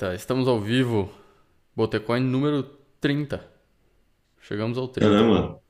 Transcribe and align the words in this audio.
Ô 0.00 0.02
Baleta, 0.02 0.14
estamos 0.14 0.48
ao 0.48 0.58
vivo. 0.58 1.12
Botecoin 1.76 2.20
número 2.20 2.62
30. 3.00 3.46
Chegamos 4.40 4.78
ao 4.78 4.88
30. 4.88 5.10
Caramba, 5.10 5.60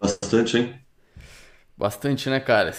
bastante, 0.00 0.58
hein? 0.58 0.80
Bastante, 1.76 2.30
né, 2.30 2.38
cara? 2.38 2.72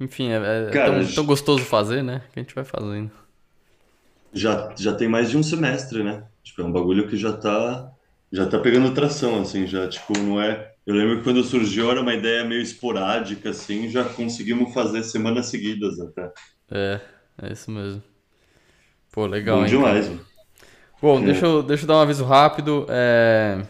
Enfim, 0.00 0.30
é, 0.30 0.68
é 0.68 0.70
Cara, 0.70 1.02
tão, 1.04 1.14
tão 1.14 1.26
gostoso 1.26 1.64
fazer, 1.64 2.02
né? 2.02 2.22
Que 2.32 2.40
a 2.40 2.42
gente 2.42 2.54
vai 2.54 2.64
fazendo. 2.64 3.10
já, 4.32 4.74
já 4.78 4.94
tem 4.94 5.08
mais 5.08 5.30
de 5.30 5.36
um 5.36 5.42
semestre, 5.42 6.02
né? 6.02 6.26
Tipo, 6.42 6.62
é 6.62 6.64
um 6.64 6.72
bagulho 6.72 7.08
que 7.08 7.16
já 7.16 7.36
tá, 7.36 7.90
já 8.32 8.46
tá 8.48 8.58
pegando 8.58 8.94
tração, 8.94 9.40
assim, 9.40 9.66
já, 9.66 9.88
tipo, 9.88 10.18
não 10.18 10.40
é... 10.40 10.72
Eu 10.86 10.94
lembro 10.94 11.18
que 11.18 11.24
quando 11.24 11.44
surgiu 11.44 11.90
era 11.90 12.00
uma 12.00 12.14
ideia 12.14 12.44
meio 12.44 12.60
esporádica, 12.60 13.50
assim, 13.50 13.88
já 13.88 14.04
conseguimos 14.04 14.74
fazer 14.74 15.04
semanas 15.04 15.46
seguidas 15.46 16.00
até. 16.00 16.32
É, 16.70 17.00
é 17.40 17.52
isso 17.52 17.70
mesmo. 17.70 18.02
Pô, 19.10 19.26
legal, 19.26 19.60
Bom 19.60 19.66
hein, 19.66 19.70
cara? 19.76 19.92
demais, 19.92 20.08
mano. 20.08 20.26
Bom, 21.00 21.22
deixa 21.22 21.46
É. 21.46 21.48
eu, 21.48 21.62
deixa 21.62 21.84
eu 21.84 21.88
dar 21.88 21.96
um 21.96 22.00
aviso 22.00 22.24
rápido. 22.24 22.86
É... 22.88 23.64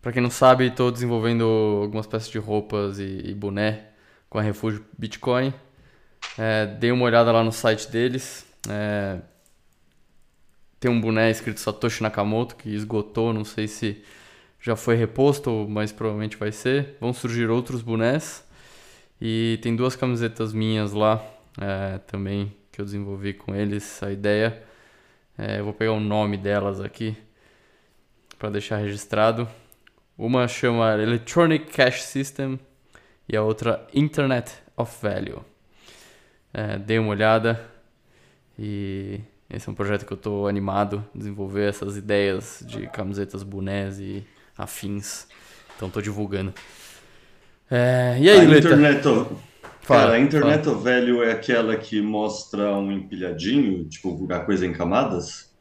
Pra 0.00 0.12
quem 0.12 0.22
não 0.22 0.30
sabe, 0.30 0.66
estou 0.68 0.90
desenvolvendo 0.90 1.44
algumas 1.82 2.06
peças 2.06 2.28
de 2.30 2.38
roupas 2.38 2.98
e, 2.98 3.22
e 3.30 3.34
boné 3.34 3.86
com 4.30 4.38
a 4.38 4.42
Refúgio 4.42 4.84
Bitcoin. 4.96 5.52
É, 6.38 6.66
dei 6.66 6.92
uma 6.92 7.04
olhada 7.04 7.32
lá 7.32 7.42
no 7.44 7.52
site 7.52 7.90
deles. 7.90 8.46
É, 8.68 9.18
tem 10.80 10.90
um 10.90 11.00
boné 11.00 11.30
escrito 11.30 11.58
Satoshi 11.60 12.02
Nakamoto 12.02 12.56
que 12.56 12.68
esgotou, 12.70 13.32
não 13.32 13.44
sei 13.44 13.66
se 13.66 14.02
já 14.60 14.76
foi 14.76 14.94
reposto, 14.96 15.66
mas 15.68 15.92
provavelmente 15.92 16.36
vai 16.36 16.52
ser. 16.52 16.96
Vão 17.00 17.12
surgir 17.12 17.50
outros 17.50 17.82
bonés. 17.82 18.44
E 19.20 19.58
tem 19.62 19.74
duas 19.74 19.96
camisetas 19.96 20.52
minhas 20.52 20.92
lá 20.92 21.24
é, 21.60 21.98
também 21.98 22.54
que 22.78 22.82
eu 22.82 22.84
desenvolvi 22.84 23.34
com 23.34 23.56
eles. 23.56 24.00
A 24.04 24.12
ideia, 24.12 24.62
é, 25.36 25.58
eu 25.58 25.64
vou 25.64 25.72
pegar 25.72 25.90
o 25.90 25.98
nome 25.98 26.36
delas 26.36 26.80
aqui 26.80 27.16
para 28.38 28.50
deixar 28.50 28.76
registrado. 28.76 29.48
Uma 30.16 30.46
chama 30.46 30.94
Electronic 30.94 31.72
Cash 31.72 32.04
System 32.04 32.56
e 33.28 33.36
a 33.36 33.42
outra 33.42 33.84
Internet 33.92 34.52
of 34.76 34.96
Value. 35.02 35.44
É, 36.54 36.78
dei 36.78 37.00
uma 37.00 37.08
olhada 37.08 37.60
e 38.56 39.20
esse 39.50 39.68
é 39.68 39.72
um 39.72 39.74
projeto 39.74 40.06
que 40.06 40.12
eu 40.12 40.16
estou 40.16 40.46
animado 40.46 41.04
a 41.12 41.18
desenvolver 41.18 41.68
essas 41.68 41.96
ideias 41.96 42.62
de 42.64 42.86
camisetas, 42.86 43.42
bonés 43.42 43.98
e 43.98 44.24
afins. 44.56 45.26
Então 45.74 45.88
estou 45.88 46.00
divulgando. 46.00 46.54
É, 47.68 48.16
e 48.20 48.30
A 48.30 48.34
aí, 48.34 48.46
Leta? 48.46 48.68
Internet 48.68 49.08
of... 49.08 49.47
Cara, 49.90 50.14
a 50.14 50.18
Fala, 50.18 50.28
fala. 50.38 50.54
Internet 50.54 50.68
of 50.68 50.82
Value 50.84 51.22
é 51.22 51.32
aquela 51.32 51.76
que 51.76 52.00
mostra 52.02 52.72
um 52.76 52.92
empilhadinho, 52.92 53.88
tipo, 53.88 54.26
a 54.32 54.40
coisa 54.40 54.66
em 54.66 54.72
camadas? 54.72 55.54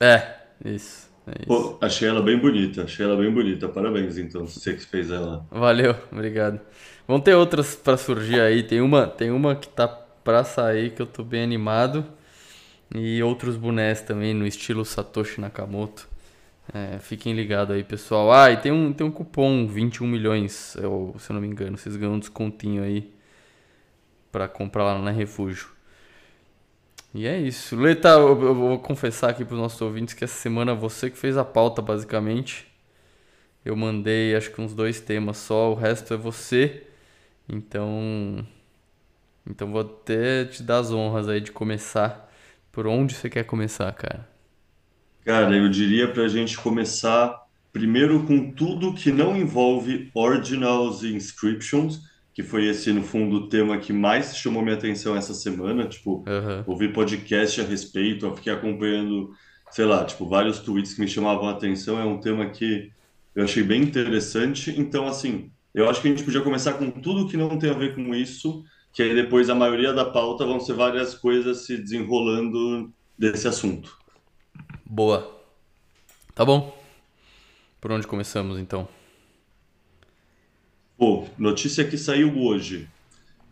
É, 0.00 0.36
isso, 0.64 1.10
é 1.26 1.46
isso. 1.46 1.46
Pô, 1.46 1.78
achei 1.80 2.08
ela 2.08 2.22
bem 2.22 2.38
bonita, 2.38 2.84
achei 2.84 3.04
ela 3.06 3.16
bem 3.16 3.32
bonita. 3.32 3.68
Parabéns, 3.68 4.18
então, 4.18 4.46
você 4.46 4.74
que 4.74 4.84
fez 4.84 5.10
ela. 5.10 5.46
Valeu, 5.50 5.94
obrigado. 6.12 6.60
Vão 7.06 7.20
ter 7.20 7.34
outras 7.34 7.74
pra 7.76 7.96
surgir 7.96 8.40
aí. 8.40 8.62
Tem 8.62 8.80
uma, 8.80 9.06
tem 9.06 9.30
uma 9.30 9.54
que 9.56 9.68
tá 9.68 9.86
pra 9.88 10.42
sair 10.44 10.90
que 10.94 11.00
eu 11.02 11.06
tô 11.06 11.22
bem 11.22 11.42
animado. 11.42 12.04
E 12.94 13.22
outros 13.22 13.56
bonés 13.56 14.00
também 14.02 14.34
no 14.34 14.46
estilo 14.46 14.84
Satoshi 14.84 15.40
Nakamoto. 15.40 16.08
É, 16.72 16.98
fiquem 17.00 17.34
ligados 17.34 17.74
aí, 17.76 17.84
pessoal. 17.84 18.32
Ah, 18.32 18.50
e 18.50 18.56
tem 18.58 18.72
um, 18.72 18.92
tem 18.92 19.06
um 19.06 19.10
cupom 19.10 19.66
21 19.66 20.06
milhões, 20.06 20.76
eu- 20.76 21.14
se 21.18 21.30
eu 21.30 21.34
não 21.34 21.40
me 21.40 21.48
engano. 21.48 21.76
Vocês 21.78 21.96
ganham 21.96 22.14
um 22.14 22.18
descontinho 22.18 22.82
aí 22.82 23.12
pra 24.36 24.46
comprar 24.46 24.84
lá 24.84 24.98
na 24.98 25.10
Refúgio. 25.10 25.68
E 27.14 27.26
é 27.26 27.40
isso. 27.40 27.74
Leta, 27.74 28.10
eu, 28.10 28.42
eu 28.42 28.54
vou 28.54 28.78
confessar 28.78 29.30
aqui 29.30 29.46
pros 29.46 29.58
nossos 29.58 29.80
ouvintes 29.80 30.12
que 30.12 30.24
essa 30.24 30.36
semana 30.38 30.74
você 30.74 31.08
que 31.08 31.16
fez 31.16 31.38
a 31.38 31.44
pauta, 31.44 31.80
basicamente. 31.80 32.66
Eu 33.64 33.74
mandei 33.74 34.36
acho 34.36 34.50
que 34.52 34.60
uns 34.60 34.74
dois 34.74 35.00
temas 35.00 35.38
só, 35.38 35.72
o 35.72 35.74
resto 35.74 36.12
é 36.12 36.18
você. 36.18 36.86
Então, 37.48 38.46
então 39.48 39.72
vou 39.72 39.80
até 39.80 40.44
te 40.44 40.62
dar 40.62 40.80
as 40.80 40.92
honras 40.92 41.30
aí 41.30 41.40
de 41.40 41.50
começar. 41.50 42.30
Por 42.70 42.86
onde 42.86 43.14
você 43.14 43.30
quer 43.30 43.44
começar, 43.44 43.90
cara? 43.94 44.28
Cara, 45.24 45.56
eu 45.56 45.70
diria 45.70 46.12
para 46.12 46.24
a 46.24 46.28
gente 46.28 46.58
começar 46.58 47.42
primeiro 47.72 48.22
com 48.24 48.50
tudo 48.50 48.92
que 48.92 49.10
não 49.10 49.34
envolve 49.34 50.10
ordinals 50.14 51.02
e 51.02 51.14
inscriptions, 51.14 52.02
que 52.36 52.42
foi 52.42 52.66
esse, 52.66 52.92
no 52.92 53.02
fundo, 53.02 53.36
o 53.36 53.48
tema 53.48 53.78
que 53.78 53.94
mais 53.94 54.36
chamou 54.36 54.62
minha 54.62 54.74
atenção 54.74 55.16
essa 55.16 55.32
semana. 55.32 55.88
Tipo, 55.88 56.22
Aham. 56.28 56.64
ouvi 56.66 56.92
podcast 56.92 57.62
a 57.62 57.64
respeito, 57.64 58.26
eu 58.26 58.36
fiquei 58.36 58.52
acompanhando, 58.52 59.32
sei 59.70 59.86
lá, 59.86 60.04
tipo, 60.04 60.28
vários 60.28 60.58
tweets 60.58 60.92
que 60.92 61.00
me 61.00 61.08
chamavam 61.08 61.48
a 61.48 61.52
atenção. 61.52 61.98
É 61.98 62.04
um 62.04 62.20
tema 62.20 62.50
que 62.50 62.92
eu 63.34 63.42
achei 63.42 63.62
bem 63.62 63.80
interessante. 63.80 64.74
Então, 64.78 65.06
assim, 65.06 65.50
eu 65.74 65.88
acho 65.88 66.02
que 66.02 66.08
a 66.08 66.10
gente 66.10 66.24
podia 66.24 66.42
começar 66.42 66.74
com 66.74 66.90
tudo 66.90 67.26
que 67.26 67.38
não 67.38 67.58
tem 67.58 67.70
a 67.70 67.72
ver 67.72 67.94
com 67.94 68.14
isso, 68.14 68.62
que 68.92 69.02
aí 69.02 69.14
depois 69.14 69.48
a 69.48 69.54
maioria 69.54 69.94
da 69.94 70.04
pauta 70.04 70.44
vão 70.44 70.60
ser 70.60 70.74
várias 70.74 71.14
coisas 71.14 71.64
se 71.64 71.78
desenrolando 71.78 72.92
desse 73.18 73.48
assunto. 73.48 73.96
Boa. 74.84 75.40
Tá 76.34 76.44
bom. 76.44 76.78
Por 77.80 77.92
onde 77.92 78.06
começamos 78.06 78.58
então? 78.58 78.86
Pô, 80.96 81.26
notícia 81.38 81.86
que 81.88 81.98
saiu 81.98 82.38
hoje, 82.38 82.90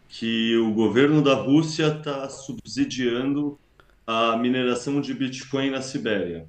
que 0.08 0.56
o 0.58 0.74
governo 0.74 1.22
da 1.22 1.34
Rússia 1.34 1.88
está 1.98 2.28
subsidiando 2.30 3.60
a 4.06 4.36
mineração 4.38 5.00
de 5.00 5.14
Bitcoin 5.14 5.70
na 5.70 5.82
Sibéria. 5.82 6.48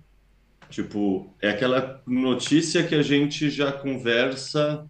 Tipo, 0.69 1.35
é 1.41 1.49
aquela 1.49 2.01
notícia 2.07 2.87
que 2.87 2.95
a 2.95 3.03
gente 3.03 3.49
já 3.49 3.71
conversa 3.73 4.89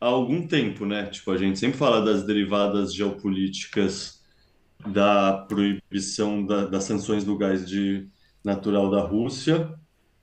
há 0.00 0.06
algum 0.06 0.46
tempo, 0.48 0.86
né? 0.86 1.06
Tipo, 1.10 1.32
a 1.32 1.38
gente 1.38 1.58
sempre 1.58 1.78
fala 1.78 2.04
das 2.04 2.26
derivadas 2.26 2.94
geopolíticas 2.94 4.20
da 4.84 5.46
proibição 5.48 6.44
da- 6.46 6.66
das 6.66 6.84
sanções 6.84 7.24
do 7.24 7.36
gás 7.38 7.68
de 7.68 8.08
natural 8.44 8.90
da 8.90 9.00
Rússia 9.02 9.74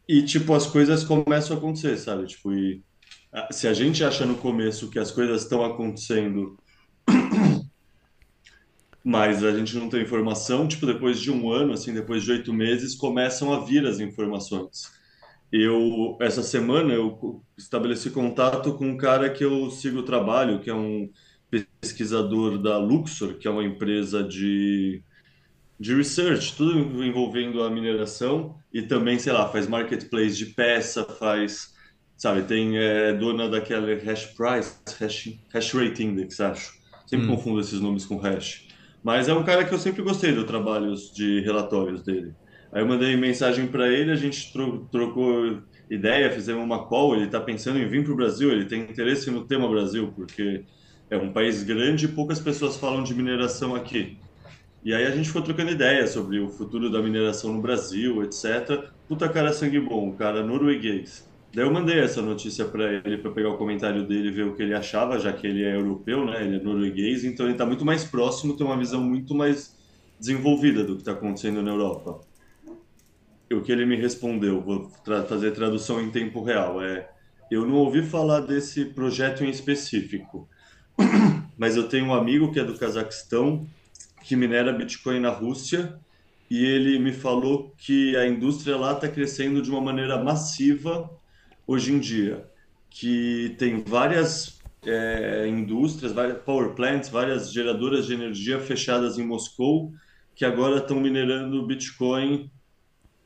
e, 0.08 0.24
tipo, 0.24 0.54
as 0.56 0.68
coisas 0.68 1.04
começam 1.04 1.56
a 1.56 1.60
acontecer, 1.60 1.98
sabe? 1.98 2.28
Tipo, 2.28 2.54
e 2.54 2.84
se 3.52 3.68
a 3.68 3.74
gente 3.74 4.04
acha 4.04 4.26
no 4.26 4.36
começo 4.36 4.90
que 4.90 5.00
as 5.00 5.12
coisas 5.12 5.44
estão 5.44 5.64
acontecendo, 5.64 6.58
mas 9.04 9.44
a 9.44 9.52
gente 9.56 9.76
não 9.78 9.90
tem 9.90 10.02
informação, 10.02 10.68
tipo, 10.68 10.86
depois 10.86 11.20
de 11.20 11.32
um 11.32 11.52
ano, 11.52 11.74
assim, 11.74 11.94
depois 11.94 12.24
de 12.24 12.32
oito 12.32 12.54
meses, 12.54 12.96
começam 12.96 13.54
a 13.54 13.64
vir 13.64 13.86
as 13.86 14.00
informações. 14.00 14.92
Eu, 15.52 16.18
essa 16.22 16.44
semana, 16.44 16.94
eu 16.94 17.44
estabeleci 17.58 18.12
contato 18.12 18.74
com 18.76 18.88
um 18.88 18.98
cara 18.98 19.30
que 19.30 19.44
eu 19.44 19.70
sigo 19.72 20.00
o 20.00 20.04
trabalho, 20.04 20.60
que 20.60 20.70
é 20.70 20.76
um 20.76 21.10
pesquisador 21.82 22.60
da 22.60 22.78
Luxor, 22.78 23.36
que 23.36 23.48
é 23.48 23.52
uma 23.52 23.64
empresa 23.64 24.24
de, 24.24 25.04
de 25.80 25.96
research, 25.96 26.56
tudo 26.56 27.04
envolvendo 27.04 27.64
a 27.64 27.70
mineração, 27.70 28.56
e 28.72 28.84
também, 28.84 29.18
sei 29.18 29.34
lá, 29.34 29.50
faz 29.50 29.68
marketplace 29.68 30.38
de 30.38 30.48
peça, 30.48 31.04
faz, 31.04 31.74
sabe, 32.20 32.44
tem, 32.48 32.78
é 32.80 33.14
dona 33.14 33.50
daquela 33.50 33.88
hash 33.96 34.28
price, 34.36 34.82
hash, 35.00 35.30
hash 35.54 35.74
rate 35.74 36.04
index, 36.04 36.40
acho. 36.42 36.72
Sempre 37.08 37.28
Hum, 37.28 37.36
confundo 37.36 37.62
esses 37.62 37.82
nomes 37.82 38.06
com 38.06 38.18
hash. 38.20 38.60
Mas 39.04 39.30
é 39.30 39.34
um 39.36 39.46
cara 39.46 39.66
que 39.66 39.74
eu 39.74 39.80
sempre 39.80 40.04
gostei 40.04 40.34
do 40.34 40.46
trabalho 40.46 40.94
de 41.16 41.42
relatórios 41.42 42.04
dele. 42.06 42.34
Aí 42.74 42.82
eu 42.84 42.88
mandei 42.88 43.18
mensagem 43.18 43.68
para 43.68 43.90
ele, 43.92 44.12
a 44.12 44.16
gente 44.18 44.52
tro- 44.54 44.88
trocou 44.92 45.62
ideia, 45.90 46.32
fizemos 46.32 46.64
uma 46.64 46.88
call. 46.88 47.16
Ele 47.16 47.26
está 47.28 47.42
pensando 47.42 47.80
em 47.80 47.88
vir 47.90 48.04
para 48.06 48.14
o 48.14 48.18
Brasil, 48.18 48.52
ele 48.52 48.68
tem 48.68 48.84
interesse 48.84 49.32
no 49.32 49.48
tema 49.48 49.70
Brasil, 49.70 50.14
porque 50.16 50.66
é 51.10 51.18
um 51.18 51.34
país 51.34 51.64
grande 51.64 52.06
e 52.06 52.16
poucas 52.16 52.40
pessoas 52.40 52.78
falam 52.78 53.04
de 53.04 53.14
mineração 53.16 53.76
aqui. 53.76 54.20
E 54.84 54.94
aí 54.94 55.06
a 55.06 55.12
gente 55.12 55.30
foi 55.30 55.44
trocando 55.44 55.72
ideia 55.72 56.08
sobre 56.08 56.40
o 56.40 56.50
futuro 56.50 56.92
da 56.92 57.02
mineração 57.02 57.54
no 57.54 57.62
Brasil, 57.62 58.24
etc. 58.24 58.90
Puta 59.08 59.30
cara 59.32 59.54
sangue 59.54 59.80
bom, 59.80 60.10
um 60.10 60.16
cara 60.18 60.44
norueguês. 60.46 61.12
Daí 61.54 61.66
eu 61.66 61.74
mandei 61.74 62.00
essa 62.00 62.22
notícia 62.22 62.66
para 62.70 62.94
ele 63.06 63.18
para 63.18 63.32
pegar 63.34 63.50
o 63.50 63.58
comentário 63.58 64.08
dele 64.08 64.32
ver 64.32 64.44
o 64.46 64.56
que 64.56 64.62
ele 64.62 64.74
achava, 64.74 65.20
já 65.20 65.34
que 65.34 65.48
ele 65.48 65.64
é 65.64 65.76
europeu, 65.76 66.26
né? 66.26 66.44
Ele 66.46 66.58
é 66.58 66.62
norueguês, 66.64 67.24
então 67.24 67.46
ele 67.46 67.54
está 67.54 67.66
muito 67.66 67.84
mais 67.86 68.04
próximo, 68.06 68.56
tem 68.56 68.66
uma 68.66 68.78
visão 68.78 69.02
muito 69.02 69.34
mais 69.36 69.76
desenvolvida 70.20 70.84
do 70.84 70.96
que 70.96 71.02
está 71.02 71.14
acontecendo 71.14 71.62
na 71.64 71.72
Europa. 71.72 72.22
E 73.50 73.56
o 73.56 73.64
que 73.64 73.72
ele 73.72 73.86
me 73.86 73.96
respondeu, 73.96 74.62
vou 74.64 74.90
tra- 75.04 75.26
fazer 75.26 75.52
tradução 75.52 76.02
em 76.02 76.12
tempo 76.12 76.44
real, 76.44 76.82
é: 76.82 77.10
eu 77.50 77.66
não 77.66 77.76
ouvi 77.76 78.04
falar 78.04 78.42
desse 78.42 78.86
projeto 78.94 79.44
em 79.44 79.50
específico, 79.50 80.48
mas 81.58 81.76
eu 81.76 81.88
tenho 81.90 82.06
um 82.08 82.14
amigo 82.14 82.52
que 82.52 82.60
é 82.60 82.64
do 82.64 82.78
Cazaquistão 82.78 83.70
que 84.24 84.36
minera 84.36 84.74
Bitcoin 84.74 85.20
na 85.22 85.32
Rússia 85.32 86.00
e 86.50 86.66
ele 86.66 87.00
me 87.00 87.14
falou 87.14 87.76
que 87.78 88.16
a 88.18 88.28
indústria 88.28 88.78
lá 88.78 88.94
está 88.94 89.10
crescendo 89.10 89.62
de 89.62 89.70
uma 89.72 89.82
maneira 89.82 90.24
massiva 90.24 91.10
hoje 91.70 91.94
em 91.94 92.00
dia, 92.00 92.50
que 92.90 93.56
tem 93.60 93.84
várias 93.84 94.60
é, 94.84 95.46
indústrias, 95.48 96.12
várias 96.12 96.40
power 96.40 96.74
plants, 96.74 97.10
várias 97.10 97.54
geradoras 97.54 98.08
de 98.08 98.14
energia 98.16 98.60
fechadas 98.60 99.20
em 99.20 99.24
Moscou, 99.24 99.94
que 100.34 100.44
agora 100.44 100.78
estão 100.78 101.00
minerando 101.00 101.64
Bitcoin 101.68 102.50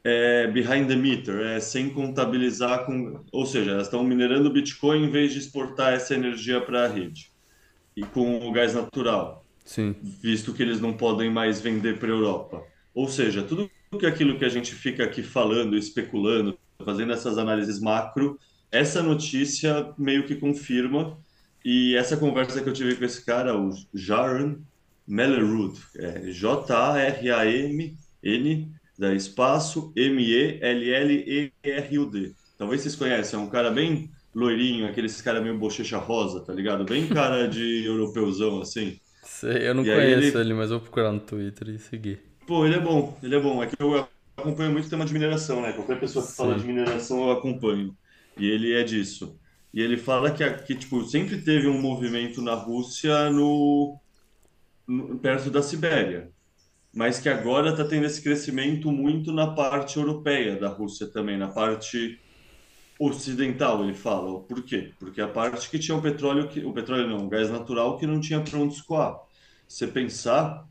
é, 0.04 0.48
behind 0.48 0.90
the 0.90 0.96
meter, 0.98 1.40
é, 1.40 1.62
sem 1.62 1.90
contabilizar 1.90 2.86
com, 2.86 3.24
ou 3.32 3.46
seja, 3.46 3.72
elas 3.72 3.88
estão 3.88 4.04
minerando 4.04 4.52
Bitcoin 4.52 5.06
em 5.06 5.10
vez 5.10 5.32
de 5.32 5.40
exportar 5.40 5.94
essa 5.94 6.14
energia 6.14 6.60
para 6.60 6.84
a 6.84 6.88
rede 6.90 7.32
e 7.96 8.04
com 8.04 8.46
o 8.46 8.52
gás 8.52 8.74
natural, 8.74 9.46
Sim. 9.64 9.96
visto 10.22 10.54
que 10.54 10.62
eles 10.62 10.82
não 10.82 10.92
podem 10.92 11.32
mais 11.32 11.62
vender 11.62 11.98
para 11.98 12.10
a 12.10 12.12
Europa. 12.12 12.62
Ou 12.94 13.08
seja, 13.08 13.42
tudo 13.42 13.72
que 13.98 14.06
aquilo 14.06 14.38
que 14.38 14.44
a 14.44 14.50
gente 14.50 14.76
fica 14.76 15.06
aqui 15.06 15.24
falando, 15.24 15.78
especulando, 15.78 16.60
fazendo 16.84 17.14
essas 17.14 17.38
análises 17.38 17.80
macro, 17.80 18.40
essa 18.72 19.02
notícia 19.04 19.94
meio 19.98 20.26
que 20.26 20.36
confirma. 20.36 21.18
E 21.66 21.96
essa 21.96 22.18
conversa 22.18 22.62
que 22.62 22.68
eu 22.70 22.74
tive 22.74 22.96
com 22.96 23.06
esse 23.06 23.24
cara, 23.26 23.58
o 23.58 23.70
Jaron 23.94 24.58
Mellerud, 25.08 25.80
é 25.98 26.32
J-A-R-A-M-N 26.32 27.94
da 28.98 29.14
espaço 29.14 29.92
M-E-L-L-E-R-U-D. 29.96 30.66
Talvez 32.58 32.82
vocês 32.82 32.96
conheçam, 32.96 33.42
é 33.42 33.44
um 33.44 33.50
cara 33.50 33.72
bem 33.72 34.10
loirinho, 34.34 34.88
aqueles 34.88 35.22
cara 35.22 35.42
meio 35.42 35.58
bochecha 35.58 35.98
rosa, 35.98 36.44
tá 36.46 36.54
ligado? 36.54 36.86
Bem 36.86 37.08
cara 37.10 37.48
de 37.50 37.86
europeuzão, 37.86 38.62
assim. 38.62 39.00
Sei, 39.22 39.68
eu 39.68 39.74
não 39.74 39.84
E 39.84 39.90
conheço 39.90 40.38
ele, 40.38 40.38
ele, 40.38 40.54
mas 40.54 40.70
vou 40.70 40.80
procurar 40.80 41.12
no 41.12 41.20
Twitter 41.20 41.70
e 41.70 41.80
seguir. 41.80 42.22
pô, 42.46 42.66
ele 42.66 42.76
é 42.76 42.80
bom, 42.80 43.18
ele 43.24 43.36
é 43.36 43.40
bom. 43.40 43.64
É 43.64 43.68
que 43.68 43.76
eu 43.82 44.08
acompanho 44.38 44.72
muito 44.72 44.88
o 44.88 44.90
tema 44.90 45.06
de 45.06 45.14
mineração, 45.14 45.62
né? 45.62 45.74
Qualquer 45.74 46.00
pessoa 46.00 46.28
que 46.28 46.36
fala 46.36 46.56
de 46.56 46.66
Sim. 46.66 46.68
mineração 46.68 47.24
eu 47.24 47.32
acompanho. 47.32 47.98
E 48.38 48.46
ele 48.48 48.74
é 48.74 48.84
disso. 48.84 49.40
E 49.74 49.82
ele 49.82 49.98
fala 49.98 50.32
que, 50.34 50.44
a- 50.44 50.62
que 50.64 50.76
tipo, 50.76 51.04
sempre 51.06 51.42
teve 51.44 51.68
um 51.68 51.82
movimento 51.82 52.42
na 52.42 52.54
Rússia 52.56 53.30
no, 53.32 54.00
no- 54.88 55.20
perto 55.20 55.50
da 55.52 55.62
Sibéria. 55.64 56.32
mas 56.94 57.20
que 57.20 57.30
agora 57.30 57.72
está 57.72 57.86
tendo 57.88 58.06
esse 58.08 58.22
crescimento 58.24 58.92
muito 58.92 59.32
na 59.32 59.54
parte 59.56 59.98
europeia 59.98 60.58
da 60.60 60.70
Rússia 60.70 61.12
também, 61.12 61.38
na 61.38 61.50
parte 61.50 62.20
ocidental, 63.00 63.84
ele 63.84 63.94
fala. 63.94 64.44
Por 64.48 64.64
quê? 64.64 64.96
Porque 65.00 65.22
a 65.22 65.28
parte 65.28 65.70
que 65.70 65.80
tinha 65.80 65.98
o 65.98 66.02
petróleo, 66.02 66.48
que, 66.50 66.64
o 66.66 66.74
petróleo 66.74 67.08
não, 67.10 67.26
o 67.26 67.30
gás 67.30 67.50
natural 67.50 67.98
que 67.98 68.08
não 68.08 68.20
tinha 68.20 68.44
para 68.44 68.58
onde 68.60 68.76
escoar. 68.76 69.16
Se 69.68 69.80
você 69.80 69.88
pensar, 69.88 70.66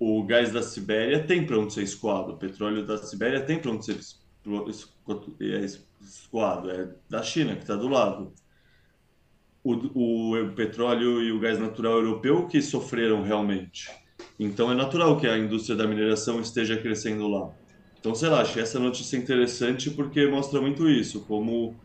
o 0.00 0.24
gás 0.24 0.50
da 0.50 0.62
Sibéria 0.62 1.22
tem 1.22 1.44
para 1.44 1.58
onde 1.58 1.74
ser 1.74 1.82
escoado, 1.82 2.32
o 2.32 2.36
petróleo 2.38 2.86
da 2.86 2.96
Sibéria 2.96 3.42
tem 3.42 3.58
para 3.60 3.70
onde 3.70 3.84
ser 3.84 3.98
é, 5.40 5.66
escoado, 6.00 6.70
é 6.70 6.88
da 7.08 7.22
China, 7.22 7.54
que 7.54 7.60
está 7.60 7.76
do 7.76 7.86
lado. 7.86 8.32
O, 9.62 9.74
o, 9.74 10.42
o 10.42 10.52
petróleo 10.54 11.22
e 11.22 11.30
o 11.30 11.38
gás 11.38 11.58
natural 11.58 11.98
europeu 11.98 12.46
que 12.46 12.62
sofreram 12.62 13.22
realmente. 13.22 13.90
Então 14.38 14.72
é 14.72 14.74
natural 14.74 15.18
que 15.18 15.26
a 15.26 15.36
indústria 15.36 15.76
da 15.76 15.86
mineração 15.86 16.40
esteja 16.40 16.78
crescendo 16.78 17.28
lá. 17.28 17.50
Então, 17.98 18.14
sei 18.14 18.30
lá, 18.30 18.40
essa 18.40 18.78
notícia 18.78 19.18
interessante 19.18 19.90
porque 19.90 20.26
mostra 20.26 20.62
muito 20.62 20.88
isso, 20.88 21.20
como 21.26 21.76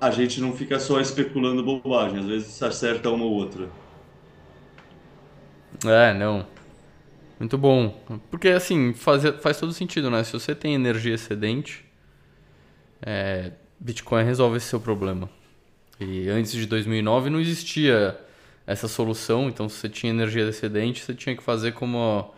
a 0.00 0.10
gente 0.10 0.40
não 0.40 0.52
fica 0.52 0.80
só 0.80 1.00
especulando 1.00 1.62
bobagem, 1.62 2.18
às 2.18 2.26
vezes 2.26 2.60
acerta 2.60 3.10
uma 3.10 3.24
ou 3.24 3.32
outra. 3.32 3.70
É, 5.84 6.12
não. 6.12 6.44
Muito 7.40 7.56
bom. 7.56 7.98
Porque 8.30 8.48
assim, 8.48 8.92
faz, 8.92 9.22
faz 9.40 9.58
todo 9.58 9.72
sentido, 9.72 10.10
né? 10.10 10.22
Se 10.22 10.32
você 10.34 10.54
tem 10.54 10.74
energia 10.74 11.14
excedente, 11.14 11.86
é, 13.00 13.52
Bitcoin 13.80 14.24
resolve 14.24 14.58
esse 14.58 14.66
seu 14.66 14.78
problema. 14.78 15.28
E 15.98 16.28
antes 16.28 16.52
de 16.52 16.66
2009 16.66 17.30
não 17.30 17.40
existia 17.40 18.20
essa 18.66 18.86
solução, 18.86 19.48
então 19.48 19.70
se 19.70 19.76
você 19.76 19.88
tinha 19.88 20.12
energia 20.12 20.46
excedente, 20.46 21.02
você 21.02 21.14
tinha 21.14 21.34
que 21.34 21.42
fazer 21.42 21.72
como 21.72 22.30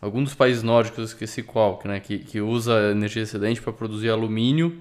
algum 0.00 0.22
dos 0.22 0.34
países 0.34 0.62
nórdicos, 0.62 0.98
eu 0.98 1.04
esqueci 1.04 1.42
qual, 1.42 1.78
que, 1.78 1.88
né, 1.88 1.98
que, 1.98 2.20
que 2.20 2.40
usa 2.40 2.92
energia 2.92 3.24
excedente 3.24 3.60
para 3.60 3.72
produzir 3.72 4.08
alumínio. 4.08 4.80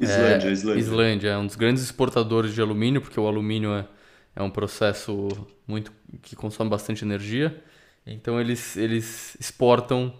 Islândia, 0.00 0.50
Islândia. 0.50 0.80
Islândia 0.80 1.28
é 1.30 1.38
um 1.38 1.46
dos 1.46 1.56
grandes 1.56 1.82
exportadores 1.82 2.52
de 2.52 2.60
alumínio, 2.60 3.00
porque 3.00 3.18
o 3.18 3.26
alumínio 3.26 3.72
é, 3.72 3.86
é 4.34 4.42
um 4.42 4.50
processo 4.50 5.28
muito 5.66 5.92
que 6.22 6.34
consome 6.34 6.68
bastante 6.68 7.04
energia. 7.04 7.62
Então 8.06 8.40
eles, 8.40 8.76
eles 8.76 9.36
exportam 9.40 10.14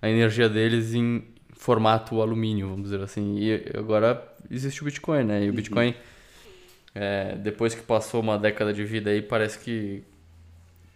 a 0.00 0.08
energia 0.08 0.48
deles 0.48 0.94
em 0.94 1.22
formato 1.52 2.20
alumínio, 2.20 2.68
vamos 2.68 2.84
dizer 2.84 3.02
assim. 3.02 3.38
E 3.38 3.72
agora 3.76 4.26
existe 4.50 4.82
o 4.82 4.84
Bitcoin, 4.84 5.24
né? 5.24 5.44
E 5.44 5.50
o 5.50 5.52
Bitcoin, 5.52 5.94
é, 6.94 7.34
depois 7.36 7.74
que 7.74 7.82
passou 7.82 8.20
uma 8.20 8.38
década 8.38 8.72
de 8.72 8.84
vida 8.84 9.10
aí, 9.10 9.20
parece 9.20 9.58
que, 9.58 10.02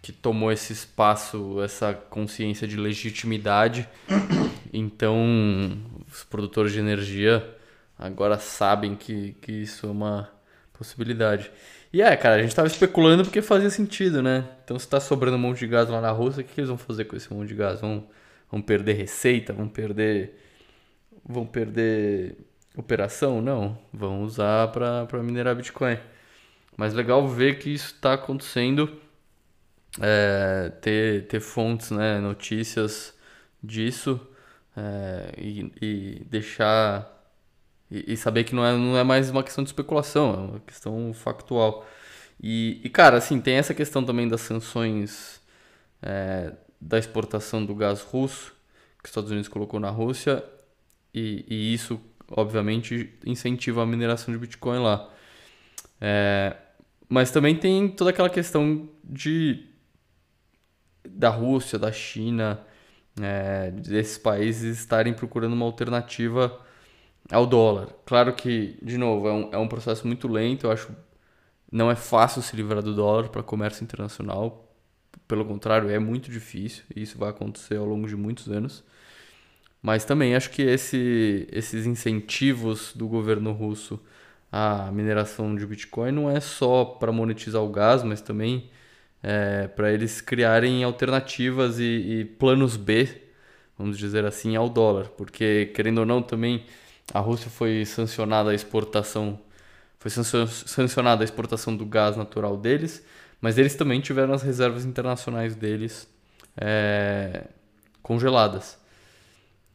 que 0.01 0.11
tomou 0.11 0.51
esse 0.51 0.73
espaço, 0.73 1.61
essa 1.61 1.93
consciência 1.93 2.67
de 2.67 2.77
legitimidade. 2.77 3.87
Então 4.73 5.77
os 6.09 6.23
produtores 6.23 6.71
de 6.71 6.79
energia 6.79 7.45
agora 7.99 8.39
sabem 8.39 8.95
que, 8.95 9.35
que 9.41 9.51
isso 9.51 9.85
é 9.85 9.89
uma 9.89 10.31
possibilidade. 10.71 11.51
E 11.93 12.01
é, 12.01 12.15
cara, 12.15 12.35
a 12.35 12.41
gente 12.41 12.55
tava 12.55 12.67
especulando 12.67 13.23
porque 13.23 13.41
fazia 13.41 13.69
sentido, 13.69 14.21
né? 14.21 14.47
Então 14.63 14.79
se 14.79 14.87
tá 14.87 14.99
sobrando 14.99 15.35
um 15.37 15.39
monte 15.39 15.59
de 15.59 15.67
gás 15.67 15.89
lá 15.89 15.99
na 15.99 16.11
Rússia, 16.11 16.41
o 16.41 16.45
que, 16.45 16.53
que 16.53 16.61
eles 16.61 16.69
vão 16.69 16.77
fazer 16.77 17.05
com 17.05 17.15
esse 17.15 17.31
monte 17.33 17.49
de 17.49 17.55
gás? 17.55 17.81
Vão, 17.81 18.07
vão 18.49 18.61
perder 18.61 18.93
receita? 18.93 19.53
Vão 19.53 19.67
perder. 19.67 20.39
Vão 21.25 21.45
perder 21.45 22.37
operação? 22.77 23.41
Não. 23.41 23.77
Vão 23.93 24.23
usar 24.23 24.69
para 24.69 25.23
minerar 25.23 25.55
Bitcoin. 25.55 25.97
Mas 26.77 26.93
legal 26.93 27.27
ver 27.27 27.59
que 27.59 27.69
isso 27.69 27.95
tá 28.01 28.13
acontecendo. 28.13 28.99
é, 29.99 30.69
ter, 30.81 31.27
ter 31.27 31.39
fontes, 31.39 31.91
né? 31.91 32.19
Notícias 32.19 33.13
disso. 33.63 34.19
é, 34.77 35.33
e, 35.37 35.71
e 35.81 36.25
deixar 36.29 37.20
e, 37.91 38.13
e 38.13 38.17
saber 38.17 38.45
que 38.45 38.55
não 38.55 38.65
é, 38.65 38.75
não 38.75 38.97
é 38.97 39.03
mais 39.03 39.29
uma 39.29 39.43
questão 39.43 39.63
de 39.63 39.69
especulação, 39.69 40.33
é 40.33 40.37
uma 40.37 40.59
questão 40.61 41.13
factual. 41.13 41.85
E, 42.41 42.79
e, 42.83 42.89
cara, 42.89 43.17
assim, 43.17 43.39
tem 43.39 43.55
essa 43.55 43.73
questão 43.73 44.03
também 44.03 44.27
das 44.27 44.41
sanções 44.41 45.41
é, 46.01 46.53
da 46.79 46.97
exportação 46.97 47.63
do 47.63 47.75
gás 47.75 48.01
russo, 48.01 48.53
que 48.97 49.05
os 49.05 49.11
Estados 49.11 49.29
Unidos 49.29 49.49
colocou 49.49 49.79
na 49.79 49.89
Rússia, 49.89 50.43
e, 51.13 51.45
e 51.47 51.73
isso, 51.73 51.99
obviamente, 52.29 53.13
incentiva 53.25 53.83
a 53.83 53.85
mineração 53.85 54.33
de 54.33 54.39
Bitcoin 54.39 54.79
lá. 54.79 55.09
É, 55.99 56.55
mas 57.09 57.29
também 57.29 57.55
tem 57.55 57.89
toda 57.89 58.09
aquela 58.09 58.29
questão 58.29 58.89
de 59.03 59.67
da 61.03 61.29
Rússia, 61.29 61.77
da 61.77 61.91
China, 61.91 62.61
é, 63.21 63.71
desses 63.71 64.17
países 64.17 64.79
estarem 64.79 65.13
procurando 65.13 65.53
uma 65.53 65.65
alternativa 65.65 66.59
ao 67.31 67.45
dólar. 67.47 67.87
Claro 68.05 68.33
que, 68.33 68.77
de 68.81 68.97
novo, 68.97 69.27
é 69.27 69.31
um, 69.31 69.49
é 69.53 69.57
um 69.57 69.67
processo 69.67 70.05
muito 70.05 70.27
lento. 70.27 70.65
Eu 70.65 70.71
acho 70.71 70.89
não 71.71 71.89
é 71.89 71.95
fácil 71.95 72.41
se 72.41 72.55
livrar 72.55 72.83
do 72.83 72.93
dólar 72.93 73.29
para 73.29 73.41
comércio 73.41 73.83
internacional. 73.83 74.67
Pelo 75.27 75.45
contrário, 75.45 75.89
é 75.89 75.97
muito 75.99 76.29
difícil 76.29 76.83
e 76.95 77.01
isso 77.01 77.17
vai 77.17 77.29
acontecer 77.29 77.77
ao 77.77 77.85
longo 77.85 78.07
de 78.07 78.15
muitos 78.15 78.49
anos. 78.49 78.83
Mas 79.81 80.05
também 80.05 80.35
acho 80.35 80.51
que 80.51 80.61
esse, 80.61 81.47
esses 81.51 81.85
incentivos 81.85 82.93
do 82.93 83.07
governo 83.07 83.51
russo 83.53 83.99
à 84.51 84.91
mineração 84.91 85.55
de 85.55 85.65
Bitcoin 85.65 86.11
não 86.11 86.29
é 86.29 86.39
só 86.39 86.83
para 86.85 87.11
monetizar 87.11 87.63
o 87.63 87.69
gás, 87.69 88.03
mas 88.03 88.21
também 88.21 88.69
é, 89.23 89.67
para 89.69 89.91
eles 89.93 90.21
criarem 90.21 90.83
alternativas 90.83 91.79
e, 91.79 91.83
e 91.83 92.25
planos 92.25 92.75
B, 92.77 93.07
vamos 93.77 93.97
dizer 93.97 94.25
assim, 94.25 94.55
ao 94.55 94.69
dólar. 94.69 95.09
Porque, 95.09 95.67
querendo 95.73 95.99
ou 95.99 96.05
não, 96.05 96.21
também 96.21 96.65
a 97.13 97.19
Rússia 97.19 97.49
foi 97.49 97.85
sancionada 97.85 98.51
a 98.51 98.53
exportação, 98.55 99.39
foi 99.99 100.11
sancionada 100.11 101.23
a 101.23 101.25
exportação 101.25 101.75
do 101.75 101.85
gás 101.85 102.17
natural 102.17 102.57
deles, 102.57 103.03
mas 103.41 103.57
eles 103.57 103.75
também 103.75 104.01
tiveram 104.01 104.33
as 104.33 104.41
reservas 104.43 104.85
internacionais 104.85 105.55
deles 105.55 106.07
é, 106.57 107.45
congeladas. 108.01 108.79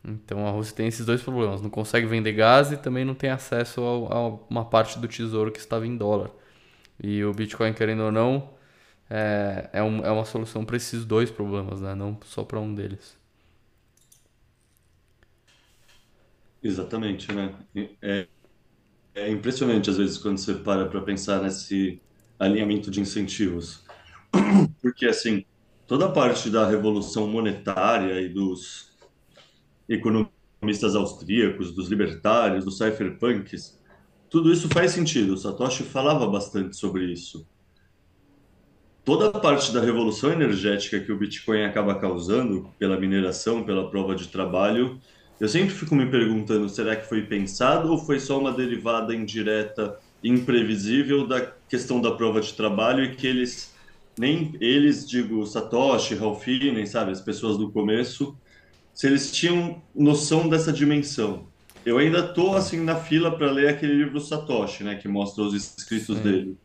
Então 0.05 0.47
a 0.47 0.51
Rússia 0.51 0.75
tem 0.77 0.87
esses 0.87 1.05
dois 1.05 1.23
problemas: 1.23 1.61
não 1.61 1.71
consegue 1.71 2.07
vender 2.07 2.33
gás 2.33 2.71
e 2.73 2.77
também 2.77 3.05
não 3.05 3.15
tem 3.15 3.31
acesso 3.31 3.81
ao- 3.81 4.13
a, 4.13 4.29
uma 4.49 4.65
parte 4.65 4.99
do 4.99 5.09
tesouro 5.09 5.51
que 5.53 5.59
estava 5.59 5.87
em 5.87 5.97
dólar. 5.97 6.31
E 7.03 7.25
o 7.25 7.33
Bitcoin, 7.35 7.73
querendo 7.75 8.05
ou 8.05 8.13
não, 8.13 8.51
é, 9.11 9.71
é, 9.75 9.83
um- 9.83 10.05
é 10.05 10.11
uma 10.11 10.25
solução 10.25 10.65
para 10.65 10.77
esses 10.77 11.05
dois 11.05 11.31
problemas, 11.31 11.81
né? 11.81 11.95
não 11.95 12.19
só 12.27 12.45
para 12.45 12.61
um 12.61 12.75
deles. 12.75 13.17
Exatamente, 16.67 17.33
né? 17.33 17.55
É, 18.03 18.27
é 19.15 19.31
impressionante 19.31 19.89
às 19.89 19.97
vezes 19.97 20.19
quando 20.19 20.39
você 20.39 20.53
para 20.55 20.87
para 20.87 21.01
pensar 21.01 21.41
nesse 21.41 22.03
alinhamento 22.39 22.91
de 22.91 23.01
incentivos. 23.01 23.85
Porque, 24.83 25.07
assim, 25.07 25.45
toda 25.87 26.07
a 26.07 26.11
parte 26.11 26.51
da 26.51 26.69
revolução 26.69 27.29
monetária 27.29 28.21
e 28.21 28.29
dos 28.29 28.91
economistas 29.89 30.97
austríacos, 30.97 31.73
dos 31.73 31.89
libertários, 31.89 32.65
dos 32.65 32.79
cypherpunks, 32.79 33.81
tudo 34.29 34.53
isso 34.53 34.69
faz 34.69 34.91
sentido. 34.91 35.37
Satoshi 35.37 35.85
falava 35.85 36.27
bastante 36.27 36.77
sobre 36.77 37.05
isso. 37.05 37.47
Toda 39.05 39.29
a 39.29 39.41
parte 39.41 39.73
da 39.73 39.81
revolução 39.81 40.33
energética 40.33 40.99
que 40.99 41.13
o 41.13 41.17
Bitcoin 41.17 41.63
acaba 41.63 41.95
causando, 41.95 42.69
pela 42.77 42.99
mineração, 42.99 43.65
pela 43.65 43.89
prova 43.89 44.17
de 44.17 44.27
trabalho, 44.27 45.01
eu 45.39 45.49
sempre 45.49 45.75
fico 45.75 45.95
me 45.95 46.07
perguntando: 46.07 46.69
será 46.69 46.97
que 46.97 47.09
foi 47.09 47.23
pensado 47.23 47.91
ou 47.91 47.99
foi 47.99 48.19
só 48.19 48.39
uma 48.39 48.53
derivada 48.53 49.15
indireta, 49.15 49.99
imprevisível 50.23 51.27
da 51.27 51.41
questão 51.69 52.01
da 52.01 52.11
prova 52.13 52.41
de 52.41 52.53
trabalho 52.55 53.05
e 53.05 53.15
que 53.15 53.27
eles, 53.27 53.75
nem 54.19 54.57
eles, 54.61 55.09
digo, 55.09 55.45
Satoshi, 55.47 56.15
Ralph 56.15 56.43
Finney, 56.43 56.87
sabe, 56.87 57.13
as 57.13 57.21
pessoas 57.21 57.59
do 57.59 57.71
começo, 57.71 58.37
se 58.95 59.07
eles 59.07 59.31
tinham 59.31 59.83
noção 59.95 60.49
dessa 60.49 60.73
dimensão? 60.73 61.49
Eu 61.85 61.99
ainda 61.99 62.27
tô 62.27 62.55
assim 62.55 62.81
na 62.81 62.97
fila 62.97 63.37
para 63.37 63.51
ler 63.53 63.69
aquele 63.69 63.95
livro 63.95 64.21
Satoshi, 64.21 64.83
né, 64.83 64.97
que 64.97 65.07
mostra 65.07 65.45
os 65.45 65.55
escritos 65.55 66.17
Sim. 66.17 66.23
dele. 66.23 66.57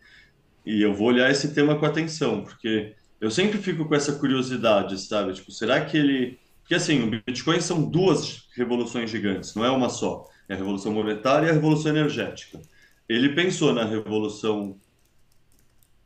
E 0.65 0.81
eu 0.81 0.93
vou 0.93 1.09
olhar 1.09 1.29
esse 1.29 1.53
tema 1.53 1.75
com 1.77 1.85
atenção, 1.85 2.41
porque 2.43 2.95
eu 3.19 3.29
sempre 3.29 3.59
fico 3.59 3.85
com 3.85 3.93
essa 3.93 4.13
curiosidade, 4.13 4.99
sabe? 4.99 5.33
Tipo, 5.33 5.51
será 5.51 5.83
que 5.85 5.97
ele 5.97 6.39
porque 6.71 6.75
assim, 6.81 7.03
o 7.03 7.09
Bitcoin 7.09 7.59
são 7.59 7.83
duas 7.83 8.47
revoluções 8.55 9.09
gigantes, 9.09 9.53
não 9.55 9.65
é 9.65 9.69
uma 9.69 9.89
só. 9.89 10.29
É 10.47 10.53
a 10.53 10.55
revolução 10.55 10.93
monetária 10.93 11.47
e 11.47 11.49
a 11.49 11.53
revolução 11.53 11.91
energética. 11.91 12.61
Ele 13.09 13.35
pensou 13.35 13.73
na 13.73 13.83
revolução 13.83 14.79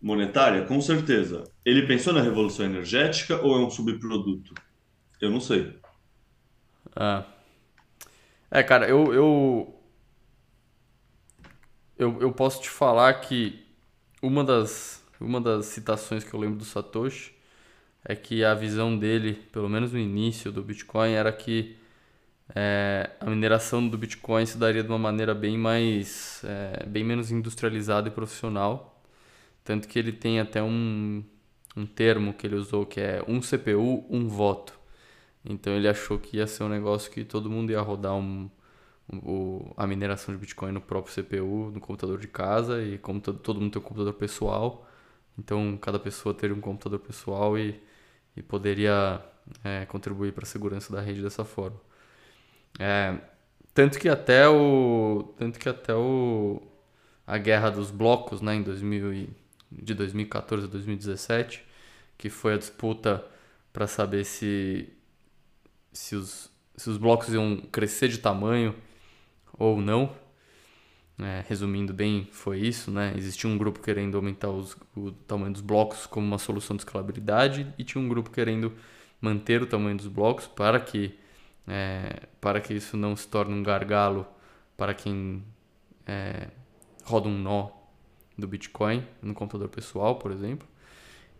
monetária? 0.02 0.66
Com 0.66 0.82
certeza. 0.82 1.44
Ele 1.64 1.86
pensou 1.86 2.14
na 2.14 2.22
revolução 2.24 2.66
energética 2.66 3.40
ou 3.44 3.56
é 3.56 3.64
um 3.64 3.70
subproduto? 3.70 4.56
Eu 5.22 5.30
não 5.30 5.40
sei. 5.40 5.78
Ah. 6.96 7.26
É, 8.50 8.64
cara, 8.64 8.90
eu, 8.90 9.14
eu, 9.14 9.80
eu, 11.96 12.22
eu 12.22 12.32
posso 12.32 12.60
te 12.60 12.72
falar 12.72 13.14
que 13.22 13.64
uma 14.20 14.44
das, 14.44 15.06
uma 15.20 15.40
das 15.40 15.68
citações 15.68 16.24
que 16.24 16.34
eu 16.34 16.40
lembro 16.40 16.58
do 16.58 16.66
Satoshi 16.66 17.35
é 18.06 18.16
que 18.16 18.44
a 18.44 18.54
visão 18.54 18.98
dele, 18.98 19.34
pelo 19.52 19.68
menos 19.68 19.92
no 19.92 20.00
início 20.00 20.52
do 20.52 20.64
Bitcoin, 20.64 21.12
era 21.12 21.32
que 21.34 21.76
é, 22.54 23.10
a 23.20 23.30
mineração 23.30 23.88
do 23.88 23.98
Bitcoin 23.98 24.46
se 24.46 24.58
daria 24.58 24.84
de 24.84 24.90
uma 24.90 25.00
maneira 25.00 25.34
bem 25.34 25.58
mais, 25.58 26.44
é, 26.46 26.86
bem 26.86 27.04
menos 27.04 27.32
industrializada 27.32 28.08
e 28.08 28.12
profissional, 28.12 29.02
tanto 29.64 29.88
que 29.88 29.98
ele 29.98 30.12
tem 30.12 30.40
até 30.40 30.62
um, 30.62 31.24
um 31.76 31.86
termo 31.86 32.34
que 32.34 32.46
ele 32.46 32.56
usou 32.56 32.86
que 32.86 33.02
é 33.02 33.24
um 33.28 33.42
CPU, 33.42 34.06
um 34.10 34.28
voto. 34.28 34.80
Então 35.44 35.74
ele 35.74 35.88
achou 35.88 36.20
que 36.20 36.38
ia 36.38 36.48
ser 36.48 36.64
um 36.64 36.70
negócio 36.70 37.12
que 37.12 37.24
todo 37.24 37.50
mundo 37.50 37.72
ia 37.72 37.82
rodar 37.82 38.14
um, 38.16 38.50
um, 39.12 39.74
a 39.78 39.88
mineração 39.88 40.34
de 40.34 40.40
Bitcoin 40.40 40.72
no 40.72 40.82
próprio 40.82 41.14
CPU, 41.14 41.72
no 41.72 41.80
computador 41.80 42.20
de 42.20 42.28
casa, 42.28 42.84
e 42.84 42.98
como 43.00 43.20
todo, 43.22 43.60
mundo 43.60 43.72
tem 43.72 43.82
um 43.82 43.86
computador 43.86 44.14
pessoal, 44.14 44.88
então 45.38 45.78
cada 45.78 46.00
pessoa 46.00 46.34
teria 46.34 46.56
um 46.56 46.62
computador 46.62 47.00
pessoal 47.00 47.58
e 47.58 47.80
e 48.36 48.44
poderia 48.44 49.22
é, 49.64 49.86
contribuir 49.86 50.34
para 50.34 50.44
a 50.44 50.48
segurança 50.48 50.94
da 50.94 51.02
rede 51.02 51.22
dessa 51.22 51.46
forma. 51.46 51.80
É, 52.80 53.18
tanto 53.74 54.00
que 54.00 54.10
até 54.10 54.48
o 54.48 55.34
tanto 55.38 55.60
que 55.60 55.70
até 55.70 55.94
o 55.94 56.62
a 57.28 57.38
guerra 57.38 57.70
dos 57.70 57.92
blocos, 57.92 58.42
né, 58.42 58.56
em 58.56 58.64
2000 58.64 59.30
de 59.72 59.94
2014 59.94 60.66
a 60.66 60.68
2017, 60.68 61.66
que 62.18 62.30
foi 62.30 62.54
a 62.54 62.58
disputa 62.58 63.26
para 63.74 63.88
saber 63.88 64.24
se 64.24 64.90
se 65.92 66.16
os, 66.16 66.52
se 66.76 66.90
os 66.90 66.98
blocos 66.98 67.34
iam 67.34 67.58
crescer 67.72 68.10
de 68.10 68.20
tamanho 68.20 68.76
ou 69.54 69.82
não. 69.82 70.16
É, 71.18 71.46
resumindo 71.48 71.94
bem, 71.94 72.28
foi 72.32 72.60
isso, 72.60 72.92
né? 72.92 73.14
Existia 73.16 73.50
um 73.50 73.58
grupo 73.58 73.80
querendo 73.80 74.18
aumentar 74.18 74.50
os, 74.50 74.76
o 74.96 75.12
tamanho 75.12 75.54
dos 75.54 75.62
blocos 75.62 76.06
como 76.06 76.28
uma 76.28 76.38
solução 76.38 76.76
de 76.76 76.82
escalabilidade 76.82 77.74
e 77.78 77.86
tinha 77.86 78.04
um 78.04 78.10
grupo 78.10 78.30
querendo 78.30 78.74
manter 79.22 79.62
o 79.62 79.66
tamanho 79.66 79.96
dos 79.96 80.08
blocos 80.08 80.46
para 80.46 80.78
que, 80.78 81.18
é, 81.66 82.24
para 82.42 82.60
que 82.60 82.74
isso 82.74 82.98
não 82.98 83.16
se 83.16 83.28
torne 83.30 83.54
um 83.54 83.64
gargalo 83.64 84.28
para 84.76 84.94
quem 84.94 85.42
é, 86.06 86.50
roda 87.06 87.30
um 87.30 87.38
nó 87.38 87.70
do 88.38 88.46
Bitcoin 88.46 89.02
no 89.22 89.34
computador 89.34 89.70
pessoal, 89.70 90.16
por 90.16 90.32
exemplo. 90.32 90.68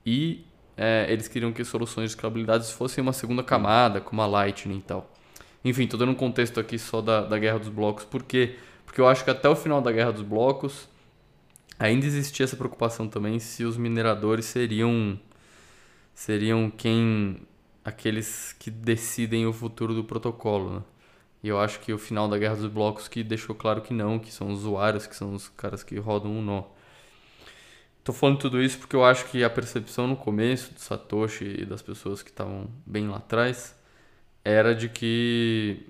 E 0.06 0.46
é, 0.78 1.06
eles 1.10 1.28
queriam 1.28 1.52
que 1.52 1.64
soluções 1.66 2.12
de 2.12 2.16
escalabilidade 2.16 2.72
fossem 2.74 3.02
uma 3.02 3.14
segunda 3.14 3.44
camada, 3.44 4.00
como 4.00 4.22
a 4.22 4.26
Lightning 4.26 4.78
e 4.78 4.82
tal. 4.82 5.12
Enfim, 5.64 5.84
estou 5.84 6.00
dando 6.00 6.12
um 6.12 6.16
contexto 6.16 6.60
aqui 6.60 6.78
só 6.78 7.02
da, 7.02 7.22
da 7.22 7.38
guerra 7.38 7.60
dos 7.60 7.70
blocos, 7.70 8.06
porque 8.06 8.56
porque 8.96 9.02
eu 9.02 9.10
acho 9.10 9.26
que 9.26 9.30
até 9.30 9.50
o 9.50 9.58
final 9.58 9.82
da 9.82 9.92
Guerra 9.92 10.14
dos 10.14 10.22
Blocos 10.22 10.88
ainda 11.78 12.06
existia 12.06 12.46
essa 12.46 12.56
preocupação 12.56 13.10
também 13.10 13.40
se 13.40 13.66
os 13.66 13.76
mineradores 13.76 14.46
seriam 14.46 15.20
seriam 16.14 16.72
quem 16.72 17.42
aqueles 17.84 18.54
que 18.58 18.72
decidem 18.72 19.46
o 19.46 19.52
futuro 19.52 19.94
do 19.94 20.06
protocolo, 20.06 20.76
né? 20.76 20.82
E 21.44 21.50
eu 21.50 21.60
acho 21.60 21.82
que 21.82 21.92
o 21.92 21.98
final 21.98 22.30
da 22.30 22.38
Guerra 22.38 22.56
dos 22.56 22.72
Blocos 22.72 23.10
que 23.10 23.22
deixou 23.22 23.54
claro 23.54 23.82
que 23.82 23.94
não, 23.94 24.18
que 24.18 24.32
são 24.32 24.48
usuários, 24.50 25.06
que 25.06 25.14
são 25.14 25.34
os 25.34 25.50
caras 25.50 25.84
que 25.84 26.00
rodam 26.00 26.32
um 26.32 26.42
nó. 26.42 26.64
Tô 28.02 28.14
falando 28.14 28.40
tudo 28.40 28.62
isso 28.64 28.78
porque 28.78 28.96
eu 28.96 29.04
acho 29.04 29.26
que 29.26 29.44
a 29.44 29.50
percepção 29.50 30.08
no 30.08 30.16
começo 30.16 30.74
do 30.74 30.80
Satoshi 30.80 31.44
e 31.44 31.66
das 31.66 31.82
pessoas 31.82 32.24
que 32.24 32.30
estavam 32.30 32.70
bem 32.86 33.10
lá 33.10 33.18
atrás 33.18 33.76
era 34.42 34.74
de 34.74 34.88
que 34.88 35.86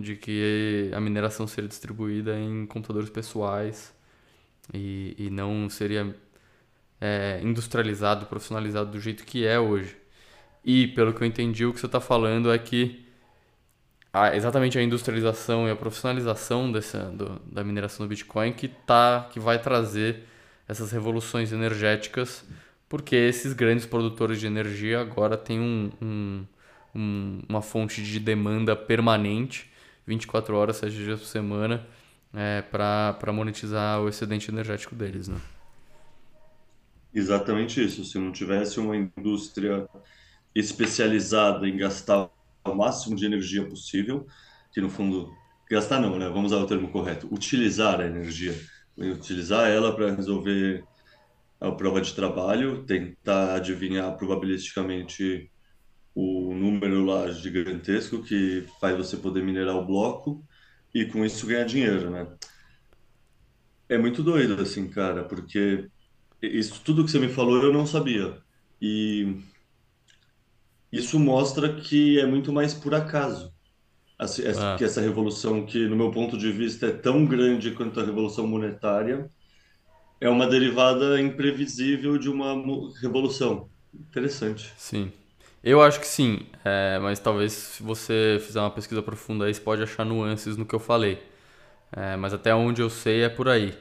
de 0.00 0.16
que 0.16 0.90
a 0.94 1.00
mineração 1.00 1.46
seria 1.46 1.68
distribuída 1.68 2.38
em 2.38 2.66
computadores 2.66 3.10
pessoais 3.10 3.94
e, 4.72 5.14
e 5.18 5.30
não 5.30 5.68
seria 5.68 6.14
é, 7.00 7.40
industrializado, 7.42 8.26
profissionalizado 8.26 8.90
do 8.90 9.00
jeito 9.00 9.24
que 9.24 9.46
é 9.46 9.58
hoje. 9.58 9.96
E, 10.64 10.88
pelo 10.88 11.14
que 11.14 11.22
eu 11.22 11.26
entendi, 11.26 11.64
o 11.64 11.72
que 11.72 11.80
você 11.80 11.86
está 11.86 12.00
falando 12.00 12.52
é 12.52 12.58
que 12.58 13.06
a, 14.12 14.34
exatamente 14.36 14.78
a 14.78 14.82
industrialização 14.82 15.66
e 15.68 15.70
a 15.70 15.76
profissionalização 15.76 16.70
dessa, 16.70 17.04
do, 17.10 17.40
da 17.46 17.64
mineração 17.64 18.04
do 18.04 18.10
Bitcoin 18.10 18.52
que, 18.52 18.68
tá, 18.68 19.28
que 19.32 19.40
vai 19.40 19.58
trazer 19.60 20.24
essas 20.68 20.90
revoluções 20.92 21.52
energéticas, 21.52 22.44
porque 22.88 23.16
esses 23.16 23.52
grandes 23.52 23.86
produtores 23.86 24.38
de 24.38 24.46
energia 24.46 25.00
agora 25.00 25.36
têm 25.36 25.60
um, 25.60 25.90
um, 26.02 26.46
um, 26.94 27.40
uma 27.48 27.62
fonte 27.62 28.02
de 28.02 28.20
demanda 28.20 28.76
permanente 28.76 29.69
24 30.10 30.56
horas, 30.56 30.76
7 30.76 30.92
dias 30.96 31.20
por 31.20 31.26
semana, 31.26 31.86
é, 32.34 32.62
para 32.62 33.32
monetizar 33.32 34.00
o 34.00 34.08
excedente 34.08 34.50
energético 34.50 34.94
deles, 34.94 35.28
né? 35.28 35.40
Exatamente 37.14 37.84
isso. 37.84 38.04
Se 38.04 38.18
não 38.18 38.32
tivesse 38.32 38.78
uma 38.78 38.96
indústria 38.96 39.88
especializada 40.54 41.68
em 41.68 41.76
gastar 41.76 42.28
o 42.64 42.74
máximo 42.74 43.16
de 43.16 43.24
energia 43.24 43.64
possível, 43.66 44.26
que 44.72 44.80
no 44.80 44.90
fundo 44.90 45.32
gastar 45.68 46.00
não, 46.00 46.18
né? 46.18 46.28
Vamos 46.28 46.52
usar 46.52 46.62
o 46.62 46.66
termo 46.66 46.88
correto, 46.88 47.28
utilizar 47.32 48.00
a 48.00 48.06
energia, 48.06 48.54
utilizar 48.96 49.68
ela 49.70 49.94
para 49.94 50.14
resolver 50.14 50.84
a 51.60 51.70
prova 51.70 52.00
de 52.00 52.12
trabalho, 52.14 52.84
tentar 52.84 53.54
adivinhar 53.54 54.16
probabilisticamente 54.16 55.50
o 56.14 56.54
número 56.54 57.04
lá 57.04 57.30
gigantesco 57.30 58.22
que 58.22 58.66
faz 58.80 58.96
você 58.96 59.16
poder 59.16 59.42
minerar 59.42 59.76
o 59.76 59.84
bloco 59.84 60.44
e 60.94 61.04
com 61.04 61.24
isso 61.24 61.46
ganhar 61.46 61.64
dinheiro, 61.64 62.10
né? 62.10 62.26
É 63.88 63.98
muito 63.98 64.22
doido 64.22 64.60
assim, 64.60 64.88
cara, 64.88 65.24
porque 65.24 65.88
isso 66.42 66.80
tudo 66.84 67.04
que 67.04 67.10
você 67.10 67.18
me 67.18 67.28
falou 67.28 67.62
eu 67.62 67.72
não 67.72 67.86
sabia. 67.86 68.38
E 68.80 69.36
isso 70.92 71.18
mostra 71.18 71.74
que 71.74 72.18
é 72.18 72.26
muito 72.26 72.52
mais 72.52 72.74
por 72.74 72.94
acaso. 72.94 73.52
Essa, 74.18 74.74
ah. 74.74 74.76
que 74.76 74.84
essa 74.84 75.00
revolução, 75.00 75.64
que 75.64 75.86
no 75.86 75.96
meu 75.96 76.10
ponto 76.10 76.36
de 76.36 76.52
vista 76.52 76.86
é 76.86 76.92
tão 76.92 77.24
grande 77.24 77.70
quanto 77.70 78.00
a 78.00 78.04
revolução 78.04 78.46
monetária, 78.46 79.30
é 80.20 80.28
uma 80.28 80.46
derivada 80.46 81.20
imprevisível 81.20 82.18
de 82.18 82.28
uma 82.28 82.54
revolução. 83.00 83.70
Interessante. 83.94 84.72
Sim. 84.76 85.10
Eu 85.62 85.82
acho 85.82 86.00
que 86.00 86.06
sim, 86.06 86.46
é, 86.64 86.98
mas 87.00 87.18
talvez 87.20 87.52
se 87.52 87.82
você 87.82 88.38
fizer 88.40 88.60
uma 88.60 88.70
pesquisa 88.70 89.02
profunda 89.02 89.44
aí, 89.44 89.52
você 89.54 89.60
pode 89.60 89.82
achar 89.82 90.04
nuances 90.06 90.56
no 90.56 90.64
que 90.64 90.74
eu 90.74 90.78
falei. 90.80 91.22
É, 91.92 92.16
mas 92.16 92.34
até 92.34 92.54
onde 92.54 92.82
eu 92.82 92.90
sei 92.90 93.22
é 93.24 93.28
por 93.30 93.48
aí. 93.48 93.76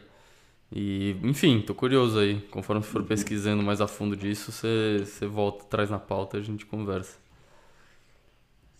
E, 0.71 1.15
enfim, 1.23 1.61
tô 1.61 1.75
curioso 1.75 2.19
aí. 2.19 2.41
Conforme 2.51 2.83
for 2.83 3.03
pesquisando 3.05 3.63
mais 3.63 3.81
a 3.81 3.87
fundo 3.87 4.15
disso, 4.17 4.51
você, 4.51 4.99
você 5.05 5.27
volta, 5.27 5.65
traz 5.65 5.89
na 5.89 5.99
pauta 5.99 6.37
e 6.37 6.41
a 6.41 6.43
gente 6.43 6.65
conversa. 6.65 7.17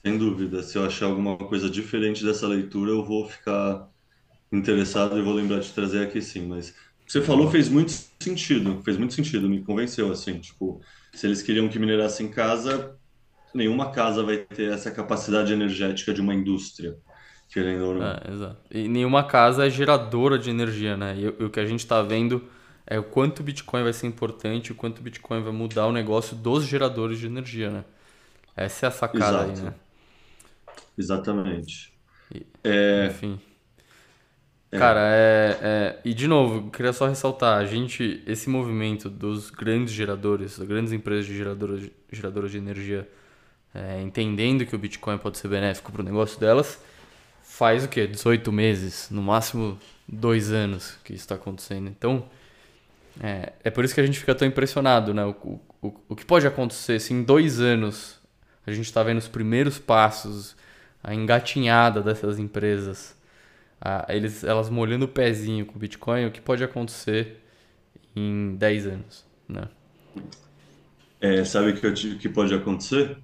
Sem 0.05 0.17
dúvida. 0.17 0.63
Se 0.63 0.77
eu 0.77 0.85
achar 0.85 1.07
alguma 1.07 1.37
coisa 1.37 1.69
diferente 1.69 2.23
dessa 2.23 2.47
leitura, 2.47 2.91
eu 2.91 3.03
vou 3.03 3.27
ficar 3.27 3.89
interessado 4.51 5.17
e 5.19 5.23
vou 5.23 5.33
lembrar 5.33 5.59
de 5.61 5.73
trazer 5.73 6.05
aqui 6.07 6.21
sim. 6.21 6.47
Mas 6.47 6.71
o 6.71 6.73
que 7.05 7.11
você 7.13 7.21
falou 7.21 7.51
fez 7.51 7.69
muito 7.69 7.91
sentido. 8.21 8.81
Fez 8.83 8.97
muito 8.97 9.13
sentido, 9.15 9.49
me 9.49 9.63
convenceu, 9.63 10.11
assim. 10.11 10.39
Tipo, 10.41 10.81
se 11.13 11.27
eles 11.27 11.41
queriam 11.41 11.67
que 11.69 11.79
minerasse 11.79 12.23
em 12.23 12.29
casa, 12.29 12.95
nenhuma 13.53 13.91
casa 13.91 14.23
vai 14.23 14.37
ter 14.37 14.71
essa 14.71 14.91
capacidade 14.91 15.51
energética 15.53 16.13
de 16.13 16.21
uma 16.21 16.33
indústria. 16.33 16.97
querendo 17.51 17.85
ou 17.85 17.95
não. 17.95 18.05
É, 18.05 18.31
exato. 18.31 18.57
E 18.71 18.87
nenhuma 18.87 19.23
casa 19.23 19.65
é 19.65 19.69
geradora 19.69 20.37
de 20.37 20.49
energia, 20.49 20.95
né? 20.95 21.15
E, 21.17 21.27
o 21.43 21.49
que 21.49 21.59
a 21.59 21.65
gente 21.65 21.79
está 21.79 22.01
vendo 22.01 22.47
é 22.85 22.99
o 22.99 23.03
quanto 23.03 23.39
o 23.39 23.43
Bitcoin 23.43 23.83
vai 23.83 23.93
ser 23.93 24.07
importante, 24.07 24.71
o 24.71 24.75
quanto 24.75 24.99
o 24.99 25.01
Bitcoin 25.01 25.41
vai 25.41 25.51
mudar 25.51 25.87
o 25.87 25.91
negócio 25.91 26.35
dos 26.35 26.65
geradores 26.65 27.19
de 27.19 27.25
energia, 27.25 27.69
né? 27.71 27.85
Essa 28.55 28.85
é 28.87 28.89
a 28.89 28.91
sacada 28.91 29.47
Exato. 29.47 29.51
aí, 29.51 29.65
né? 29.65 29.73
Exatamente. 30.97 31.93
E- 32.33 32.45
É, 32.63 33.07
Enfim. 33.07 33.39
Cara, 34.71 34.99
é, 35.01 35.57
é- 35.61 35.99
E 36.05 36.13
de 36.13 36.27
novo, 36.27 36.69
queria 36.69 36.93
só 36.93 37.07
ressaltar, 37.07 37.57
a 37.57 37.65
gente, 37.65 38.21
esse 38.27 38.49
movimento 38.49 39.09
dos 39.09 39.49
grandes 39.49 39.93
geradores, 39.93 40.57
das 40.59 40.67
grandes 40.67 40.93
empresas 40.93 41.25
de 41.25 41.35
geradoras, 41.35 41.89
geradoras 42.11 42.51
de 42.51 42.57
energia, 42.59 43.09
é, 43.73 44.01
entendendo 44.01 44.65
que 44.65 44.75
o 44.75 44.79
Bitcoin 44.79 45.17
pode 45.17 45.37
ser 45.39 45.47
benéfico 45.47 45.91
para 45.91 46.01
o 46.01 46.05
negócio 46.05 46.39
delas, 46.39 46.79
faz 47.43 47.83
o 47.85 47.87
quê? 47.89 48.07
18 48.07 48.51
meses, 48.51 49.09
no 49.11 49.21
máximo 49.21 49.77
dois 50.07 50.51
anos 50.51 50.97
que 51.03 51.13
isso 51.13 51.23
está 51.23 51.35
acontecendo. 51.35 51.87
Então, 51.89 52.25
é, 53.21 53.53
é 53.63 53.69
por 53.69 53.83
isso 53.85 53.93
que 53.93 54.01
a 54.01 54.05
gente 54.05 54.19
fica 54.19 54.35
tão 54.35 54.47
impressionado, 54.47 55.13
né? 55.13 55.25
O, 55.25 55.59
o, 55.81 55.93
o 56.09 56.15
que 56.15 56.25
pode 56.25 56.47
acontecer 56.47 56.99
se 56.99 57.13
em 57.13 57.23
dois 57.23 57.59
anos 57.59 58.19
a 58.65 58.71
gente 58.71 58.85
está 58.85 59.03
vendo 59.03 59.17
os 59.17 59.27
primeiros 59.27 59.79
passos, 59.79 60.55
a 61.03 61.13
engatinhada 61.13 62.01
dessas 62.01 62.37
empresas, 62.39 63.15
a- 63.81 64.05
eles, 64.09 64.43
elas 64.43 64.69
molhando 64.69 65.05
o 65.05 65.07
pezinho 65.07 65.65
com 65.65 65.75
o 65.75 65.79
Bitcoin, 65.79 66.25
o 66.27 66.31
que 66.31 66.41
pode 66.41 66.63
acontecer 66.63 67.37
em 68.15 68.55
10 68.57 68.87
anos, 68.87 69.25
né? 69.47 69.69
é, 71.19 71.43
sabe 71.45 71.71
o 71.71 71.79
que, 71.79 71.85
eu 71.85 72.17
que 72.19 72.29
pode 72.29 72.53
acontecer? 72.53 73.17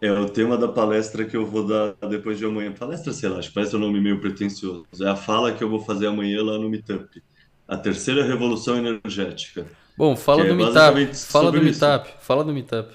É 0.00 0.12
o 0.12 0.28
tema 0.30 0.58
da 0.58 0.68
palestra 0.68 1.26
que 1.26 1.36
eu 1.36 1.46
vou 1.46 1.66
dar 1.66 1.94
depois 2.08 2.38
de 2.38 2.44
amanhã. 2.46 2.72
Palestra, 2.74 3.12
sei 3.12 3.28
lá, 3.28 3.38
acho 3.38 3.48
que 3.50 3.54
parece 3.54 3.76
um 3.76 3.80
nome 3.80 4.00
meio 4.00 4.20
pretensioso. 4.20 4.86
É 5.02 5.08
a 5.10 5.16
fala 5.16 5.54
que 5.56 5.64
eu 5.64 5.70
vou 5.70 5.80
fazer 5.80 6.08
amanhã 6.08 6.42
lá 6.44 6.58
no 6.58 6.70
Meetup. 6.70 7.22
A 7.68 7.76
terceira 7.78 8.24
revolução 8.24 8.76
energética. 8.78 9.66
Bom, 9.96 10.16
fala 10.16 10.44
Que 10.44 10.48
é 10.48 10.50
do 10.50 10.54
Meetup, 10.54 11.14
fala 11.26 11.50
do 11.52 11.60
isso. 11.62 11.62
Meetup, 11.62 12.14
fala 12.20 12.44
do 12.44 12.52
Meetup. 12.52 12.94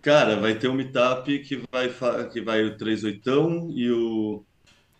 Cara, 0.00 0.36
vai 0.40 0.58
ter 0.58 0.68
um 0.68 0.74
Meetup 0.74 1.38
que 1.44 1.62
vai, 1.70 1.88
que 2.32 2.40
vai 2.42 2.64
o 2.64 2.76
38 2.76 3.70
e 3.72 3.90
o 3.90 4.44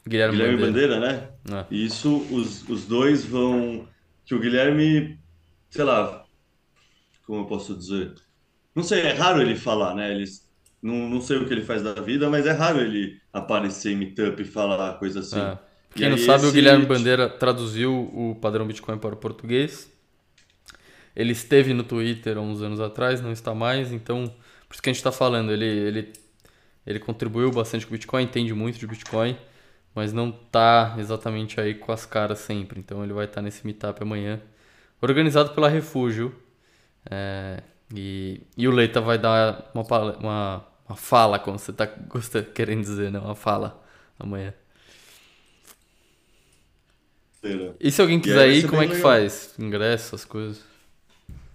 Guilherme, 0.06 0.37
Guilherme 0.37 0.56
Bandeira. 0.59 0.97
Bandeira, 0.99 1.00
né? 1.49 1.59
É. 1.61 1.66
E 1.71 1.87
isso, 1.87 2.16
os, 2.30 2.68
os 2.68 2.87
dois 2.87 3.25
vão. 3.25 3.87
Que 4.25 4.35
o 4.35 4.40
Guilherme, 4.40 5.18
sei 5.71 5.85
lá, 5.85 6.25
como 7.26 7.40
eu 7.40 7.47
posso 7.47 7.75
dizer? 7.76 8.14
Não 8.75 8.82
sei, 8.82 9.00
é 9.02 9.12
raro 9.12 9.40
ele 9.42 9.56
falar, 9.56 9.94
né? 9.94 10.11
Eles, 10.12 10.49
não, 10.82 11.09
não 11.09 11.21
sei 11.21 11.37
o 11.38 11.47
que 11.47 11.52
ele 11.52 11.64
faz 11.64 11.82
da 11.82 11.92
vida, 11.94 12.30
mas 12.30 12.47
é 12.47 12.52
raro 12.52 12.80
ele 12.80 13.21
aparecer 13.32 13.92
em 13.92 13.97
meetup 13.97 14.40
e 14.40 14.44
falar 14.44 14.94
coisa 14.99 15.21
assim. 15.21 15.38
É. 15.40 15.59
E 15.94 15.99
Quem 15.99 16.09
não 16.09 16.16
aí 16.16 16.25
sabe, 16.25 16.44
o 16.44 16.47
esse- 16.47 16.54
Guilherme 16.54 16.87
Bandeira 16.87 17.28
traduziu 17.28 17.92
o 17.94 18.35
padrão 18.40 18.66
Bitcoin 18.66 18.99
para 18.99 19.14
o 19.14 19.18
português. 19.18 19.90
Ele 21.14 21.32
esteve 21.32 21.75
no 21.75 21.85
Twitter 21.85 22.38
há 22.38 22.40
uns 22.40 22.62
anos 22.62 22.80
atrás, 22.80 23.21
não 23.21 23.30
está 23.32 23.54
mais, 23.54 23.92
então 23.92 24.25
por 24.66 24.73
isso 24.75 24.82
que 24.82 24.88
a 24.88 24.92
gente 24.92 25.00
está 25.00 25.12
falando. 25.12 25.52
Ele, 25.52 25.66
ele, 25.66 26.12
ele 26.87 26.99
contribuiu 26.99 27.50
bastante 27.50 27.87
com 27.87 27.90
o 27.90 27.99
Bitcoin, 27.99 28.23
entende 28.25 28.54
muito 28.54 28.78
de 28.78 28.87
Bitcoin, 28.87 29.37
mas 29.94 30.12
não 30.12 30.32
tá 30.32 30.94
exatamente 30.99 31.61
aí 31.61 31.75
com 31.75 31.92
as 31.92 32.06
caras 32.06 32.38
sempre. 32.40 32.80
Então 32.80 33.02
ele 33.04 33.12
vai 33.12 33.26
estar 33.26 33.42
nesse 33.42 33.64
meetup 33.66 34.02
amanhã, 34.02 34.40
organizado 35.02 35.50
pela 35.54 35.68
Refúgio. 35.68 36.34
É, 37.11 37.62
e, 37.94 38.42
e 38.56 38.68
o 38.68 38.72
Leita 38.72 39.00
vai 39.00 39.18
dar 39.18 39.70
uma, 39.75 39.84
uma, 40.18 40.66
uma 40.88 40.96
fala, 40.96 41.38
como 41.38 41.58
você 41.58 41.70
está 41.72 41.87
querendo 42.54 42.82
dizer, 42.82 43.11
né? 43.12 43.18
Uma 43.20 43.34
fala 43.37 43.82
amanhã. 44.18 44.55
E 47.78 47.90
se 47.90 48.00
alguém 48.00 48.20
quiser 48.20 48.48
ir, 48.50 48.64
como 48.64 48.81
é 48.83 48.88
que 48.88 48.94
legal. 48.94 48.96
faz? 48.96 49.55
Ingresso, 49.59 50.14
essas 50.14 50.24
coisas? 50.24 50.62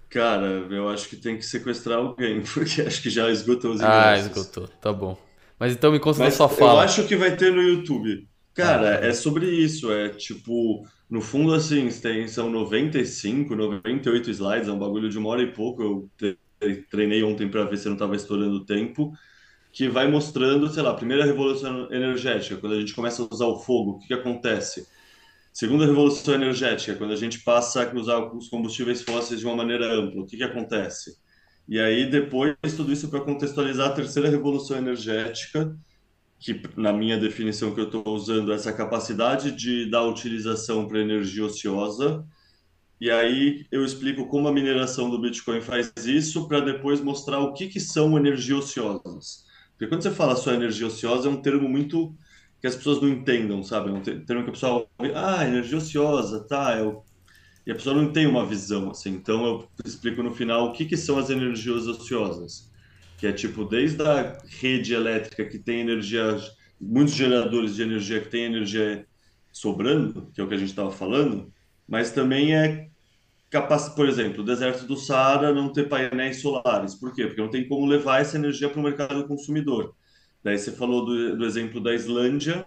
Cara, 0.10 0.46
eu 0.74 0.90
acho 0.90 1.10
que 1.10 1.16
tem 1.18 1.38
que 1.38 1.44
sequestrar 1.46 2.00
alguém, 2.00 2.42
porque 2.54 2.82
acho 2.82 3.02
que 3.02 3.10
já 3.10 3.30
esgotou 3.30 3.72
os 3.74 3.82
Ah, 3.82 4.16
ingressos. 4.16 4.20
esgotou. 4.20 4.68
Tá 4.68 4.94
bom. 4.94 5.18
Mas 5.60 5.74
então 5.74 5.92
me 5.92 6.00
conta 6.00 6.22
da 6.22 6.32
Mas 6.32 6.32
sua 6.32 6.50
eu 6.58 6.76
fala. 6.76 6.80
acho 6.80 7.08
que 7.08 7.16
vai 7.16 7.36
ter 7.36 7.52
no 7.54 7.62
YouTube. 7.62 8.28
Cara, 8.54 9.00
Ah, 9.00 9.06
é 9.06 9.14
sobre 9.14 9.50
isso. 9.50 9.92
É 9.92 10.10
tipo, 10.10 10.84
no 11.10 11.22
fundo, 11.22 11.54
assim, 11.54 11.88
tem, 11.90 12.28
são 12.28 12.50
95, 12.50 13.56
98 13.56 14.30
slides, 14.32 14.68
é 14.68 14.72
um 14.72 14.80
bagulho 14.80 15.10
de 15.10 15.18
uma 15.18 15.30
hora 15.30 15.42
e 15.44 15.54
pouco. 15.54 15.82
Eu 15.84 16.12
tre- 16.18 16.38
treinei 16.90 17.24
ontem 17.24 17.50
para 17.50 17.66
ver 17.66 17.78
se 17.78 17.88
eu 17.88 17.92
não 17.92 17.98
tava 17.98 18.16
estourando 18.16 18.56
o 18.58 18.66
tempo. 18.66 19.12
Que 19.74 19.90
vai 19.90 20.08
mostrando, 20.10 20.70
sei 20.70 20.84
lá, 20.84 20.94
primeira 20.96 21.26
revolução 21.26 21.92
energética, 21.94 22.58
quando 22.58 22.74
a 22.76 22.80
gente 22.80 22.96
começa 22.96 23.24
a 23.24 23.28
usar 23.32 23.46
o 23.48 23.60
fogo, 23.60 23.92
o 23.94 24.00
que 24.00 24.08
que 24.08 24.14
acontece? 24.16 24.88
Segunda 25.54 25.86
revolução 25.86 26.36
energética, 26.36 26.96
quando 26.96 27.14
a 27.14 27.18
gente 27.18 27.40
passa 27.44 27.84
a 27.84 27.96
usar 27.96 28.20
os 28.36 28.50
combustíveis 28.50 29.02
fósseis 29.04 29.40
de 29.42 29.46
uma 29.46 29.56
maneira 29.56 29.94
ampla, 29.94 30.22
o 30.22 30.26
que 30.26 30.38
que 30.38 30.44
acontece? 30.44 31.18
E 31.68 31.80
aí, 31.80 32.10
depois, 32.10 32.56
tudo 32.76 32.94
isso 32.94 33.10
para 33.10 33.22
contextualizar 33.22 33.90
a 33.90 33.94
terceira 33.94 34.30
revolução 34.30 34.78
energética, 34.78 35.78
que 36.40 36.62
na 36.78 36.94
minha 36.94 37.18
definição 37.20 37.74
que 37.76 37.82
eu 37.82 37.86
estou 37.86 38.04
usando, 38.10 38.54
essa 38.54 38.74
capacidade 38.74 39.52
de 39.54 39.90
dar 39.90 40.04
utilização 40.06 40.88
para 40.88 41.00
energia 41.02 41.46
ociosa. 41.46 42.26
E 43.00 43.12
aí 43.12 43.66
eu 43.72 43.86
explico 43.86 44.28
como 44.28 44.48
a 44.48 44.54
mineração 44.54 45.10
do 45.10 45.22
Bitcoin 45.22 45.62
faz 45.62 45.94
isso, 46.06 46.48
para 46.48 46.60
depois 46.62 47.02
mostrar 47.02 47.40
o 47.40 47.54
que 47.54 47.68
que 47.68 47.80
são 47.80 48.18
energias 48.18 48.60
ociosas. 48.66 49.46
Porque 49.72 49.88
quando 49.88 50.04
você 50.04 50.12
fala 50.12 50.36
só 50.36 50.54
energia 50.54 50.88
ociosa, 50.88 51.28
é 51.30 51.32
um 51.32 51.42
termo 51.42 51.70
muito 51.70 52.16
que 52.62 52.68
as 52.68 52.76
pessoas 52.76 53.02
não 53.02 53.10
entendam, 53.10 53.64
sabe? 53.64 53.90
É 53.90 53.94
um 53.94 54.02
te- 54.02 54.26
termo 54.26 54.44
que 54.44 54.50
a 54.50 54.54
pessoa 54.54 54.88
ouve, 55.00 55.14
ah, 55.16 55.46
energia 55.48 55.78
ociosa, 55.78 56.46
tá, 56.48 56.74
é 56.74 56.84
o 56.84 57.04
e 57.68 57.72
a 57.72 57.76
pessoa 57.76 57.94
não 57.94 58.14
tem 58.14 58.26
uma 58.26 58.46
visão, 58.46 58.92
assim. 58.92 59.10
Então 59.10 59.46
eu 59.46 59.68
explico 59.86 60.24
no 60.24 60.34
final 60.34 60.68
o 60.68 60.72
que 60.72 60.86
que 60.86 60.96
são 60.96 61.20
as 61.20 61.30
energias 61.30 61.86
ociosas, 61.86 62.72
que 63.18 63.28
é 63.28 63.34
tipo 63.34 63.66
desde 63.66 64.02
a 64.02 64.38
rede 64.62 64.94
elétrica 64.94 65.44
que 65.44 65.60
tem 65.60 65.82
energia, 65.82 66.38
muitos 66.80 67.14
geradores 67.14 67.76
de 67.76 67.82
energia 67.84 68.22
que 68.22 68.30
tem 68.30 68.46
energia 68.46 69.06
sobrando, 69.52 70.32
que 70.34 70.40
é 70.40 70.44
o 70.46 70.48
que 70.48 70.54
a 70.54 70.58
gente 70.58 70.70
estava 70.70 70.92
falando, 70.92 71.52
mas 71.86 72.12
também 72.12 72.56
é 72.56 72.88
capaz, 73.50 73.90
por 73.90 74.08
exemplo, 74.08 74.44
o 74.44 74.46
deserto 74.46 74.86
do 74.86 74.96
Saara 74.96 75.54
não 75.54 75.74
ter 75.74 75.90
painéis 75.90 76.42
solares. 76.42 76.96
Por 76.96 77.14
quê? 77.14 77.26
Porque 77.28 77.42
não 77.42 77.50
tem 77.50 77.68
como 77.68 77.86
levar 77.86 78.22
essa 78.22 78.38
energia 78.38 78.70
para 78.70 78.80
o 78.80 78.84
mercado 78.84 79.28
consumidor. 79.28 79.94
Daí 80.42 80.58
você 80.58 80.72
falou 80.72 81.06
do, 81.06 81.36
do 81.36 81.46
exemplo 81.46 81.82
da 81.82 81.94
Islândia. 81.94 82.66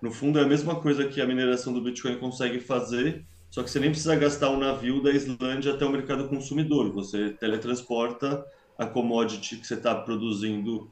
No 0.00 0.10
fundo, 0.10 0.38
é 0.38 0.42
a 0.42 0.48
mesma 0.48 0.76
coisa 0.76 1.06
que 1.06 1.20
a 1.20 1.26
mineração 1.26 1.72
do 1.72 1.82
Bitcoin 1.82 2.16
consegue 2.18 2.60
fazer, 2.60 3.26
só 3.50 3.62
que 3.62 3.70
você 3.70 3.80
nem 3.80 3.90
precisa 3.90 4.14
gastar 4.16 4.50
o 4.50 4.58
navio 4.58 5.02
da 5.02 5.10
Islândia 5.10 5.72
até 5.72 5.84
o 5.84 5.90
mercado 5.90 6.28
consumidor. 6.28 6.92
Você 6.92 7.30
teletransporta 7.30 8.44
a 8.76 8.86
commodity 8.86 9.56
que 9.56 9.66
você 9.66 9.74
está 9.74 9.94
produzindo 9.94 10.90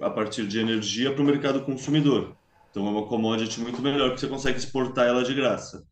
a 0.00 0.08
partir 0.08 0.46
de 0.46 0.58
energia 0.58 1.12
para 1.12 1.22
o 1.22 1.26
mercado 1.26 1.62
consumidor. 1.62 2.36
Então 2.70 2.86
é 2.86 2.90
uma 2.90 3.06
commodity 3.06 3.60
muito 3.60 3.82
melhor, 3.82 4.10
porque 4.10 4.20
você 4.20 4.28
consegue 4.28 4.58
exportar 4.58 5.06
ela 5.06 5.24
de 5.24 5.34
graça. 5.34 5.84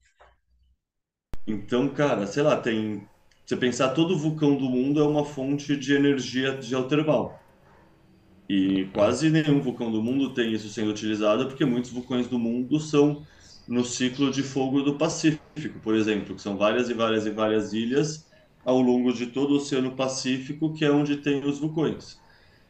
Então, 1.46 1.88
cara, 1.88 2.26
sei 2.26 2.42
lá, 2.42 2.56
tem. 2.56 3.06
Você 3.44 3.56
pensar, 3.56 3.90
todo 3.90 4.18
vulcão 4.18 4.56
do 4.56 4.68
mundo 4.68 5.00
é 5.00 5.06
uma 5.06 5.24
fonte 5.24 5.76
de 5.76 5.94
energia 5.94 6.60
geotermal. 6.60 7.40
E 8.48 8.86
quase 8.92 9.30
nenhum 9.30 9.60
vulcão 9.60 9.90
do 9.90 10.02
mundo 10.02 10.34
tem 10.34 10.52
isso 10.52 10.68
sendo 10.68 10.90
utilizado, 10.90 11.46
porque 11.46 11.64
muitos 11.64 11.90
vulcões 11.90 12.26
do 12.28 12.38
mundo 12.38 12.78
são 12.80 13.24
no 13.66 13.85
ciclo 13.85 14.31
de 14.31 14.42
fogo 14.42 14.83
do 14.83 14.98
Pacífico, 14.98 15.81
por 15.83 15.94
exemplo, 15.94 16.35
que 16.37 16.42
são 16.42 16.57
várias 16.57 16.88
e 16.88 16.94
várias 16.94 17.26
e 17.26 17.31
várias 17.31 17.72
ilhas 17.72 18.26
ao 18.64 18.81
longo 18.81 19.12
de 19.12 19.26
todo 19.29 19.52
o 19.55 19.57
Oceano 19.57 19.96
Pacífico, 19.96 20.74
que 20.74 20.85
é 20.85 20.90
onde 20.90 21.18
tem 21.18 21.44
os 21.44 21.59
vulcões. 21.61 22.20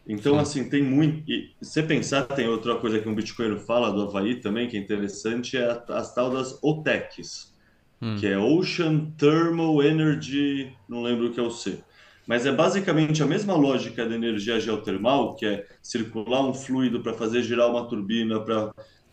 Então, 0.07 0.35
Sim. 0.35 0.41
assim, 0.41 0.69
tem 0.69 0.83
muito. 0.83 1.25
E 1.31 1.55
se 1.63 1.73
você 1.73 1.83
pensar, 1.83 2.25
tem 2.27 2.49
outra 2.49 2.79
coisa 2.81 3.01
que 3.01 3.09
um 3.09 3.15
bitcoinero 3.15 3.61
fala 3.61 3.93
do 3.93 4.03
Havaí 4.03 4.41
também, 4.41 4.69
que 4.69 4.77
é 4.77 4.81
interessante, 4.81 5.57
é 5.57 5.83
as 5.91 6.15
tal 6.15 6.31
das 6.31 6.59
OTECs 6.63 7.55
Hum. 8.01 8.17
que 8.17 8.27
é 8.27 8.39
Ocean 8.39 9.13
Thermal 9.17 9.83
Energy, 9.83 10.75
não 10.89 11.03
lembro 11.03 11.29
o 11.29 11.33
que 11.33 11.41
é 11.41 11.43
o 11.43 11.51
C. 11.51 11.85
Mas 12.27 12.47
é 12.47 12.53
basicamente 12.53 13.23
a 13.23 13.27
mesma 13.27 13.55
lógica 13.55 14.07
da 14.09 14.15
energia 14.15 14.59
geotermal, 14.59 15.37
que 15.37 15.47
é 15.47 15.65
circular 15.83 16.43
um 16.43 16.55
fluido 16.55 17.03
para 17.03 17.15
fazer 17.15 17.43
girar 17.43 17.71
uma 17.71 17.89
turbina 17.89 18.43
para 18.45 18.73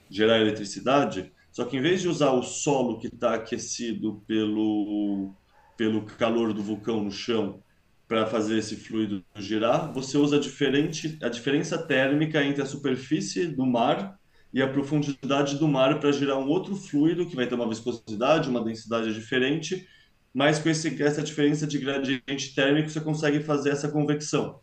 gerar 0.09 0.39
eletricidade, 0.39 1.31
só 1.53 1.63
que 1.65 1.77
em 1.77 1.81
vez 1.81 2.01
de 2.01 2.09
usar 2.09 2.31
o 2.31 2.41
solo 2.41 2.97
que 2.97 3.05
está 3.05 3.35
aquecido 3.35 4.23
pelo, 4.25 5.35
pelo 5.77 6.01
calor 6.01 6.51
do 6.51 6.63
vulcão 6.63 7.03
no 7.03 7.11
chão 7.11 7.61
para 8.07 8.25
fazer 8.25 8.57
esse 8.57 8.75
fluido 8.75 9.23
girar, 9.37 9.93
você 9.93 10.17
usa 10.17 10.37
a, 10.37 10.39
diferente, 10.39 11.15
a 11.21 11.29
diferença 11.29 11.77
térmica 11.77 12.43
entre 12.43 12.63
a 12.63 12.65
superfície 12.65 13.45
do 13.45 13.67
mar 13.67 14.19
e 14.51 14.63
a 14.63 14.67
profundidade 14.67 15.59
do 15.59 15.67
mar 15.67 15.99
para 15.99 16.11
gerar 16.11 16.39
um 16.39 16.47
outro 16.47 16.75
fluido 16.75 17.27
que 17.27 17.35
vai 17.35 17.45
ter 17.45 17.53
uma 17.53 17.69
viscosidade, 17.69 18.49
uma 18.49 18.63
densidade 18.63 19.13
diferente, 19.13 19.87
mas 20.33 20.57
com 20.57 20.69
esse, 20.69 21.03
essa 21.03 21.21
diferença 21.21 21.67
de 21.67 21.77
gradiente 21.77 22.55
térmico 22.55 22.89
você 22.89 22.99
consegue 22.99 23.41
fazer 23.41 23.69
essa 23.69 23.89
convecção. 23.89 24.59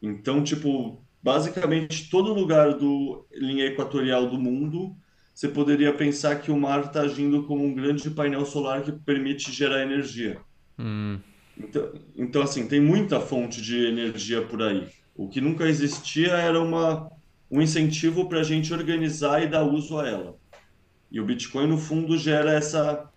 Então, 0.00 0.42
tipo, 0.42 1.04
basicamente 1.22 2.08
todo 2.08 2.32
lugar 2.32 2.72
do 2.72 3.26
linha 3.34 3.66
equatorial 3.66 4.26
do 4.30 4.38
mundo 4.38 4.96
você 5.36 5.48
poderia 5.50 5.96
pensar 5.96 6.40
que 6.42 6.50
o 6.50 6.58
mar 6.58 6.86
está 6.86 7.02
agindo 7.02 7.46
como 7.46 7.64
um 7.64 7.74
grande 7.74 8.10
painel 8.10 8.44
solar 8.46 8.82
que 8.84 8.92
permite 8.92 9.52
gerar 9.52 9.82
energia. 9.84 10.44
Hum, 10.78 11.20
Então, 11.56 11.92
então, 12.16 12.42
assim, 12.42 12.68
tem 12.68 12.80
muita 12.80 13.20
fonte 13.20 13.62
de 13.62 13.86
energia 13.86 14.46
por 14.46 14.62
aí. 14.62 14.90
O 15.14 15.28
que 15.28 15.40
nunca 15.40 15.64
existia 15.68 16.32
era 16.36 16.60
uma, 16.60 17.10
um 17.50 17.62
incentivo 17.62 18.28
para 18.28 18.40
a 18.40 18.42
gente 18.44 18.72
organizar 18.74 19.42
e 19.42 19.48
dar 19.48 19.64
uso 19.64 19.98
a 19.98 20.06
ela. 20.08 20.38
E 21.10 21.20
o 21.20 21.26
Bitcoin, 21.26 21.68
no 21.68 21.78
fundo, 21.78 22.18
gera 22.18 22.52
essa, 22.52 23.10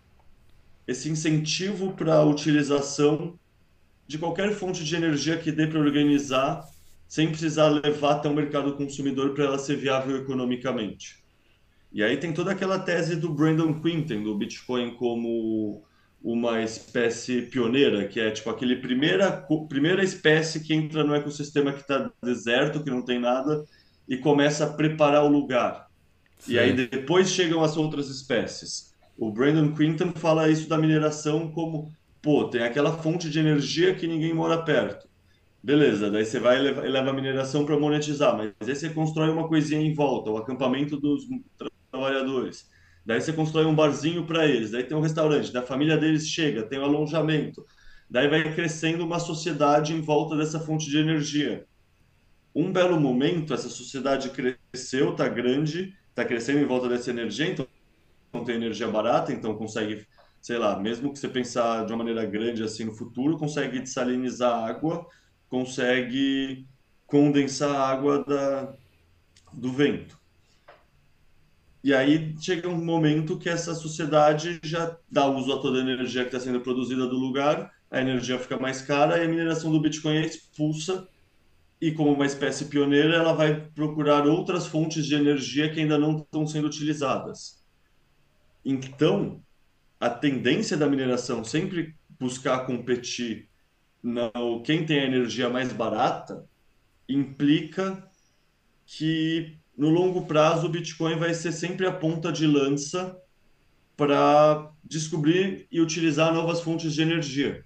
esse 0.88 1.10
incentivo 1.10 1.96
para 1.96 2.16
a 2.16 2.26
utilização 2.26 3.40
de 4.08 4.20
qualquer 4.20 4.54
fonte 4.56 4.84
de 4.86 4.96
energia 4.96 5.40
que 5.40 5.52
dê 5.52 5.68
para 5.68 5.80
organizar, 5.80 6.64
sem 7.08 7.30
precisar 7.32 7.70
levar 7.70 8.18
até 8.18 8.30
o 8.30 8.36
mercado 8.36 8.76
consumidor 8.78 9.34
para 9.36 9.46
ela 9.46 9.60
ser 9.60 9.78
viável 9.78 10.18
economicamente. 10.18 11.19
E 11.92 12.04
aí 12.04 12.18
tem 12.18 12.32
toda 12.32 12.52
aquela 12.52 12.78
tese 12.80 13.16
do 13.16 13.34
Brandon 13.34 13.82
Quinten, 13.82 14.24
do 14.24 14.38
Bitcoin 14.38 14.96
como 14.96 15.84
uma 16.22 16.62
espécie 16.62 17.44
pioneira, 17.44 18.08
que 18.08 18.20
é 18.20 18.30
tipo 18.30 18.50
aquele 18.50 18.76
primeira, 18.76 19.46
primeira 19.68 20.04
espécie 20.04 20.60
que 20.60 20.74
entra 20.74 21.04
no 21.04 21.16
ecossistema 21.16 21.72
que 21.72 21.82
está 21.82 22.12
deserto, 22.22 22.84
que 22.84 22.90
não 22.90 23.02
tem 23.02 23.20
nada, 23.20 23.64
e 24.08 24.18
começa 24.18 24.66
a 24.66 24.74
preparar 24.74 25.24
o 25.24 25.30
lugar. 25.30 25.88
E 26.48 26.60
aí 26.60 26.74
depois 26.74 27.32
chegam 27.32 27.64
as 27.64 27.78
outras 27.78 28.10
espécies. 28.10 28.94
O 29.18 29.32
Brandon 29.32 29.74
Quinton 29.74 30.12
fala 30.14 30.50
isso 30.50 30.70
da 30.70 30.78
mineração 30.78 31.52
como, 31.52 31.92
pô, 32.22 32.46
tem 32.46 32.64
aquela 32.64 32.98
fonte 32.98 33.30
de 33.30 33.40
energia 33.40 33.96
que 33.96 34.08
ninguém 34.08 34.34
mora 34.34 34.62
perto. 34.62 35.08
Beleza, 35.62 36.10
daí 36.10 36.26
você 36.26 36.40
vai 36.40 36.58
e 36.58 36.90
leva 36.90 37.10
a 37.10 37.14
mineração 37.14 37.66
para 37.66 37.78
monetizar, 37.78 38.36
mas 38.38 38.54
aí 38.62 38.76
você 38.76 38.90
constrói 38.90 39.30
uma 39.30 39.48
coisinha 39.48 39.82
em 39.82 39.94
volta, 39.94 40.30
o 40.30 40.38
acampamento 40.38 40.98
dos 40.98 41.26
trabalhadores. 42.00 42.68
Daí 43.06 43.22
você 43.22 43.34
constrói 43.34 43.66
um 43.66 43.76
barzinho 43.76 44.26
para 44.26 44.46
eles, 44.46 44.72
daí 44.72 44.84
tem 44.84 44.96
um 44.96 45.02
restaurante, 45.02 45.52
da 45.52 45.62
família 45.62 45.98
deles 45.98 46.28
chega, 46.28 46.64
tem 46.64 46.80
um 46.80 46.84
alojamento. 46.84 47.66
Daí 48.10 48.28
vai 48.28 48.54
crescendo 48.54 49.06
uma 49.06 49.20
sociedade 49.20 49.94
em 49.94 50.02
volta 50.02 50.36
dessa 50.36 50.60
fonte 50.60 50.90
de 50.90 50.98
energia. 50.98 51.66
Um 52.56 52.72
belo 52.72 53.00
momento, 53.00 53.54
essa 53.54 53.70
sociedade 53.70 54.30
cresceu, 54.30 55.16
tá 55.16 55.28
grande, 55.28 55.94
tá 56.16 56.26
crescendo 56.26 56.60
em 56.60 56.66
volta 56.66 56.90
dessa 56.90 57.10
energia, 57.12 57.48
então 57.48 57.68
não 58.34 58.44
tem 58.44 58.56
energia 58.56 58.88
barata, 58.88 59.32
então 59.32 59.56
consegue, 59.56 60.06
sei 60.42 60.58
lá, 60.58 60.80
mesmo 60.80 61.14
que 61.14 61.20
você 61.20 61.28
pensar 61.28 61.86
de 61.86 61.94
uma 61.94 62.00
maneira 62.00 62.26
grande 62.26 62.64
assim 62.64 62.86
no 62.86 62.94
futuro, 62.94 63.38
consegue 63.38 63.80
dessalinizar 63.80 64.52
a 64.52 64.68
água, 64.68 65.06
consegue 65.48 66.68
condensar 67.06 67.76
a 67.76 67.88
água 67.88 68.24
da, 68.24 68.74
do 69.54 69.72
vento. 69.72 70.19
E 71.84 71.94
aí 71.94 72.36
chega 72.42 72.68
um 72.68 72.84
momento 72.84 73.38
que 73.38 73.48
essa 73.48 73.74
sociedade 73.74 74.60
já 74.64 74.98
dá 75.10 75.26
uso 75.28 75.54
a 75.54 75.62
toda 75.62 75.80
a 75.80 75.82
energia 75.82 76.24
que 76.24 76.36
está 76.36 76.40
sendo 76.40 76.60
produzida 76.60 77.08
do 77.08 77.16
lugar, 77.16 77.72
a 77.90 78.02
energia 78.02 78.38
fica 78.38 78.60
mais 78.60 78.82
cara 78.82 79.18
e 79.18 79.26
a 79.26 79.28
mineração 79.28 79.72
do 79.72 79.82
Bitcoin 79.82 80.18
é 80.18 80.26
expulsa. 80.26 81.08
E 81.82 81.92
como 81.92 82.12
uma 82.12 82.26
espécie 82.26 82.66
pioneira, 82.66 83.16
ela 83.16 83.32
vai 83.34 83.62
procurar 83.74 84.28
outras 84.28 84.68
fontes 84.68 85.06
de 85.06 85.16
energia 85.16 85.72
que 85.72 85.80
ainda 85.80 85.98
não 85.98 86.18
estão 86.18 86.46
sendo 86.46 86.68
utilizadas. 86.68 87.64
Então, 88.66 89.42
a 90.00 90.10
tendência 90.10 90.76
da 90.76 90.88
mineração 90.88 91.44
sempre 91.44 91.96
buscar 92.20 92.66
competir 92.66 93.48
no 94.04 94.62
quem 94.62 94.86
tem 94.86 95.00
a 95.00 95.06
energia 95.06 95.50
mais 95.50 95.72
barata 95.72 96.46
implica 97.08 98.08
que 98.86 99.59
no 99.80 99.88
longo 99.90 100.26
prazo 100.26 100.68
o 100.68 100.70
Bitcoin 100.70 101.16
vai 101.16 101.34
ser 101.34 101.54
sempre 101.54 101.88
a 101.88 101.92
ponta 101.92 102.34
de 102.34 102.46
lança 102.46 103.18
para 103.96 104.74
descobrir 104.84 105.68
e 105.72 105.80
utilizar 105.80 106.34
novas 106.34 106.60
fontes 106.60 106.94
de 106.94 107.02
energia. 107.02 107.66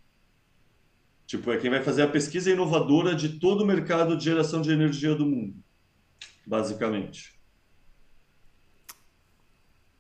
Tipo, 1.26 1.52
é 1.52 1.58
quem 1.58 1.72
vai 1.72 1.82
fazer 1.82 2.04
a 2.04 2.08
pesquisa 2.08 2.52
inovadora 2.52 3.16
de 3.16 3.40
todo 3.40 3.64
o 3.64 3.66
mercado 3.66 4.16
de 4.16 4.26
geração 4.26 4.62
de 4.62 4.72
energia 4.72 5.16
do 5.16 5.26
mundo, 5.26 5.56
basicamente. 6.46 7.34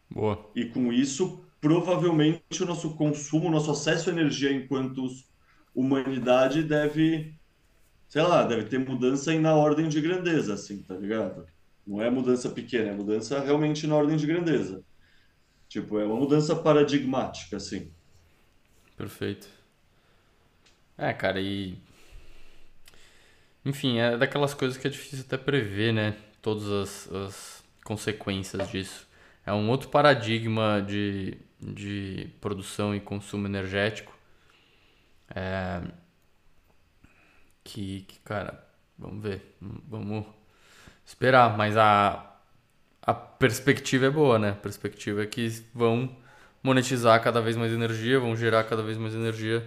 Boa. 0.08 0.52
E 0.56 0.66
com 0.66 0.94
isso, 0.94 1.44
provavelmente 1.60 2.62
o 2.62 2.68
nosso 2.68 2.96
consumo, 2.96 3.48
o 3.48 3.52
nosso 3.52 3.72
acesso 3.72 4.12
à 4.12 4.14
energia 4.14 4.52
enquanto 4.52 5.08
humanidade 5.74 6.62
deve, 6.62 7.36
sei 8.08 8.22
lá, 8.22 8.44
deve 8.44 8.66
ter 8.66 8.78
mudança 8.78 9.34
na 9.40 9.56
ordem 9.56 9.90
de 9.90 10.00
grandeza, 10.00 10.54
assim, 10.54 10.84
tá 10.84 10.94
ligado? 10.94 11.52
Não 11.86 12.02
é 12.02 12.10
mudança 12.10 12.50
pequena, 12.50 12.90
é 12.90 12.94
mudança 12.94 13.40
realmente 13.40 13.86
na 13.86 13.96
ordem 13.96 14.16
de 14.16 14.26
grandeza. 14.26 14.84
Tipo, 15.68 16.00
é 16.00 16.06
uma 16.06 16.16
mudança 16.16 16.56
paradigmática, 16.56 17.58
assim. 17.58 17.92
Perfeito. 18.96 19.48
É, 20.98 21.14
cara, 21.14 21.42
e. 21.42 21.78
Enfim, 23.66 23.98
é 23.98 24.18
daquelas 24.18 24.54
coisas 24.54 24.78
que 24.78 24.88
é 24.88 24.90
difícil 24.90 25.26
até 25.26 25.38
prever, 25.38 25.94
né? 25.94 26.16
Todas 26.42 26.70
as, 26.70 27.12
as 27.12 27.64
consequências 27.84 28.70
disso. 28.70 29.08
É 29.46 29.52
um 29.54 29.70
outro 29.70 29.90
paradigma 29.90 30.82
de, 30.82 31.38
de 31.60 32.30
produção 32.40 32.96
e 32.96 33.00
consumo 33.00 33.48
energético 33.48 34.14
que, 37.64 38.02
que, 38.02 38.20
cara, 38.20 38.68
vamos 38.98 39.24
ver. 39.24 39.56
Vamos 39.62 40.28
esperar. 41.06 41.58
Mas 41.58 41.78
a, 41.78 42.34
a 43.02 43.14
perspectiva 43.14 44.06
é 44.06 44.10
boa, 44.10 44.40
né? 44.40 44.52
A 44.52 44.56
perspectiva 44.56 45.24
é 45.24 45.26
que 45.26 45.64
vão 45.74 46.16
monetizar 46.64 47.22
cada 47.22 47.42
vez 47.42 47.58
mais 47.58 47.74
energia, 47.74 48.20
vão 48.20 48.36
gerar 48.36 48.64
cada 48.64 48.82
vez 48.82 48.98
mais 48.98 49.14
energia 49.14 49.64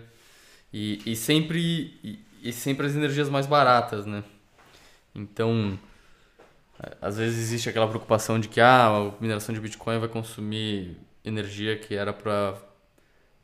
e, 0.72 1.02
e 1.04 1.14
sempre 1.16 1.98
e, 2.02 2.18
e 2.42 2.52
sempre 2.52 2.86
as 2.86 2.94
energias 2.94 3.28
mais 3.28 3.46
baratas, 3.46 4.06
né? 4.06 4.24
Então, 5.14 5.78
às 7.00 7.16
vezes 7.18 7.38
existe 7.38 7.68
aquela 7.68 7.88
preocupação 7.88 8.38
de 8.38 8.48
que 8.48 8.60
ah, 8.60 8.88
a 8.88 9.20
mineração 9.20 9.54
de 9.54 9.60
Bitcoin 9.60 9.98
vai 9.98 10.08
consumir 10.08 10.96
energia 11.24 11.76
que 11.76 11.94
era 11.94 12.12
para 12.12 12.54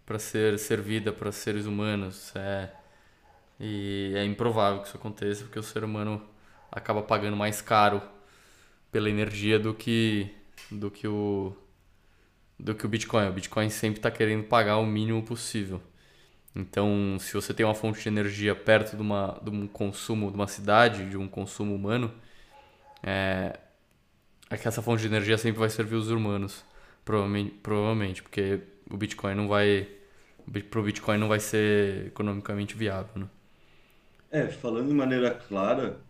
para 0.04 0.18
ser 0.18 0.58
servida 0.58 1.12
para 1.12 1.32
seres 1.32 1.66
humanos. 1.66 2.32
É, 2.36 2.70
e 3.60 4.12
é 4.16 4.24
improvável 4.24 4.80
que 4.80 4.88
isso 4.88 4.96
aconteça 4.96 5.44
porque 5.44 5.58
o 5.58 5.62
ser 5.62 5.84
humano 5.84 6.20
acaba 6.72 7.02
pagando 7.02 7.36
mais 7.36 7.60
caro 7.62 8.02
pela 8.90 9.10
energia 9.10 9.58
do 9.58 9.74
que 9.74 10.30
do 10.70 10.90
que 10.90 11.06
o 11.06 11.54
do 12.58 12.74
que 12.74 12.86
o 12.86 12.88
Bitcoin. 12.88 13.28
O 13.28 13.32
Bitcoin 13.32 13.70
sempre 13.70 13.98
está 13.98 14.10
querendo 14.10 14.44
pagar 14.44 14.78
o 14.78 14.86
mínimo 14.86 15.22
possível. 15.22 15.80
Então, 16.54 17.16
se 17.18 17.32
você 17.34 17.54
tem 17.54 17.64
uma 17.64 17.74
fonte 17.74 18.02
de 18.02 18.08
energia 18.08 18.54
perto 18.54 18.96
de, 18.96 19.02
uma, 19.02 19.40
de 19.42 19.50
um 19.50 19.66
consumo 19.66 20.30
de 20.30 20.34
uma 20.36 20.46
cidade, 20.46 21.08
de 21.08 21.16
um 21.16 21.26
consumo 21.28 21.74
humano, 21.74 22.12
é 23.02 24.56
que 24.56 24.68
essa 24.68 24.82
fonte 24.82 25.00
de 25.00 25.08
energia 25.08 25.38
sempre 25.38 25.58
vai 25.58 25.70
servir 25.70 25.96
os 25.96 26.10
humanos, 26.10 26.64
provavelmente, 27.04 27.50
provavelmente 27.62 28.22
porque 28.22 28.60
o 28.90 28.96
Bitcoin 28.96 29.34
não 29.34 29.48
vai, 29.48 29.88
pro 30.70 30.82
Bitcoin 30.82 31.18
não 31.18 31.28
vai 31.28 31.40
ser 31.40 32.08
economicamente 32.08 32.76
viável, 32.76 33.22
né? 33.22 33.26
É, 34.30 34.46
falando 34.48 34.88
de 34.88 34.94
maneira 34.94 35.30
clara, 35.30 36.00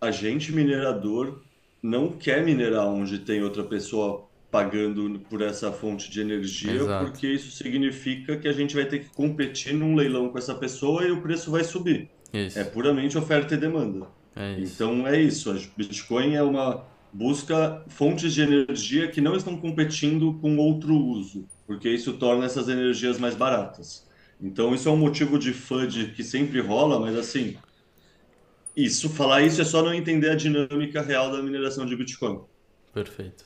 a 0.00 0.10
gente 0.10 0.52
minerador 0.52 1.42
não 1.82 2.10
quer 2.12 2.44
minerar 2.44 2.86
onde 2.88 3.18
tem 3.20 3.42
outra 3.42 3.64
pessoa 3.64 4.28
pagando 4.50 5.20
por 5.28 5.42
essa 5.42 5.72
fonte 5.72 6.10
de 6.10 6.20
energia, 6.20 6.72
Exato. 6.72 7.04
porque 7.04 7.26
isso 7.28 7.50
significa 7.52 8.36
que 8.36 8.48
a 8.48 8.52
gente 8.52 8.74
vai 8.74 8.84
ter 8.84 9.00
que 9.00 9.10
competir 9.10 9.72
num 9.74 9.94
leilão 9.94 10.28
com 10.28 10.38
essa 10.38 10.54
pessoa 10.54 11.04
e 11.06 11.10
o 11.12 11.22
preço 11.22 11.50
vai 11.50 11.62
subir. 11.64 12.10
É 12.32 12.46
Isso, 12.46 12.64
puramente 12.64 13.16
oferta 13.18 13.54
e 13.54 13.58
demanda. 13.58 14.08
é. 14.34 14.58
Então 14.58 15.06
é 15.06 15.20
isso. 15.20 15.50
A 15.50 15.54
Bitcoin 15.76 16.34
é 16.34 16.42
uma 16.42 16.84
busca 17.12 17.84
fontes 17.88 18.32
de 18.32 18.42
energia 18.42 19.08
que 19.10 19.20
não 19.20 19.36
estão 19.36 19.56
competindo 19.60 20.34
com 20.40 20.56
outro 20.58 20.94
uso, 20.96 21.48
porque 21.66 21.88
isso 21.90 22.14
torna 22.14 22.44
essas 22.46 22.68
energias 22.68 23.18
mais 23.18 23.34
baratas. 23.34 24.08
Então 24.40 24.74
isso 24.74 24.88
é 24.88 24.92
um 24.92 24.96
motivo 24.96 25.38
de 25.38 25.52
FUD 25.52 26.12
que 26.14 26.22
sempre 26.24 26.60
rola, 26.60 26.98
mas 27.00 27.16
assim, 27.16 27.56
isso, 28.84 29.08
falar 29.08 29.42
isso 29.42 29.60
é 29.60 29.64
só 29.64 29.82
não 29.82 29.92
entender 29.92 30.30
a 30.30 30.34
dinâmica 30.34 31.02
real 31.02 31.30
da 31.30 31.42
mineração 31.42 31.86
de 31.86 31.96
Bitcoin. 31.96 32.40
Perfeito. 32.92 33.44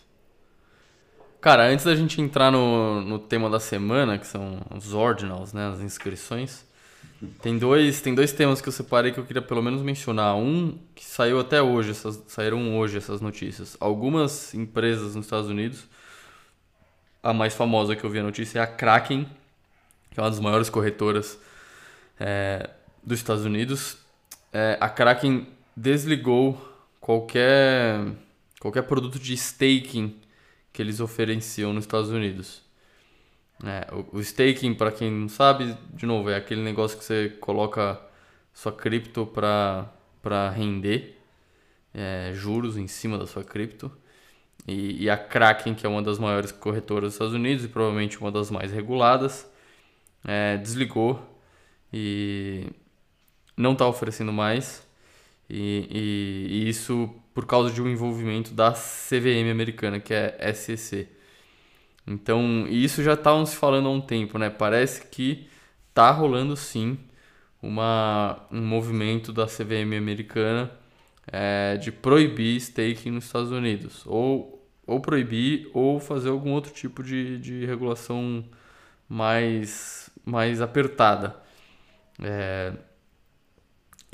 Cara, 1.41 1.69
antes 1.69 1.85
da 1.85 1.95
gente 1.95 2.21
entrar 2.21 2.51
no, 2.51 3.03
no 3.03 3.19
tema 3.19 3.51
da 3.51 3.61
semana, 3.61 4.19
que 4.19 4.27
são 4.27 4.63
os 4.75 4.95
ordinals, 4.95 5.53
né, 5.53 5.69
as 5.69 5.81
inscrições, 5.81 6.65
tem 7.43 7.59
dois, 7.59 8.01
tem 8.01 8.15
dois 8.15 8.33
temas 8.33 8.61
que 8.61 8.69
eu 8.69 8.73
separei 8.73 9.13
que 9.13 9.19
eu 9.19 9.25
queria 9.25 9.43
pelo 9.43 9.63
menos 9.63 9.83
mencionar. 9.83 10.37
Um 10.37 10.79
que 10.95 11.05
saiu 11.05 11.39
até 11.39 11.61
hoje, 11.61 11.91
essas, 11.91 12.23
saíram 12.29 12.79
hoje 12.79 12.97
essas 12.97 13.21
notícias. 13.21 13.77
Algumas 13.81 14.55
empresas 14.55 15.15
nos 15.15 15.27
Estados 15.27 15.49
Unidos, 15.49 15.85
a 17.23 17.33
mais 17.33 17.55
famosa 17.55 17.97
que 17.97 18.05
eu 18.05 18.11
vi 18.11 18.19
a 18.19 18.23
notícia 18.23 18.59
é 18.59 18.63
a 18.63 18.67
Kraken, 18.67 19.27
que 20.11 20.21
é 20.21 20.23
uma 20.23 20.31
das 20.31 20.41
maiores 20.41 20.69
corretoras 20.71 21.39
é, 22.19 22.71
dos 23.03 23.19
Estados 23.19 23.45
Unidos. 23.45 23.99
É, 24.57 24.79
a 24.81 24.89
Kraken 24.89 25.49
desligou 25.77 26.57
qualquer, 27.01 27.99
qualquer 28.61 28.83
produto 28.83 29.19
de 29.19 29.35
staking 29.35 30.17
que 30.73 30.81
eles 30.81 31.01
ofereciam 31.01 31.73
nos 31.73 31.83
Estados 31.83 32.11
Unidos. 32.11 32.63
É, 33.65 33.93
o, 33.93 34.19
o 34.19 34.21
staking, 34.21 34.73
para 34.75 34.93
quem 34.93 35.11
não 35.11 35.29
sabe, 35.29 35.77
de 35.93 36.07
novo, 36.07 36.31
é 36.31 36.37
aquele 36.37 36.63
negócio 36.63 36.97
que 36.97 37.05
você 37.05 37.31
coloca 37.41 38.01
sua 38.53 38.71
cripto 38.71 39.27
para 39.27 40.51
render 40.51 41.19
é, 41.93 42.31
juros 42.33 42.77
em 42.77 42.87
cima 42.87 43.19
da 43.19 43.27
sua 43.27 43.43
cripto. 43.43 43.91
E, 44.69 45.03
e, 45.03 45.11
a 45.11 45.17
Kraken, 45.17 45.75
que 45.75 45.85
é 45.85 45.89
uma 45.89 46.01
das 46.01 46.21
maiores 46.21 46.53
corretoras 46.53 47.09
dos 47.09 47.15
Estados 47.15 47.35
Unidos 47.35 47.65
e 47.65 47.69
provavelmente 47.69 48.21
uma 48.21 48.31
das 48.31 48.53
mais 48.53 48.71
reguladas, 48.71 49.51
é, 50.25 50.57
desligou 50.59 51.21
e 51.93 52.71
não 53.57 53.73
está 53.73 53.87
oferecendo 53.87 54.33
mais. 54.33 54.87
E, 55.49 55.89
e, 55.91 56.67
e, 56.67 56.69
isso 56.69 57.15
por 57.35 57.47
causa 57.47 57.73
de 57.73 57.83
um 57.83 57.89
envolvimento 57.89 58.55
da 58.55 58.73
CVM 58.73 59.51
americana, 59.51 60.01
que 60.01 60.15
é 60.15 60.53
SEC. 60.55 61.09
Então, 62.07 62.67
isso 62.69 63.03
já 63.03 63.15
estavam 63.15 63.45
se 63.47 63.57
falando 63.57 63.89
há 63.89 63.91
um 63.91 64.01
tempo, 64.01 64.39
né? 64.39 64.51
Parece 64.51 65.07
que 65.09 65.49
tá 65.93 66.11
rolando 66.11 66.57
sim 66.57 66.99
uma, 67.63 68.47
um 68.53 68.61
movimento 68.63 69.33
da 69.33 69.47
CVM 69.47 69.97
americana 69.97 70.71
é, 71.27 71.77
de 71.77 71.91
proibir 71.91 72.57
staking 72.57 73.11
nos 73.11 73.25
Estados 73.25 73.51
Unidos. 73.51 74.03
Ou, 74.07 74.67
ou 74.87 75.01
proibir 75.01 75.71
ou 75.73 75.99
fazer 76.01 76.29
algum 76.29 76.53
outro 76.53 76.73
tipo 76.73 77.03
de, 77.03 77.39
de 77.39 77.65
regulação 77.67 78.45
mais, 79.09 80.11
mais 80.25 80.61
apertada. 80.61 81.37
É, 82.23 82.73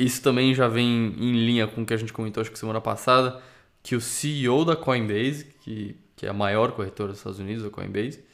isso 0.05 0.23
também 0.23 0.55
já 0.55 0.69
vem 0.69 1.15
em 1.19 1.33
linha 1.45 1.67
com 1.67 1.83
o 1.83 1.87
que 1.87 1.95
a 1.95 1.97
gente 1.97 2.13
comentou 2.13 2.41
acho 2.41 2.51
que 2.51 2.59
semana 2.59 2.81
passada, 2.81 3.41
que 3.83 3.95
o 3.95 4.01
CEO 4.01 4.65
da 4.65 4.77
Coinbase, 4.77 5.47
que, 5.61 5.97
que 6.17 6.27
é 6.27 6.29
a 6.29 6.33
maior 6.33 6.73
corretora 6.73 7.11
dos 7.11 7.19
Estados 7.19 7.39
Unidos, 7.39 7.65
a 7.65 7.71
Coinbase, 7.71 8.25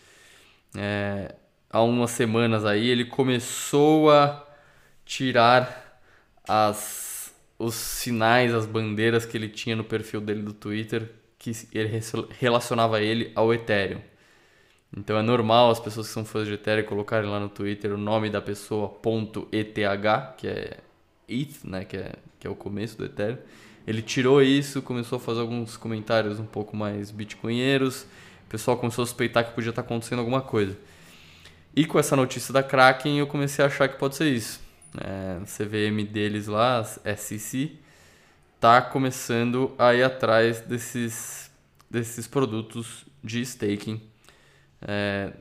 é, 0.76 1.34
há 1.70 1.82
umas 1.82 2.10
semanas 2.10 2.64
aí 2.64 2.88
ele 2.88 3.04
começou 3.04 4.10
a 4.10 4.46
tirar 5.04 6.00
as, 6.46 7.34
os 7.58 7.74
sinais, 7.74 8.54
as 8.54 8.66
bandeiras 8.66 9.24
que 9.26 9.36
ele 9.36 9.48
tinha 9.48 9.76
no 9.76 9.84
perfil 9.84 10.20
dele 10.20 10.42
do 10.42 10.52
Twitter, 10.52 11.10
que 11.38 11.52
ele 11.72 12.00
relacionava 12.38 13.00
ele 13.00 13.32
ao 13.34 13.52
Ethereum. 13.52 14.00
Então 14.96 15.18
é 15.18 15.22
normal 15.22 15.70
as 15.70 15.80
pessoas 15.80 16.06
que 16.06 16.14
são 16.14 16.24
fãs 16.24 16.46
de 16.46 16.54
Ethereum 16.54 16.86
colocarem 16.86 17.28
lá 17.28 17.40
no 17.40 17.48
Twitter 17.48 17.92
o 17.92 17.98
nome 17.98 18.30
da 18.30 18.40
pessoa 18.40 18.98
.eth, 19.52 20.36
que 20.38 20.46
é 20.48 20.78
ETH, 21.28 21.64
né, 21.64 21.84
que 21.84 21.96
é, 21.96 22.12
que 22.38 22.46
é 22.46 22.50
o 22.50 22.54
começo 22.54 22.96
do 22.96 23.04
Ethereum. 23.04 23.38
Ele 23.86 24.02
tirou 24.02 24.42
isso, 24.42 24.82
começou 24.82 25.16
a 25.16 25.20
fazer 25.20 25.40
alguns 25.40 25.76
comentários 25.76 26.40
um 26.40 26.46
pouco 26.46 26.76
mais 26.76 27.10
bitcoinheiros. 27.10 28.02
O 28.46 28.48
pessoal 28.48 28.76
começou 28.76 29.02
a 29.02 29.06
suspeitar 29.06 29.44
que 29.44 29.52
podia 29.52 29.70
estar 29.70 29.82
acontecendo 29.82 30.18
alguma 30.18 30.40
coisa. 30.40 30.76
E 31.74 31.84
com 31.84 31.98
essa 31.98 32.16
notícia 32.16 32.52
da 32.52 32.62
Kraken, 32.62 33.18
eu 33.18 33.26
comecei 33.26 33.64
a 33.64 33.68
achar 33.68 33.88
que 33.88 33.98
pode 33.98 34.16
ser 34.16 34.28
isso. 34.32 34.60
É, 34.98 35.38
CVM 35.44 36.04
deles 36.10 36.46
lá, 36.46 36.82
SEC, 36.82 37.78
tá 38.58 38.80
começando 38.80 39.72
a 39.78 39.94
ir 39.94 40.02
atrás 40.02 40.60
desses, 40.60 41.50
desses 41.90 42.26
produtos 42.26 43.04
de 43.22 43.42
staking. 43.42 44.00
É, 44.80 45.32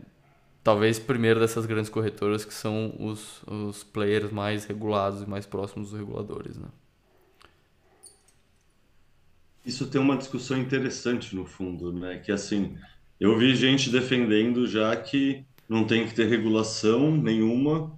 talvez 0.65 0.97
primeiro 0.97 1.39
dessas 1.39 1.67
grandes 1.67 1.91
corretoras 1.91 2.43
que 2.43 2.51
são 2.54 2.95
os, 2.97 3.43
os 3.43 3.84
players 3.84 4.32
mais 4.32 4.65
regulados 4.65 5.21
e 5.21 5.30
mais 5.30 5.45
próximos 5.45 5.91
dos 5.91 5.99
reguladores. 5.99 6.58
Né? 6.58 6.67
Isso 9.63 9.86
tem 9.86 10.01
uma 10.01 10.17
discussão 10.17 10.58
interessante 10.58 11.36
no 11.36 11.45
fundo, 11.45 11.93
né? 11.93 12.17
Que 12.17 12.32
assim, 12.32 12.75
eu 13.19 13.38
vi 13.38 13.56
gente 13.56 13.91
defendendo 13.91 14.65
já 14.65 14.95
que 14.95 15.45
não 15.69 15.86
tem 15.86 16.08
que 16.08 16.15
ter 16.15 16.28
regulação 16.28 17.15
nenhuma 17.15 17.95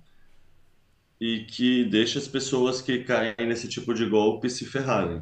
e 1.22 1.46
que 1.46 1.86
deixa 1.86 2.20
as 2.20 2.28
pessoas 2.28 2.82
que 2.82 3.00
caem 3.00 3.34
nesse 3.48 3.70
tipo 3.70 3.94
de 3.94 4.06
golpe 4.06 4.50
se 4.50 4.66
ferrarem. 4.66 5.22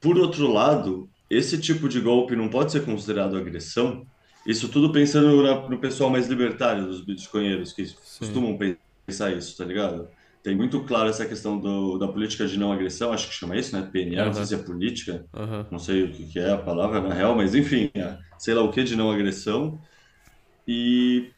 Por 0.00 0.18
outro 0.18 0.52
lado, 0.52 1.08
esse 1.30 1.56
tipo 1.56 1.88
de 1.88 2.00
golpe 2.00 2.34
não 2.34 2.48
pode 2.48 2.72
ser 2.72 2.84
considerado 2.84 3.36
agressão, 3.36 4.04
isso 4.46 4.68
tudo 4.68 4.92
pensando 4.92 5.42
na, 5.42 5.68
no 5.68 5.78
pessoal 5.78 6.10
mais 6.10 6.26
libertário 6.26 6.86
dos 6.86 7.00
bitcoinheiros, 7.00 7.72
que 7.72 7.86
Sim. 7.86 7.96
costumam 8.18 8.58
pensar 9.06 9.32
isso, 9.32 9.56
tá 9.56 9.64
ligado? 9.64 10.08
Tem 10.42 10.54
muito 10.54 10.82
claro 10.84 11.08
essa 11.08 11.24
questão 11.24 11.58
do, 11.58 11.96
da 11.96 12.06
política 12.06 12.46
de 12.46 12.58
não 12.58 12.70
agressão, 12.70 13.12
acho 13.12 13.28
que 13.28 13.34
chama 13.34 13.56
isso, 13.56 13.74
né? 13.74 13.88
PNA, 13.90 14.20
uhum. 14.20 14.26
não 14.26 14.34
sei 14.34 14.44
se 14.44 14.54
é 14.54 14.58
política, 14.58 15.24
uhum. 15.32 15.66
não 15.70 15.78
sei 15.78 16.04
o 16.04 16.12
que 16.12 16.38
é 16.38 16.50
a 16.50 16.58
palavra 16.58 17.00
na 17.00 17.14
real, 17.14 17.34
mas 17.34 17.54
enfim, 17.54 17.90
é, 17.94 18.18
sei 18.38 18.52
lá 18.52 18.62
o 18.62 18.70
que 18.70 18.84
de 18.84 18.94
não 18.94 19.10
agressão. 19.10 19.80
E 20.68 21.30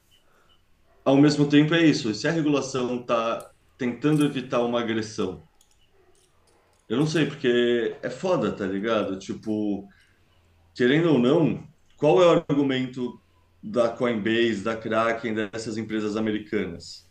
ao 1.05 1.17
mesmo 1.17 1.47
tempo 1.47 1.73
é 1.73 1.85
isso, 1.85 2.13
se 2.15 2.27
a 2.27 2.33
regulação 2.33 2.97
está 3.01 3.49
tentando 3.79 4.25
evitar 4.25 4.61
uma 4.63 4.81
agressão, 4.81 5.45
eu 6.89 6.97
não 6.97 7.07
sei, 7.07 7.27
porque 7.27 7.97
é 8.03 8.11
foda, 8.11 8.51
tá 8.51 8.67
ligado? 8.67 9.19
Tipo, 9.19 9.89
querendo 10.75 11.11
ou 11.11 11.19
não, 11.19 11.65
qual 11.97 12.23
é 12.23 12.27
o 12.27 12.45
argumento 12.49 13.21
da 13.63 13.89
Coinbase, 13.89 14.63
da 14.63 14.77
Kraken, 14.77 15.35
dessas 15.35 15.77
empresas 15.77 16.17
americanas? 16.17 17.11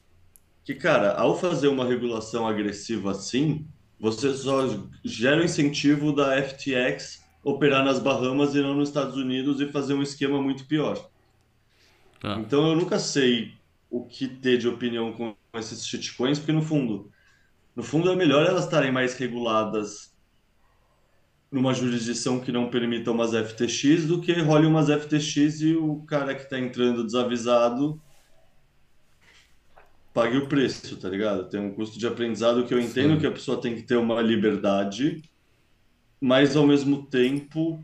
Que, 0.64 0.74
cara, 0.74 1.14
ao 1.14 1.38
fazer 1.38 1.68
uma 1.68 1.86
regulação 1.86 2.48
agressiva 2.48 3.12
assim, 3.12 3.68
você 4.00 4.34
só 4.34 4.62
gera 5.04 5.42
o 5.42 5.44
incentivo 5.44 6.12
da 6.12 6.42
FTX 6.42 7.24
operar 7.44 7.86
nas 7.86 8.00
Bahamas 8.00 8.56
e 8.56 8.62
não 8.62 8.74
nos 8.74 8.90
Estados 8.90 9.16
Unidos 9.16 9.62
e 9.62 9.72
fazer 9.72 9.94
um 9.94 10.02
esquema 10.02 10.42
muito 10.42 10.66
pior. 10.66 11.10
Ah. 12.24 12.38
Então 12.40 12.68
eu 12.68 12.76
nunca 12.76 12.98
sei 12.98 13.54
o 13.90 14.04
que 14.04 14.28
ter 14.28 14.58
de 14.58 14.68
opinião 14.68 15.14
com 15.14 15.36
esses 15.54 15.86
shitcoins, 15.86 16.40
porque 16.40 16.52
no 16.52 16.64
fundo, 16.64 17.12
no 17.76 17.84
fundo 17.84 18.12
é 18.12 18.16
melhor 18.16 18.46
elas 18.46 18.64
estarem 18.64 18.92
mais 18.92 19.16
reguladas 19.16 20.15
numa 21.56 21.74
jurisdição 21.74 22.42
que 22.42 22.52
não 22.52 22.70
permita 22.70 23.12
umas 23.12 23.32
FTX 23.32 24.06
do 24.06 24.20
que 24.20 24.34
role 24.42 24.68
umas 24.68 24.90
FTX 24.90 25.62
e 25.62 25.74
o 25.74 26.02
cara 26.02 26.36
que 26.36 26.44
está 26.44 26.60
entrando 26.60 27.06
desavisado 27.06 27.98
pague 30.14 30.36
o 30.36 30.48
preço, 30.48 30.98
tá 30.98 31.08
ligado? 31.08 31.48
Tem 31.48 31.62
um 31.62 31.74
custo 31.74 31.98
de 31.98 32.06
aprendizado 32.06 32.66
que 32.66 32.74
eu 32.74 32.80
entendo 32.80 33.14
Sim. 33.14 33.20
que 33.22 33.28
a 33.28 33.32
pessoa 33.32 33.62
tem 33.62 33.74
que 33.74 33.84
ter 33.84 33.96
uma 33.96 34.22
liberdade, 34.22 35.22
mas 36.20 36.58
ao 36.58 36.68
mesmo 36.68 37.06
tempo, 37.06 37.82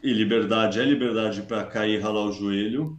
e 0.00 0.12
liberdade 0.12 0.78
é 0.78 0.84
liberdade 0.84 1.42
para 1.42 1.64
cair 1.64 1.98
e 1.98 2.00
ralar 2.00 2.26
o 2.26 2.32
joelho, 2.32 2.96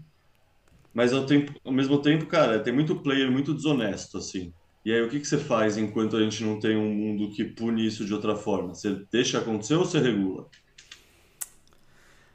mas 0.94 1.14
ao, 1.14 1.26
tempo, 1.26 1.54
ao 1.64 1.72
mesmo 1.72 1.98
tempo, 2.02 2.26
cara, 2.26 2.60
tem 2.60 2.74
muito 2.74 2.94
player 2.98 3.32
muito 3.32 3.54
desonesto, 3.54 4.18
assim. 4.18 4.54
E 4.86 4.92
aí, 4.92 5.02
o 5.02 5.10
que, 5.10 5.20
que 5.20 5.26
você 5.28 5.38
faz 5.38 5.78
enquanto 5.78 6.18
a 6.18 6.22
gente 6.22 6.44
não 6.44 6.60
tem 6.60 6.76
um 6.76 6.94
mundo 6.94 7.32
que 7.32 7.44
pune 7.44 7.86
isso 7.86 8.06
de 8.06 8.14
outra 8.14 8.36
forma? 8.36 8.76
Você 8.76 9.06
deixa 9.12 9.40
acontecer 9.40 9.76
ou 9.76 9.86
você 9.86 10.00
regula? 10.00 10.48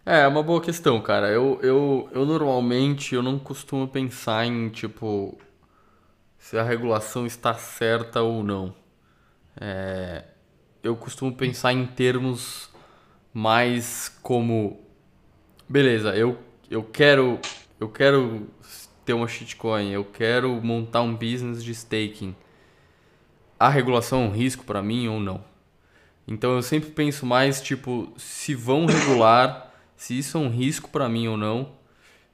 É, 0.05 0.21
é 0.21 0.27
uma 0.27 0.43
boa 0.43 0.61
questão, 0.61 1.01
cara. 1.03 1.29
Eu, 1.29 1.59
eu, 1.63 2.09
eu 2.13 2.25
normalmente 2.25 3.15
eu 3.15 3.23
não 3.23 3.39
costumo 3.39 3.87
pensar 3.87 4.47
em, 4.47 4.71
tipo, 4.71 5.39
se 6.39 6.57
a 6.57 6.63
regulação 6.63 7.27
está 7.27 7.53
certa 7.55 8.23
ou 8.23 8.43
não. 8.43 8.75
É, 9.61 10.25
eu 10.83 10.97
costumo 10.97 11.35
pensar 11.35 11.73
em 11.73 11.87
termos 11.87 12.71
mais 13.35 14.09
como 14.23 14.81
beleza, 15.69 16.17
eu, 16.17 16.39
eu 16.71 16.83
quero 16.83 17.39
eu 17.79 17.89
quero 17.89 18.49
ter 19.09 19.15
uma 19.15 19.27
shitcoin, 19.27 19.91
eu 19.91 20.05
quero 20.05 20.61
montar 20.63 21.01
um 21.01 21.15
business 21.15 21.65
de 21.65 21.71
staking, 21.71 22.37
a 23.59 23.71
regulação 23.71 24.25
é 24.25 24.27
um 24.27 24.31
risco 24.31 24.65
para 24.65 24.83
mim 24.83 25.09
ou 25.09 25.19
não? 25.19 25.43
Então 26.27 26.55
eu 26.55 26.61
sempre 26.61 26.91
penso 26.91 27.25
mais 27.25 27.63
tipo 27.63 28.13
se 28.19 28.55
vão 28.55 28.85
regular, 28.85 29.73
se 29.97 30.19
isso 30.19 30.37
é 30.37 30.41
um 30.43 30.51
risco 30.51 30.91
para 30.91 31.09
mim 31.09 31.27
ou 31.27 31.39
não, 31.39 31.73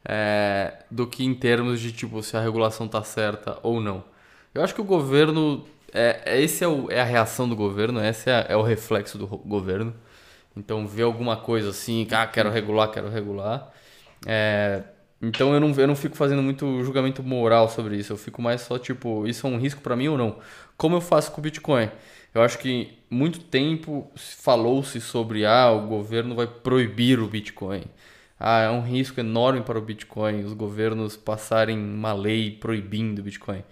é, 0.04 0.82
do 0.90 1.06
que 1.06 1.24
em 1.24 1.32
termos 1.32 1.78
de 1.80 1.92
tipo 1.92 2.20
se 2.24 2.36
a 2.36 2.40
regulação 2.40 2.88
tá 2.88 3.04
certa 3.04 3.56
ou 3.62 3.80
não. 3.80 4.02
Eu 4.52 4.64
acho 4.64 4.74
que 4.74 4.80
o 4.80 4.84
governo 4.84 5.64
é, 5.92 6.22
é 6.26 6.42
esse 6.42 6.64
é, 6.64 6.66
o, 6.66 6.90
é 6.90 7.00
a 7.00 7.04
reação 7.04 7.48
do 7.48 7.54
governo, 7.54 8.04
esse 8.04 8.28
é, 8.28 8.46
é 8.48 8.56
o 8.56 8.62
reflexo 8.62 9.16
do 9.16 9.28
governo. 9.28 9.94
Então 10.56 10.88
ver 10.88 11.04
alguma 11.04 11.36
coisa 11.36 11.70
assim, 11.70 12.04
ah, 12.10 12.26
quero 12.26 12.50
regular, 12.50 12.90
quero 12.90 13.08
regular. 13.08 13.72
É, 14.26 14.82
então 15.28 15.54
eu 15.54 15.60
não, 15.60 15.70
eu 15.72 15.86
não 15.86 15.96
fico 15.96 16.16
fazendo 16.16 16.42
muito 16.42 16.82
julgamento 16.84 17.22
moral 17.22 17.68
sobre 17.68 17.96
isso. 17.96 18.12
Eu 18.12 18.16
fico 18.16 18.42
mais 18.42 18.60
só 18.60 18.78
tipo, 18.78 19.26
isso 19.26 19.46
é 19.46 19.50
um 19.50 19.58
risco 19.58 19.80
para 19.80 19.96
mim 19.96 20.08
ou 20.08 20.18
não? 20.18 20.38
Como 20.76 20.96
eu 20.96 21.00
faço 21.00 21.32
com 21.32 21.40
o 21.40 21.42
Bitcoin? 21.42 21.90
Eu 22.34 22.42
acho 22.42 22.58
que 22.58 22.98
muito 23.08 23.38
tempo 23.40 24.10
falou-se 24.16 25.00
sobre 25.00 25.46
ah, 25.46 25.70
o 25.70 25.86
governo 25.86 26.34
vai 26.34 26.46
proibir 26.46 27.20
o 27.20 27.28
Bitcoin. 27.28 27.84
Ah, 28.38 28.62
é 28.62 28.70
um 28.70 28.82
risco 28.82 29.20
enorme 29.20 29.62
para 29.62 29.78
o 29.78 29.82
Bitcoin 29.82 30.42
os 30.44 30.52
governos 30.52 31.16
passarem 31.16 31.78
uma 31.78 32.12
lei 32.12 32.50
proibindo 32.50 33.20
o 33.20 33.22
Bitcoin. 33.22 33.62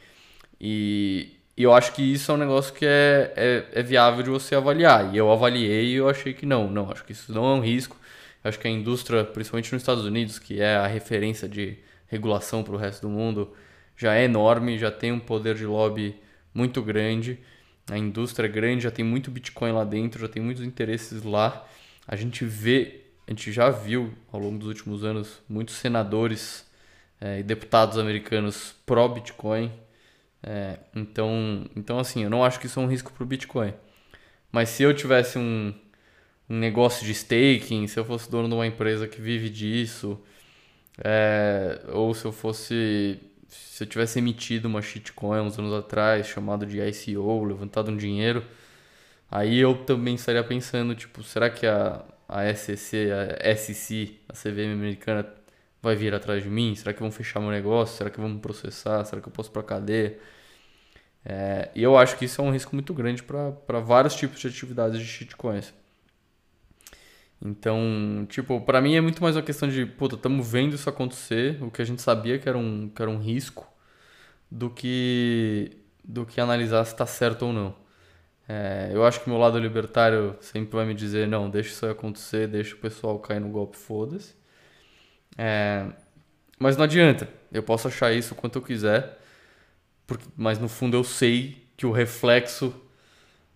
E, 0.60 1.36
e 1.56 1.62
eu 1.64 1.74
acho 1.74 1.92
que 1.92 2.02
isso 2.02 2.30
é 2.30 2.34
um 2.34 2.38
negócio 2.38 2.72
que 2.72 2.86
é, 2.86 3.32
é, 3.36 3.80
é 3.80 3.82
viável 3.82 4.22
de 4.22 4.30
você 4.30 4.54
avaliar. 4.54 5.12
E 5.12 5.18
eu 5.18 5.30
avaliei 5.30 5.92
e 5.92 5.94
eu 5.94 6.08
achei 6.08 6.32
que 6.32 6.46
não, 6.46 6.70
não, 6.70 6.90
acho 6.90 7.04
que 7.04 7.12
isso 7.12 7.32
não 7.32 7.44
é 7.46 7.54
um 7.54 7.60
risco. 7.60 7.96
Acho 8.44 8.58
que 8.58 8.66
a 8.66 8.70
indústria, 8.70 9.24
principalmente 9.24 9.72
nos 9.72 9.82
Estados 9.82 10.04
Unidos, 10.04 10.38
que 10.38 10.60
é 10.60 10.76
a 10.76 10.86
referência 10.86 11.48
de 11.48 11.78
regulação 12.06 12.62
para 12.62 12.74
o 12.74 12.76
resto 12.76 13.02
do 13.02 13.08
mundo, 13.08 13.52
já 13.96 14.14
é 14.14 14.24
enorme, 14.24 14.78
já 14.78 14.90
tem 14.90 15.12
um 15.12 15.20
poder 15.20 15.54
de 15.54 15.64
lobby 15.64 16.16
muito 16.52 16.82
grande. 16.82 17.38
A 17.90 17.96
indústria 17.96 18.46
é 18.46 18.50
grande, 18.50 18.82
já 18.82 18.90
tem 18.90 19.04
muito 19.04 19.30
Bitcoin 19.30 19.72
lá 19.72 19.84
dentro, 19.84 20.20
já 20.20 20.28
tem 20.28 20.42
muitos 20.42 20.64
interesses 20.64 21.22
lá. 21.22 21.66
A 22.06 22.16
gente 22.16 22.44
vê, 22.44 23.04
a 23.26 23.30
gente 23.30 23.52
já 23.52 23.70
viu 23.70 24.12
ao 24.32 24.40
longo 24.40 24.58
dos 24.58 24.68
últimos 24.68 25.04
anos 25.04 25.40
muitos 25.48 25.76
senadores 25.76 26.68
é, 27.20 27.38
e 27.40 27.42
deputados 27.42 27.96
americanos 27.96 28.74
pró-Bitcoin. 28.84 29.70
É, 30.42 30.78
então, 30.94 31.70
então, 31.76 31.98
assim, 31.98 32.24
eu 32.24 32.30
não 32.30 32.44
acho 32.44 32.58
que 32.58 32.66
isso 32.66 32.80
é 32.80 32.82
um 32.82 32.88
risco 32.88 33.12
para 33.12 33.22
o 33.22 33.26
Bitcoin. 33.26 33.72
Mas 34.50 34.68
se 34.70 34.82
eu 34.82 34.92
tivesse 34.92 35.38
um, 35.38 35.72
um 36.52 36.58
negócio 36.58 37.06
de 37.06 37.12
staking, 37.12 37.86
se 37.86 37.98
eu 37.98 38.04
fosse 38.04 38.30
dono 38.30 38.48
de 38.48 38.54
uma 38.54 38.66
empresa 38.66 39.08
que 39.08 39.20
vive 39.20 39.48
disso, 39.48 40.20
é, 41.02 41.80
ou 41.92 42.14
se 42.14 42.24
eu 42.26 42.32
fosse. 42.32 43.18
Se 43.48 43.84
eu 43.84 43.88
tivesse 43.88 44.18
emitido 44.18 44.68
uma 44.68 44.82
shitcoin 44.82 45.40
uns 45.40 45.58
anos 45.58 45.72
atrás, 45.74 46.26
chamado 46.26 46.66
de 46.66 46.80
ICO, 46.80 47.44
levantado 47.44 47.90
um 47.90 47.96
dinheiro, 47.96 48.44
aí 49.30 49.58
eu 49.58 49.74
também 49.84 50.14
estaria 50.14 50.44
pensando, 50.44 50.94
tipo, 50.94 51.22
será 51.22 51.50
que 51.50 51.66
a, 51.66 52.04
a 52.28 52.54
SEC, 52.54 53.10
a 53.44 53.56
SEC, 53.56 54.20
a 54.28 54.32
CVM 54.34 54.72
americana 54.74 55.26
vai 55.82 55.96
vir 55.96 56.14
atrás 56.14 56.42
de 56.42 56.50
mim? 56.50 56.74
Será 56.74 56.92
que 56.94 57.00
vão 57.00 57.10
fechar 57.10 57.40
meu 57.40 57.50
negócio? 57.50 57.96
Será 57.98 58.10
que 58.10 58.20
vão 58.20 58.28
me 58.30 58.40
processar? 58.40 59.04
Será 59.04 59.20
que 59.22 59.28
eu 59.28 59.32
posso 59.32 59.50
ir 59.50 59.52
pra 59.52 59.62
cadeia? 59.62 60.18
É, 61.24 61.70
e 61.74 61.82
eu 61.82 61.96
acho 61.96 62.16
que 62.18 62.24
isso 62.26 62.40
é 62.40 62.44
um 62.44 62.52
risco 62.52 62.74
muito 62.74 62.92
grande 62.94 63.22
para 63.22 63.80
vários 63.80 64.14
tipos 64.14 64.40
de 64.40 64.48
atividades 64.48 64.98
de 64.98 65.06
shitcoins. 65.06 65.72
Então, 67.44 68.24
tipo, 68.28 68.60
para 68.60 68.80
mim 68.80 68.94
é 68.94 69.00
muito 69.00 69.20
mais 69.20 69.34
uma 69.34 69.42
questão 69.42 69.68
de, 69.68 69.84
puta, 69.84 70.14
estamos 70.14 70.48
vendo 70.50 70.76
isso 70.76 70.88
acontecer, 70.88 71.60
o 71.62 71.70
que 71.72 71.82
a 71.82 71.84
gente 71.84 72.00
sabia 72.00 72.38
que 72.38 72.48
era 72.48 72.56
um, 72.56 72.88
que 72.88 73.02
era 73.02 73.10
um 73.10 73.18
risco, 73.18 73.66
do 74.50 74.70
que, 74.70 75.78
do 76.04 76.24
que 76.24 76.40
analisar 76.40 76.84
se 76.84 76.92
está 76.92 77.06
certo 77.06 77.46
ou 77.46 77.52
não. 77.52 77.74
É, 78.48 78.90
eu 78.92 79.04
acho 79.04 79.20
que 79.22 79.28
meu 79.28 79.38
lado 79.38 79.58
libertário 79.58 80.36
sempre 80.40 80.76
vai 80.76 80.86
me 80.86 80.94
dizer, 80.94 81.26
não, 81.26 81.50
deixa 81.50 81.70
isso 81.70 81.86
acontecer, 81.86 82.46
deixa 82.46 82.74
o 82.76 82.78
pessoal 82.78 83.18
cair 83.18 83.40
no 83.40 83.48
golpe, 83.48 83.76
foda-se. 83.76 84.34
É, 85.36 85.86
mas 86.58 86.76
não 86.76 86.84
adianta, 86.84 87.28
eu 87.52 87.62
posso 87.62 87.88
achar 87.88 88.12
isso 88.12 88.34
quanto 88.36 88.58
eu 88.58 88.62
quiser, 88.62 89.18
porque, 90.06 90.26
mas 90.36 90.58
no 90.58 90.68
fundo 90.68 90.96
eu 90.96 91.04
sei 91.04 91.66
que 91.76 91.86
o 91.86 91.92
reflexo 91.92 92.74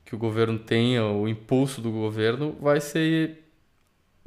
que 0.05 0.14
o 0.14 0.18
governo 0.18 0.59
tenha, 0.59 1.05
o 1.05 1.29
impulso 1.29 1.81
do 1.81 1.90
governo, 1.90 2.57
vai 2.61 2.81
ser 2.81 3.45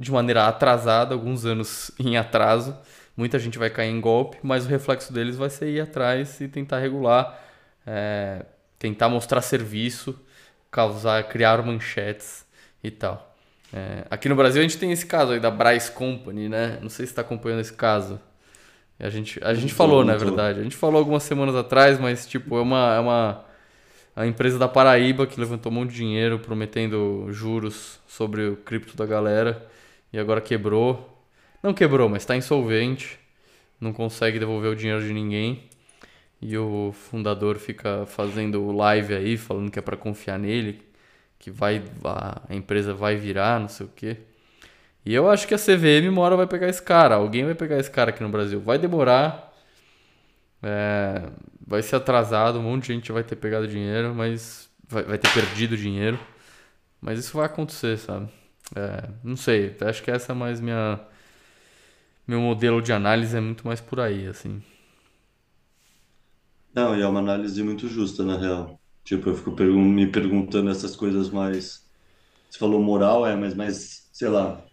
de 0.00 0.10
maneira 0.10 0.48
atrasada, 0.48 1.14
alguns 1.14 1.44
anos 1.44 1.92
em 2.00 2.16
atraso. 2.16 2.74
Muita 3.14 3.38
gente 3.38 3.58
vai 3.58 3.68
cair 3.68 3.90
em 3.90 4.00
golpe, 4.00 4.38
mas 4.42 4.64
o 4.64 4.68
reflexo 4.68 5.12
deles 5.12 5.36
vai 5.36 5.50
ser 5.50 5.68
ir 5.68 5.80
atrás 5.80 6.40
e 6.40 6.48
tentar 6.48 6.78
regular, 6.78 7.38
é, 7.86 8.46
tentar 8.78 9.10
mostrar 9.10 9.42
serviço, 9.42 10.18
causar, 10.70 11.22
criar 11.24 11.62
manchetes 11.62 12.46
e 12.82 12.90
tal. 12.90 13.36
É, 13.72 14.06
aqui 14.10 14.28
no 14.28 14.34
Brasil 14.34 14.60
a 14.60 14.62
gente 14.62 14.78
tem 14.78 14.90
esse 14.90 15.04
caso 15.04 15.32
aí 15.32 15.40
da 15.40 15.50
Bryce 15.50 15.92
Company, 15.92 16.48
né? 16.48 16.78
Não 16.80 16.88
sei 16.88 17.04
se 17.04 17.12
está 17.12 17.20
acompanhando 17.20 17.60
esse 17.60 17.74
caso. 17.74 18.18
A 18.98 19.10
gente, 19.10 19.38
a 19.44 19.52
gente 19.52 19.74
falou, 19.74 20.04
na 20.04 20.16
verdade. 20.16 20.60
A 20.60 20.62
gente 20.62 20.76
falou 20.76 20.98
algumas 20.98 21.22
semanas 21.22 21.54
atrás, 21.54 21.98
mas 21.98 22.26
tipo, 22.26 22.56
é 22.56 22.62
uma, 22.62 22.94
é 22.94 23.00
uma 23.00 23.44
a 24.16 24.26
empresa 24.26 24.58
da 24.58 24.68
Paraíba 24.68 25.26
que 25.26 25.38
levantou 25.38 25.70
um 25.70 25.74
monte 25.74 25.90
de 25.90 25.96
dinheiro 25.96 26.38
prometendo 26.38 27.26
juros 27.30 28.00
sobre 28.08 28.48
o 28.48 28.56
cripto 28.56 28.96
da 28.96 29.04
galera 29.04 29.68
e 30.12 30.18
agora 30.18 30.40
quebrou. 30.40 31.24
Não 31.62 31.74
quebrou, 31.74 32.08
mas 32.08 32.22
está 32.22 32.36
insolvente, 32.36 33.18
não 33.80 33.92
consegue 33.92 34.38
devolver 34.38 34.70
o 34.72 34.76
dinheiro 34.76 35.02
de 35.02 35.12
ninguém. 35.12 35.68
E 36.40 36.56
o 36.56 36.92
fundador 36.92 37.58
fica 37.58 38.06
fazendo 38.06 38.72
live 38.72 39.14
aí, 39.14 39.36
falando 39.36 39.70
que 39.70 39.78
é 39.78 39.82
para 39.82 39.96
confiar 39.96 40.38
nele, 40.38 40.82
que 41.38 41.50
vai 41.50 41.82
a 42.48 42.54
empresa 42.54 42.94
vai 42.94 43.16
virar, 43.16 43.60
não 43.60 43.68
sei 43.68 43.86
o 43.86 43.90
quê. 43.94 44.16
E 45.04 45.14
eu 45.14 45.30
acho 45.30 45.46
que 45.46 45.54
a 45.54 45.58
CVM 45.58 46.08
uma 46.08 46.22
hora 46.22 46.36
vai 46.36 46.46
pegar 46.46 46.68
esse 46.68 46.82
cara, 46.82 47.16
alguém 47.16 47.44
vai 47.44 47.54
pegar 47.54 47.78
esse 47.78 47.90
cara 47.90 48.10
aqui 48.10 48.22
no 48.22 48.28
Brasil. 48.30 48.60
Vai 48.60 48.78
demorar, 48.78 49.54
é, 50.62 51.22
vai 51.66 51.82
ser 51.82 51.96
atrasado, 51.96 52.58
um 52.58 52.62
monte 52.62 52.86
de 52.88 52.94
gente 52.94 53.12
vai 53.12 53.22
ter 53.24 53.36
pegado 53.36 53.68
dinheiro, 53.68 54.14
mas 54.14 54.70
vai, 54.88 55.02
vai 55.04 55.18
ter 55.18 55.32
perdido 55.32 55.76
dinheiro. 55.76 56.18
Mas 57.00 57.18
isso 57.18 57.36
vai 57.36 57.46
acontecer, 57.46 57.98
sabe? 57.98 58.28
É, 58.74 59.08
não 59.24 59.36
sei, 59.36 59.76
acho 59.80 60.02
que 60.02 60.10
essa 60.10 60.32
é 60.32 60.34
mais 60.34 60.60
minha. 60.60 61.00
Meu 62.26 62.40
modelo 62.40 62.80
de 62.80 62.92
análise 62.92 63.36
é 63.36 63.40
muito 63.40 63.66
mais 63.66 63.80
por 63.80 63.98
aí, 64.00 64.26
assim. 64.26 64.62
Não, 66.72 66.96
e 66.96 67.02
é 67.02 67.06
uma 67.06 67.18
análise 67.18 67.62
muito 67.62 67.88
justa, 67.88 68.22
na 68.22 68.36
real. 68.36 68.80
Tipo, 69.02 69.30
eu 69.30 69.36
fico 69.36 69.52
pergun 69.52 69.82
me 69.82 70.06
perguntando 70.06 70.70
essas 70.70 70.94
coisas 70.94 71.30
mais. 71.30 71.84
Você 72.48 72.58
falou 72.58 72.80
moral, 72.80 73.26
é, 73.26 73.34
mas 73.34 73.54
mais, 73.54 74.08
sei 74.12 74.28
lá, 74.28 74.64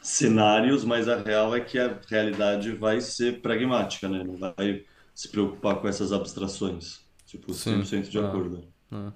cenários, 0.00 0.84
mas 0.84 1.08
a 1.08 1.16
real 1.20 1.54
é 1.54 1.60
que 1.60 1.78
a 1.78 1.98
realidade 2.08 2.72
vai 2.72 3.00
ser 3.00 3.40
pragmática, 3.40 4.08
né? 4.08 4.22
Não 4.22 4.36
vai 4.36 4.84
se 5.14 5.28
preocupar 5.28 5.80
com 5.80 5.88
essas 5.88 6.12
abstrações. 6.12 7.00
Tipo, 7.26 7.52
100% 7.52 7.84
Sim, 7.84 8.00
de 8.02 8.18
é, 8.18 8.20
acordo. 8.20 8.64
É. 8.92 9.12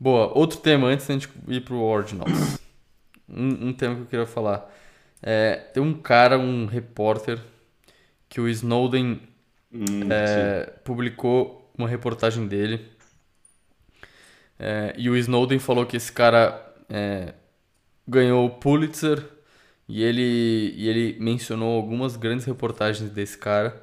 Boa, 0.00 0.36
outro 0.36 0.58
tema 0.58 0.88
antes 0.88 1.06
da 1.06 1.14
gente 1.14 1.28
ir 1.48 1.60
pro 1.62 1.76
Ordinals 1.80 2.63
um, 3.28 3.68
um 3.68 3.72
tema 3.72 3.94
que 3.96 4.02
eu 4.02 4.06
queria 4.06 4.26
falar. 4.26 4.70
É, 5.22 5.56
tem 5.72 5.82
um 5.82 5.94
cara, 5.94 6.38
um 6.38 6.66
repórter, 6.66 7.40
que 8.28 8.40
o 8.40 8.48
Snowden 8.48 9.20
hum, 9.72 10.08
é, 10.10 10.72
publicou 10.84 11.72
uma 11.76 11.88
reportagem 11.88 12.46
dele. 12.46 12.86
É, 14.58 14.94
e 14.96 15.08
o 15.08 15.16
Snowden 15.16 15.58
falou 15.58 15.86
que 15.86 15.96
esse 15.96 16.12
cara 16.12 16.74
é, 16.88 17.34
ganhou 18.06 18.46
o 18.46 18.50
Pulitzer 18.50 19.24
e 19.88 20.02
ele, 20.02 20.74
e 20.76 20.88
ele 20.88 21.16
mencionou 21.20 21.76
algumas 21.76 22.16
grandes 22.16 22.44
reportagens 22.44 23.10
desse 23.10 23.36
cara. 23.38 23.82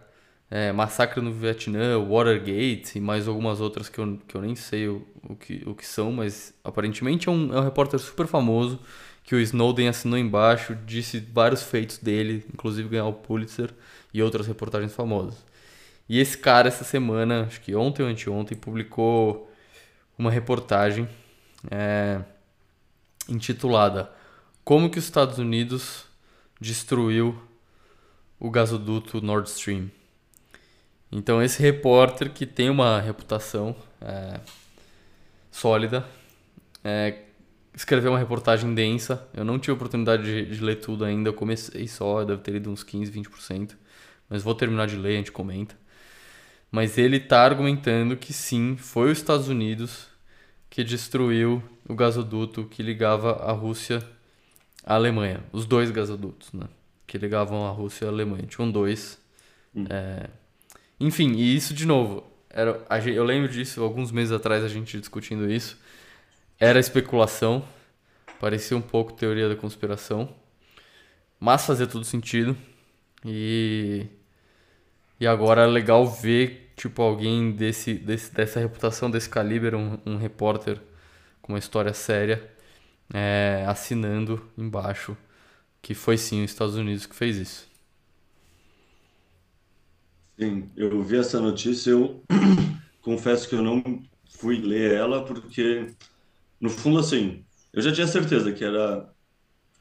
É, 0.50 0.72
Massacre 0.72 1.22
no 1.22 1.32
Vietnã, 1.32 1.98
Watergate 1.98 2.98
e 2.98 3.02
mais 3.02 3.28
algumas 3.28 3.62
outras 3.62 3.88
que 3.88 4.00
eu, 4.00 4.20
que 4.28 4.36
eu 4.36 4.42
nem 4.42 4.54
sei 4.54 4.88
o, 4.88 5.08
o, 5.24 5.36
que, 5.36 5.64
o 5.66 5.74
que 5.74 5.86
são, 5.88 6.12
mas 6.12 6.54
aparentemente 6.62 7.30
é 7.30 7.32
um, 7.32 7.56
é 7.56 7.60
um 7.60 7.64
repórter 7.64 7.98
super 8.00 8.28
famoso 8.28 8.78
que 9.24 9.36
o 9.36 9.40
Snowden 9.40 9.88
assinou 9.88 10.18
embaixo, 10.18 10.76
disse 10.86 11.20
vários 11.20 11.64
feitos 11.64 11.98
dele, 11.98 12.46
inclusive 12.54 12.90
ganhar 12.90 13.06
o 13.06 13.14
Pulitzer 13.14 13.72
e 14.14 14.22
outras 14.22 14.48
reportagens 14.48 14.94
famosas. 14.94 15.46
E 16.10 16.20
esse 16.20 16.38
cara, 16.38 16.68
essa 16.68 16.84
semana, 16.84 17.44
acho 17.44 17.62
que 17.62 17.74
ontem 17.74 18.04
ou 18.04 18.10
anteontem, 18.10 18.58
publicou 18.58 19.50
uma 20.18 20.30
reportagem 20.30 21.08
é, 21.70 22.22
intitulada 23.30 24.12
Como 24.64 24.90
que 24.90 25.00
os 25.00 25.06
Estados 25.06 25.38
Unidos 25.38 26.06
destruiu 26.60 27.42
o 28.40 28.50
gasoduto 28.50 29.22
Nord 29.22 29.50
Stream. 29.50 29.90
Então 31.12 31.42
esse 31.42 31.62
repórter 31.62 32.32
que 32.32 32.46
tem 32.46 32.70
uma 32.70 33.00
reputação 33.00 33.76
é, 34.02 34.40
sólida, 35.52 36.06
é, 36.84 37.20
escrever 37.74 38.10
uma 38.10 38.20
reportagem 38.20 38.74
densa. 38.74 39.28
Eu 39.34 39.44
não 39.44 39.60
tive 39.60 39.74
oportunidade 39.74 40.24
de, 40.24 40.58
de, 40.58 40.64
ler 40.64 40.76
tudo 40.76 41.06
ainda, 41.06 41.30
eu 41.30 41.34
comecei 41.34 41.88
só, 41.88 42.24
deve 42.24 42.42
ter 42.42 42.52
lido 42.52 42.70
uns 42.70 42.84
15, 42.84 43.12
20%. 43.12 43.72
Mas 44.30 44.44
vou 44.44 44.56
terminar 44.56 44.88
de 44.88 44.96
ler, 44.96 45.14
a 45.14 45.18
gente 45.18 45.32
comenta. 45.32 45.76
Mas 46.72 46.98
ele 46.98 47.18
está 47.18 47.44
argumentando 47.44 48.16
que 48.16 48.32
sim, 48.32 48.78
foi 48.78 49.12
os 49.12 49.18
Estados 49.18 49.48
Unidos 49.50 50.08
que 50.70 50.84
destruiu 50.84 51.62
o 51.88 51.94
gasoduto 51.94 52.64
que 52.64 52.82
ligava 52.82 53.34
a 53.44 53.52
Rússia 53.52 54.02
à 54.86 54.96
Alemanha. 54.96 55.44
Os 55.52 55.66
dois 55.66 55.92
gasodutos, 55.92 56.54
né? 56.54 56.66
Que 57.06 57.18
ligavam 57.18 57.68
a 57.68 57.72
Rússia 57.72 58.08
à 58.08 58.10
Alemanha. 58.10 58.44
Tinham 58.44 58.72
dois. 58.72 59.20
Hum. 59.76 59.86
É... 59.90 60.30
Enfim, 60.98 61.34
e 61.34 61.56
isso 61.56 61.74
de 61.74 61.86
novo. 61.86 62.24
Era, 62.50 62.82
eu 63.06 63.24
lembro 63.24 63.52
disso 63.52 63.84
alguns 63.84 64.12
meses 64.12 64.32
atrás 64.32 64.64
a 64.64 64.70
gente 64.70 64.98
discutindo 64.98 65.52
isso 65.52 65.78
era 66.62 66.80
especulação, 66.80 67.66
parecia 68.40 68.78
um 68.78 68.82
pouco 68.84 69.14
teoria 69.14 69.50
da 69.50 69.56
conspiração, 69.58 70.36
mas 71.40 71.66
fazia 71.66 71.88
todo 71.88 72.06
sentido. 72.06 72.56
E 73.26 74.08
e 75.20 75.28
agora 75.28 75.62
é 75.64 75.68
legal 75.68 76.08
ver 76.08 76.72
tipo 76.76 77.02
alguém 77.02 77.52
desse, 77.52 77.94
desse 77.94 78.34
dessa 78.34 78.60
reputação 78.60 79.10
desse 79.12 79.30
calibre, 79.30 79.76
um, 79.76 79.98
um 80.06 80.18
repórter 80.18 80.82
com 81.42 81.54
uma 81.54 81.60
história 81.60 81.94
séria, 81.94 82.50
é, 83.14 83.66
assinando 83.68 84.46
embaixo 84.58 85.18
que 85.82 85.96
foi 85.96 86.18
sim 86.18 86.44
os 86.44 86.52
Estados 86.52 86.76
Unidos 86.76 87.06
que 87.08 87.16
fez 87.16 87.38
isso. 87.38 87.70
Sim, 90.40 90.72
eu 90.76 91.02
vi 91.04 91.18
essa 91.18 91.40
notícia, 91.40 91.92
eu 91.92 92.24
confesso 93.02 93.48
que 93.48 93.56
eu 93.56 93.62
não 93.62 93.84
fui 94.40 94.60
ler 94.60 94.92
ela 94.96 95.24
porque 95.26 95.88
no 96.62 96.70
fundo, 96.70 97.00
assim, 97.00 97.44
eu 97.74 97.82
já 97.82 97.92
tinha 97.92 98.06
certeza 98.06 98.52
que 98.52 98.64
era 98.64 99.10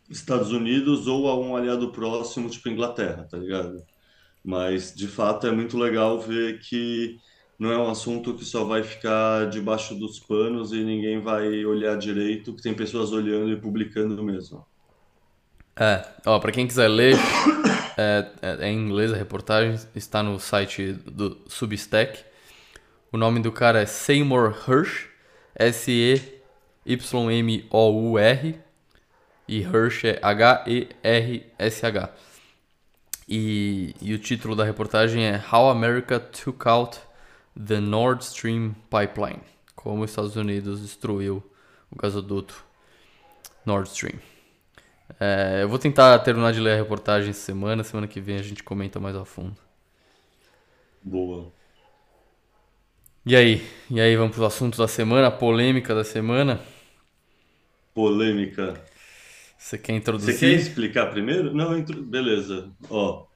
Estados 0.08 0.50
Unidos 0.50 1.06
ou 1.06 1.28
a 1.28 1.38
um 1.38 1.54
aliado 1.54 1.92
próximo, 1.92 2.48
tipo 2.48 2.70
Inglaterra, 2.70 3.28
tá 3.30 3.36
ligado? 3.36 3.84
Mas, 4.42 4.94
de 4.94 5.06
fato, 5.06 5.46
é 5.46 5.52
muito 5.52 5.76
legal 5.76 6.18
ver 6.18 6.58
que 6.60 7.18
não 7.58 7.70
é 7.70 7.76
um 7.76 7.90
assunto 7.90 8.34
que 8.34 8.44
só 8.44 8.64
vai 8.64 8.82
ficar 8.82 9.50
debaixo 9.50 9.94
dos 9.94 10.18
panos 10.18 10.72
e 10.72 10.82
ninguém 10.82 11.20
vai 11.20 11.62
olhar 11.64 11.98
direito, 11.98 12.54
que 12.54 12.62
tem 12.62 12.72
pessoas 12.72 13.12
olhando 13.12 13.52
e 13.52 13.60
publicando 13.60 14.22
mesmo. 14.22 14.64
É, 15.76 16.02
ó, 16.24 16.38
pra 16.38 16.52
quem 16.52 16.66
quiser 16.66 16.88
ler, 16.88 17.16
é, 17.98 18.26
é, 18.40 18.66
é 18.66 18.68
em 18.70 18.78
inglês 18.78 19.12
a 19.12 19.16
reportagem, 19.16 19.78
está 19.94 20.22
no 20.22 20.40
site 20.40 20.92
do 20.92 21.38
Substack. 21.46 22.24
O 23.12 23.18
nome 23.18 23.40
do 23.40 23.52
cara 23.52 23.82
é 23.82 23.86
Seymour 23.86 24.56
Hirsch, 24.66 25.08
S-E-Y-M-O-U-R, 26.86 28.60
e 29.48 29.58
Hirsch 29.62 30.04
é 30.04 30.18
H-E-R-S-H. 30.22 32.10
E, 33.28 33.94
e 34.00 34.14
o 34.14 34.18
título 34.18 34.56
da 34.56 34.64
reportagem 34.64 35.24
é 35.24 35.42
How 35.52 35.70
America 35.70 36.18
Took 36.18 36.68
Out 36.68 37.00
the 37.66 37.80
Nord 37.80 38.24
Stream 38.24 38.74
Pipeline. 38.90 39.42
Como 39.74 40.02
os 40.02 40.10
Estados 40.10 40.36
Unidos 40.36 40.80
destruiu 40.80 41.42
o 41.90 41.96
gasoduto 41.96 42.64
Nord 43.64 43.88
Stream. 43.88 44.18
É, 45.18 45.62
eu 45.62 45.68
vou 45.68 45.78
tentar 45.78 46.18
terminar 46.20 46.52
de 46.52 46.60
ler 46.60 46.74
a 46.74 46.76
reportagem 46.76 47.32
semana. 47.32 47.82
Semana 47.82 48.06
que 48.06 48.20
vem 48.20 48.36
a 48.36 48.42
gente 48.42 48.62
comenta 48.62 49.00
mais 49.00 49.16
a 49.16 49.24
fundo. 49.24 49.56
Boa. 51.02 51.52
E 53.26 53.36
aí? 53.36 53.62
E 53.90 54.00
aí, 54.00 54.16
vamos 54.16 54.34
para 54.34 54.44
o 54.44 54.46
assunto 54.46 54.78
da 54.78 54.88
semana, 54.88 55.26
a 55.26 55.30
polêmica 55.30 55.94
da 55.94 56.02
semana. 56.04 56.60
Polêmica. 57.94 58.82
Você 59.58 59.76
quer 59.76 59.92
introduzir? 59.94 60.34
Você 60.34 60.40
quer 60.40 60.52
explicar 60.54 61.10
primeiro? 61.10 61.54
Não, 61.54 61.76
intro... 61.76 62.02
beleza. 62.02 62.72
Ó, 62.88 63.26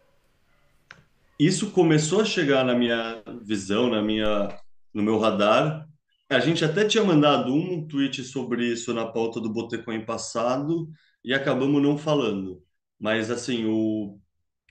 isso 1.39 1.71
começou 1.71 2.21
a 2.21 2.25
chegar 2.25 2.65
na 2.65 2.75
minha 2.75 3.23
visão, 3.43 3.91
na 3.91 4.01
minha, 4.01 4.57
no 4.93 5.03
meu 5.03 5.19
radar. 5.19 5.87
A 6.31 6.39
gente 6.39 6.65
até 6.65 6.87
tinha 6.87 7.05
mandado 7.05 7.53
um 7.53 7.87
tweet 7.87 8.25
sobre 8.25 8.67
isso 8.67 8.95
na 8.95 9.07
pauta 9.07 9.41
do 9.41 9.53
Botecon 9.53 10.05
passado 10.05 10.89
e 11.23 11.35
acabamos 11.35 11.83
não 11.83 11.99
falando. 11.99 12.63
Mas 12.99 13.31
assim, 13.31 13.67
o 13.67 14.19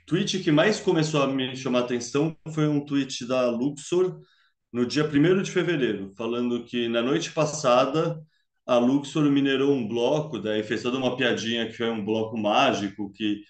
tweet 0.07 0.39
que 0.39 0.51
mais 0.51 0.80
começou 0.80 1.22
a 1.22 1.28
me 1.28 1.55
chamar 1.55 1.82
a 1.82 1.84
atenção 1.84 2.36
foi 2.53 2.68
um 2.68 2.84
tweet 2.84 3.28
da 3.28 3.49
Luxor 3.51 4.20
no 4.74 4.86
dia 4.86 5.05
1 5.05 5.43
de 5.43 5.51
fevereiro, 5.51 6.13
falando 6.17 6.65
que 6.65 6.88
na 6.89 7.01
noite 7.01 7.32
passada 7.32 8.21
a 8.65 8.78
Luxor 8.78 9.24
minerou 9.32 9.74
um 9.74 9.88
bloco, 9.88 10.39
daí 10.39 10.63
fez 10.63 10.82
toda 10.82 10.97
uma 10.97 11.15
piadinha 11.17 11.67
que 11.67 11.74
foi 11.74 11.89
um 11.89 12.03
bloco 12.03 12.38
mágico 12.38 13.11
que 13.11 13.43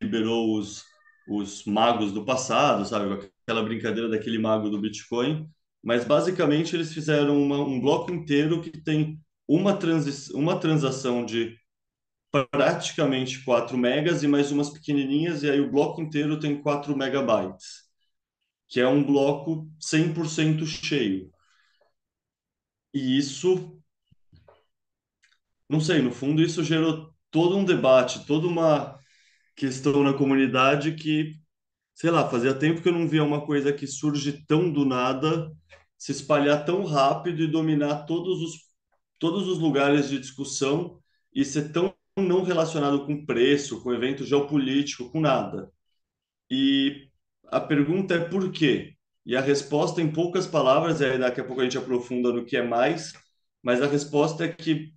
liberou 0.00 0.58
os, 0.58 0.84
os 1.28 1.64
magos 1.64 2.12
do 2.12 2.24
passado, 2.24 2.84
sabe? 2.86 3.30
Aquela 3.42 3.62
brincadeira 3.62 4.08
daquele 4.08 4.38
mago 4.38 4.70
do 4.70 4.80
Bitcoin. 4.80 5.48
Mas 5.82 6.04
basicamente 6.04 6.76
eles 6.76 6.92
fizeram 6.92 7.42
uma, 7.42 7.58
um 7.58 7.80
bloco 7.80 8.12
inteiro 8.12 8.60
que 8.62 8.70
tem 8.70 9.18
uma, 9.48 9.74
transi 9.76 10.32
uma 10.34 10.58
transação 10.60 11.24
de 11.24 11.56
praticamente 12.50 13.44
4 13.44 13.76
megas 13.76 14.22
e 14.22 14.28
mais 14.28 14.52
umas 14.52 14.70
pequenininhas, 14.70 15.42
e 15.42 15.50
aí 15.50 15.60
o 15.60 15.70
bloco 15.70 16.00
inteiro 16.00 16.38
tem 16.38 16.60
4 16.62 16.96
megabytes, 16.96 17.79
que 18.70 18.80
é 18.80 18.88
um 18.88 19.04
bloco 19.04 19.70
100% 19.80 20.66
cheio. 20.66 21.30
E 22.94 23.18
isso 23.18 23.80
não 25.70 25.80
sei, 25.80 26.02
no 26.02 26.10
fundo 26.10 26.42
isso 26.42 26.64
gerou 26.64 27.14
todo 27.30 27.56
um 27.56 27.64
debate, 27.64 28.26
toda 28.26 28.46
uma 28.48 28.98
questão 29.56 30.02
na 30.02 30.12
comunidade 30.12 30.94
que, 30.96 31.34
sei 31.94 32.10
lá, 32.10 32.28
fazia 32.28 32.54
tempo 32.54 32.82
que 32.82 32.88
eu 32.88 32.92
não 32.92 33.08
via 33.08 33.24
uma 33.24 33.46
coisa 33.46 33.72
que 33.72 33.86
surge 33.86 34.44
tão 34.46 34.72
do 34.72 34.84
nada, 34.84 35.52
se 35.98 36.12
espalhar 36.12 36.64
tão 36.64 36.84
rápido 36.84 37.42
e 37.42 37.46
dominar 37.46 38.06
todos 38.06 38.42
os, 38.42 38.54
todos 39.18 39.48
os 39.48 39.58
lugares 39.58 40.08
de 40.08 40.18
discussão 40.18 41.00
e 41.34 41.44
ser 41.44 41.72
tão 41.72 41.94
não 42.16 42.42
relacionado 42.42 43.06
com 43.06 43.24
preço, 43.24 43.82
com 43.82 43.94
evento 43.94 44.24
geopolítico, 44.24 45.10
com 45.10 45.20
nada. 45.20 45.70
E 46.50 47.09
a 47.50 47.60
pergunta 47.60 48.14
é 48.14 48.20
por 48.28 48.50
quê? 48.52 48.94
E 49.26 49.36
a 49.36 49.40
resposta 49.40 50.00
em 50.00 50.10
poucas 50.12 50.46
palavras, 50.46 51.02
aí 51.02 51.18
daqui 51.18 51.40
a 51.40 51.44
pouco 51.44 51.60
a 51.60 51.64
gente 51.64 51.78
aprofunda 51.78 52.32
no 52.32 52.44
que 52.44 52.56
é 52.56 52.62
mais, 52.62 53.12
mas 53.62 53.82
a 53.82 53.86
resposta 53.86 54.44
é 54.44 54.48
que 54.52 54.92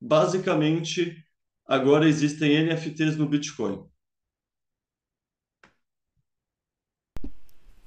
basicamente, 0.00 1.24
agora 1.66 2.08
existem 2.08 2.52
NFTs 2.56 3.16
no 3.16 3.28
Bitcoin. 3.28 3.84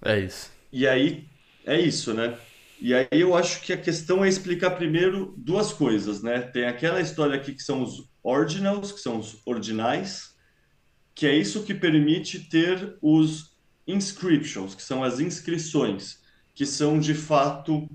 É 0.04 0.20
isso. 0.20 0.52
E 0.72 0.88
aí, 0.88 1.28
é 1.66 1.80
isso, 1.80 2.14
né? 2.14 2.38
E 2.80 2.94
aí 2.94 3.08
eu 3.12 3.36
acho 3.36 3.62
que 3.62 3.74
a 3.74 3.78
questão 3.78 4.24
é 4.24 4.30
explicar 4.30 4.72
primeiro 4.72 5.34
duas 5.38 5.74
coisas, 5.74 6.22
né? 6.22 6.42
Tem 6.42 6.66
aquela 6.66 7.02
história 7.02 7.36
aqui 7.36 7.54
que 7.54 7.64
são 7.64 7.82
os 7.82 8.10
ordinals, 8.22 8.92
que 8.92 9.00
são 9.00 9.18
os 9.20 9.42
ordinais, 9.46 10.36
que 11.16 11.26
é 11.28 11.36
isso 11.36 11.64
que 11.64 11.74
permite 11.74 12.50
ter 12.50 12.98
os 13.02 13.55
inscriptions, 13.88 14.76
que 14.76 14.82
são 14.82 15.04
as 15.04 15.20
inscrições, 15.20 16.20
que 16.54 16.66
são 16.66 17.00
de 17.00 17.14
fato 17.14 17.90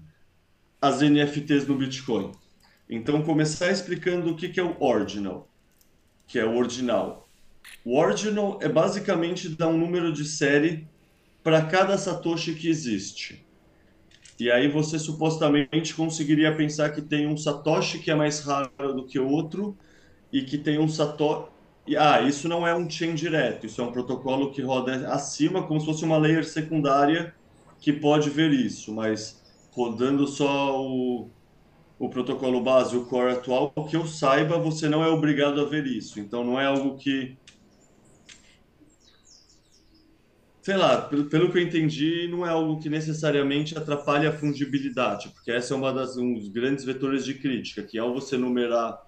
as 0.80 1.00
NFTs 1.00 1.66
no 1.66 1.76
Bitcoin. 1.76 2.32
Então, 2.88 3.22
começar 3.22 3.70
explicando 3.70 4.30
o 4.30 4.36
que 4.36 4.58
é 4.58 4.62
o 4.62 4.76
ordinal, 4.80 5.48
que 6.26 6.38
é 6.38 6.44
o 6.44 6.56
ordinal. 6.56 7.28
O 7.84 7.96
ordinal 7.96 8.58
é 8.60 8.68
basicamente 8.68 9.48
dar 9.48 9.68
um 9.68 9.78
número 9.78 10.12
de 10.12 10.24
série 10.24 10.88
para 11.42 11.64
cada 11.66 11.96
satoshi 11.96 12.54
que 12.54 12.68
existe. 12.68 13.46
E 14.38 14.50
aí 14.50 14.68
você 14.68 14.98
supostamente 14.98 15.94
conseguiria 15.94 16.54
pensar 16.54 16.90
que 16.90 17.02
tem 17.02 17.26
um 17.26 17.36
satoshi 17.36 17.98
que 17.98 18.10
é 18.10 18.14
mais 18.14 18.40
raro 18.40 18.94
do 18.94 19.06
que 19.06 19.18
outro 19.18 19.76
e 20.32 20.42
que 20.42 20.56
tem 20.56 20.78
um 20.78 20.88
satoshi 20.88 21.50
ah, 21.98 22.20
isso 22.22 22.48
não 22.48 22.66
é 22.66 22.74
um 22.74 22.88
chain 22.88 23.14
direto, 23.14 23.66
isso 23.66 23.80
é 23.80 23.84
um 23.84 23.92
protocolo 23.92 24.52
que 24.52 24.62
roda 24.62 25.08
acima, 25.12 25.66
como 25.66 25.80
se 25.80 25.86
fosse 25.86 26.04
uma 26.04 26.18
layer 26.18 26.44
secundária 26.44 27.34
que 27.80 27.92
pode 27.92 28.28
ver 28.30 28.52
isso, 28.52 28.92
mas 28.94 29.40
rodando 29.72 30.26
só 30.26 30.80
o, 30.80 31.30
o 31.98 32.08
protocolo 32.08 32.62
base, 32.62 32.96
o 32.96 33.06
core 33.06 33.32
atual, 33.32 33.72
que 33.88 33.96
eu 33.96 34.06
saiba, 34.06 34.58
você 34.58 34.88
não 34.88 35.02
é 35.02 35.08
obrigado 35.08 35.60
a 35.60 35.64
ver 35.64 35.86
isso. 35.86 36.20
Então, 36.20 36.44
não 36.44 36.60
é 36.60 36.66
algo 36.66 36.96
que. 36.96 37.36
Sei 40.62 40.76
lá, 40.76 41.00
pelo, 41.02 41.24
pelo 41.24 41.50
que 41.50 41.58
eu 41.58 41.62
entendi, 41.62 42.28
não 42.30 42.44
é 42.44 42.50
algo 42.50 42.78
que 42.78 42.90
necessariamente 42.90 43.76
atrapalha 43.76 44.28
a 44.28 44.32
fungibilidade, 44.32 45.30
porque 45.30 45.50
essa 45.50 45.72
é 45.72 45.76
uma 45.76 45.92
das 45.92 46.18
um 46.18 46.34
dos 46.34 46.48
grandes 46.48 46.84
vetores 46.84 47.24
de 47.24 47.34
crítica, 47.34 47.82
que 47.82 47.98
ao 47.98 48.12
você 48.12 48.36
numerar 48.36 48.98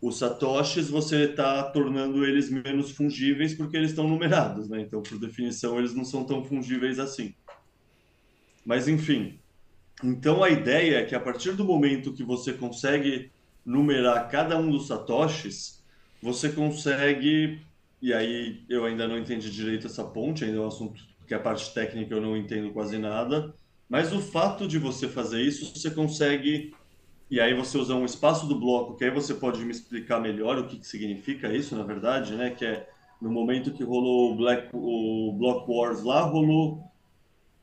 os 0.00 0.18
satoshis, 0.18 0.88
você 0.88 1.24
está 1.24 1.62
tornando 1.64 2.24
eles 2.24 2.50
menos 2.50 2.90
fungíveis 2.90 3.54
porque 3.54 3.76
eles 3.76 3.90
estão 3.90 4.06
numerados, 4.06 4.68
né? 4.68 4.80
Então, 4.80 5.02
por 5.02 5.18
definição, 5.18 5.78
eles 5.78 5.94
não 5.94 6.04
são 6.04 6.24
tão 6.24 6.44
fungíveis 6.44 6.98
assim. 6.98 7.34
Mas, 8.64 8.88
enfim, 8.88 9.38
então 10.02 10.42
a 10.44 10.50
ideia 10.50 10.98
é 10.98 11.04
que 11.04 11.14
a 11.14 11.20
partir 11.20 11.52
do 11.52 11.64
momento 11.64 12.12
que 12.12 12.22
você 12.22 12.52
consegue 12.52 13.30
numerar 13.64 14.28
cada 14.28 14.58
um 14.58 14.70
dos 14.70 14.86
satoshis, 14.86 15.82
você 16.22 16.50
consegue 16.50 17.60
e 18.00 18.12
aí 18.12 18.62
eu 18.68 18.84
ainda 18.84 19.08
não 19.08 19.18
entendi 19.18 19.50
direito 19.50 19.86
essa 19.86 20.04
ponte, 20.04 20.44
ainda 20.44 20.58
é 20.58 20.60
um 20.60 20.66
assunto 20.66 21.02
que 21.26 21.34
a 21.34 21.40
parte 21.40 21.72
técnica 21.72 22.14
eu 22.14 22.20
não 22.20 22.36
entendo 22.36 22.70
quase 22.72 22.98
nada, 22.98 23.54
mas 23.88 24.12
o 24.12 24.20
fato 24.20 24.68
de 24.68 24.78
você 24.78 25.08
fazer 25.08 25.42
isso, 25.42 25.74
você 25.74 25.90
consegue 25.90 26.74
e 27.30 27.40
aí 27.40 27.54
você 27.54 27.76
usa 27.76 27.94
um 27.94 28.04
espaço 28.04 28.46
do 28.46 28.58
bloco, 28.58 28.96
que 28.96 29.04
aí 29.04 29.10
você 29.10 29.34
pode 29.34 29.64
me 29.64 29.70
explicar 29.70 30.20
melhor 30.20 30.58
o 30.58 30.66
que, 30.66 30.78
que 30.78 30.86
significa 30.86 31.52
isso, 31.52 31.76
na 31.76 31.82
verdade, 31.82 32.34
né? 32.36 32.50
Que 32.50 32.64
é 32.64 32.88
no 33.20 33.30
momento 33.30 33.72
que 33.72 33.82
rolou 33.82 34.32
o 34.32 34.36
Black 34.36 34.68
o 34.72 35.32
Block 35.36 35.68
Wars 35.68 36.02
lá, 36.02 36.22
rolou 36.22 36.84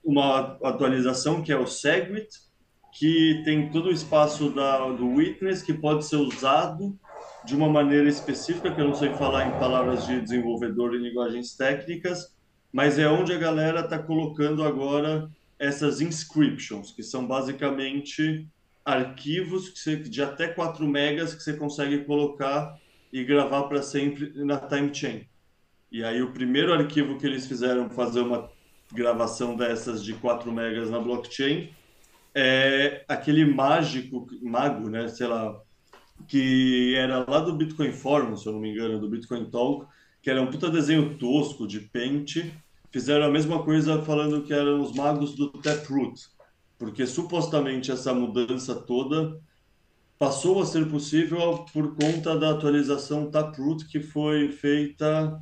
uma 0.03 0.57
atualização 0.63 1.41
que 1.41 1.51
é 1.51 1.57
o 1.57 1.67
Segwit, 1.67 2.27
que 2.91 3.41
tem 3.45 3.69
todo 3.69 3.87
o 3.87 3.91
espaço 3.91 4.49
da, 4.49 4.89
do 4.89 5.07
Witness 5.07 5.61
que 5.61 5.73
pode 5.73 6.05
ser 6.05 6.17
usado 6.17 6.97
de 7.45 7.55
uma 7.55 7.69
maneira 7.69 8.09
específica, 8.09 8.73
que 8.73 8.81
eu 8.81 8.87
não 8.87 8.95
sei 8.95 9.13
falar 9.13 9.47
em 9.47 9.59
palavras 9.59 10.05
de 10.05 10.19
desenvolvedor 10.21 10.93
e 10.93 10.97
linguagens 10.97 11.55
técnicas, 11.55 12.35
mas 12.71 12.99
é 12.99 13.07
onde 13.07 13.33
a 13.33 13.37
galera 13.37 13.81
está 13.81 13.97
colocando 13.97 14.63
agora 14.63 15.29
essas 15.57 16.01
inscriptions, 16.01 16.91
que 16.91 17.03
são 17.03 17.25
basicamente 17.25 18.47
arquivos 18.85 19.69
que 19.69 19.79
você, 19.79 19.95
de 19.95 20.21
até 20.21 20.47
4 20.47 20.87
megas 20.87 21.33
que 21.33 21.41
você 21.41 21.53
consegue 21.53 22.05
colocar 22.05 22.77
e 23.11 23.23
gravar 23.23 23.63
para 23.63 23.81
sempre 23.81 24.31
na 24.43 24.57
time 24.57 24.93
chain. 24.93 25.27
E 25.91 26.03
aí 26.03 26.21
o 26.21 26.31
primeiro 26.31 26.73
arquivo 26.73 27.17
que 27.17 27.25
eles 27.25 27.45
fizeram 27.45 27.89
fazer 27.89 28.21
uma 28.21 28.49
gravação 28.91 29.55
dessas 29.55 30.03
de 30.03 30.13
4 30.13 30.51
megas 30.51 30.89
na 30.89 30.99
blockchain, 30.99 31.69
é 32.35 33.05
aquele 33.07 33.45
mágico, 33.45 34.27
mago, 34.41 34.89
né, 34.89 35.07
sei 35.07 35.27
lá, 35.27 35.55
que 36.27 36.95
era 36.95 37.25
lá 37.27 37.39
do 37.39 37.53
Bitcoin 37.53 37.91
Forum, 37.91 38.35
se 38.35 38.47
eu 38.47 38.53
não 38.53 38.59
me 38.59 38.71
engano, 38.71 38.99
do 38.99 39.09
Bitcoin 39.09 39.45
Talk, 39.45 39.85
que 40.21 40.29
era 40.29 40.41
um 40.41 40.47
puta 40.47 40.69
desenho 40.69 41.17
tosco 41.17 41.67
de 41.67 41.79
Paint. 41.79 42.37
Fizeram 42.91 43.25
a 43.25 43.29
mesma 43.29 43.63
coisa 43.63 44.01
falando 44.03 44.43
que 44.43 44.53
eram 44.53 44.81
os 44.81 44.95
magos 44.95 45.35
do 45.35 45.49
Taproot, 45.49 46.21
porque 46.77 47.05
supostamente 47.05 47.91
essa 47.91 48.13
mudança 48.13 48.75
toda 48.75 49.39
passou 50.17 50.61
a 50.61 50.65
ser 50.65 50.89
possível 50.89 51.65
por 51.73 51.95
conta 51.95 52.37
da 52.37 52.51
atualização 52.51 53.29
Taproot 53.29 53.87
que 53.87 53.99
foi 53.99 54.49
feita 54.49 55.41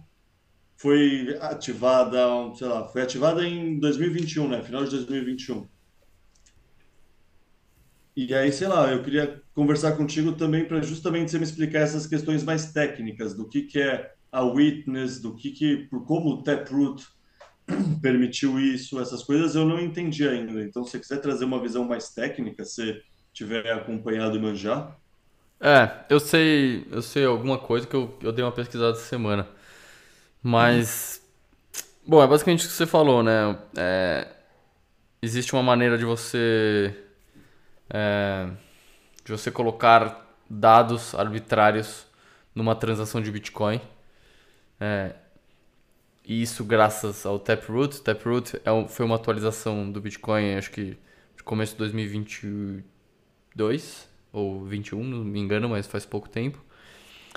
foi 0.82 1.38
ativada, 1.40 2.18
sei 2.56 2.68
lá, 2.68 2.88
foi 2.88 3.04
ativada 3.04 3.48
em 3.48 3.78
2021, 3.80 4.48
né? 4.48 4.64
Final 4.64 4.84
de 4.84 4.90
2021. 4.90 5.68
E 8.16 8.34
aí, 8.34 8.52
sei 8.52 8.68
lá, 8.68 8.92
eu 8.92 9.04
queria 9.04 9.42
conversar 9.54 9.92
contigo 9.92 10.32
também 10.32 10.66
para 10.66 10.82
justamente 10.82 11.30
você 11.30 11.38
me 11.38 11.44
explicar 11.44 11.82
essas 11.82 12.08
questões 12.08 12.44
mais 12.44 12.72
técnicas 12.72 13.36
do 13.36 13.48
que 13.48 13.62
que 13.62 13.80
é 13.80 14.12
a 14.32 14.44
witness, 14.44 15.22
do 15.22 15.36
que 15.36 15.52
que, 15.52 15.78
por 15.88 16.04
como 16.04 16.32
o 16.32 16.44
Taproot 16.44 17.06
permitiu 18.02 18.60
isso, 18.60 19.00
essas 19.00 19.24
coisas 19.24 19.56
eu 19.56 19.66
não 19.66 19.80
entendi 19.80 20.28
ainda. 20.28 20.62
Então, 20.64 20.84
se 20.84 20.92
você 20.92 21.00
quiser 21.00 21.22
trazer 21.22 21.46
uma 21.46 21.62
visão 21.62 21.86
mais 21.86 22.10
técnica, 22.10 22.64
se 22.64 23.02
tiver 23.34 23.72
acompanhado 23.72 24.38
e 24.38 24.40
manjar. 24.40 24.98
É, 25.60 26.06
eu 26.10 26.20
sei, 26.20 26.88
eu 26.92 27.02
sei 27.02 27.26
alguma 27.26 27.58
coisa 27.58 27.86
que 27.86 27.96
eu, 27.96 28.18
eu 28.22 28.32
dei 28.32 28.44
uma 28.44 28.52
pesquisada 28.52 28.98
essa 28.98 29.06
semana. 29.06 29.48
Mas. 30.42 31.22
Bom, 32.06 32.22
é 32.22 32.28
basicamente 32.28 32.66
o 32.66 32.68
que 32.68 32.74
você 32.74 32.88
falou, 32.88 33.22
né? 33.22 33.58
É, 33.78 34.28
existe 35.22 35.54
uma 35.54 35.64
maneira 35.64 35.98
de 35.98 36.06
você. 36.06 36.96
É, 37.90 38.50
de 39.24 39.32
você 39.32 39.52
colocar 39.52 40.36
dados 40.50 41.14
arbitrários 41.14 42.08
numa 42.56 42.76
transação 42.76 43.22
de 43.22 43.32
Bitcoin. 43.32 43.80
É, 44.80 45.14
e 46.32 46.42
isso 46.42 46.64
graças 46.64 47.26
ao 47.26 47.38
Taproot. 47.38 48.02
Taproot 48.02 48.56
é, 48.64 48.88
foi 48.88 49.06
uma 49.06 49.16
atualização 49.16 49.92
do 49.92 50.00
Bitcoin, 50.00 50.56
acho 50.56 50.72
que 50.72 50.98
de 51.36 51.44
começo 51.44 51.74
de 51.74 51.80
2022 51.80 54.08
ou 54.32 54.64
21, 54.64 55.04
não 55.04 55.26
me 55.26 55.42
engano, 55.42 55.68
mas 55.68 55.88
faz 55.88 56.06
pouco 56.06 56.30
tempo. 56.30 56.64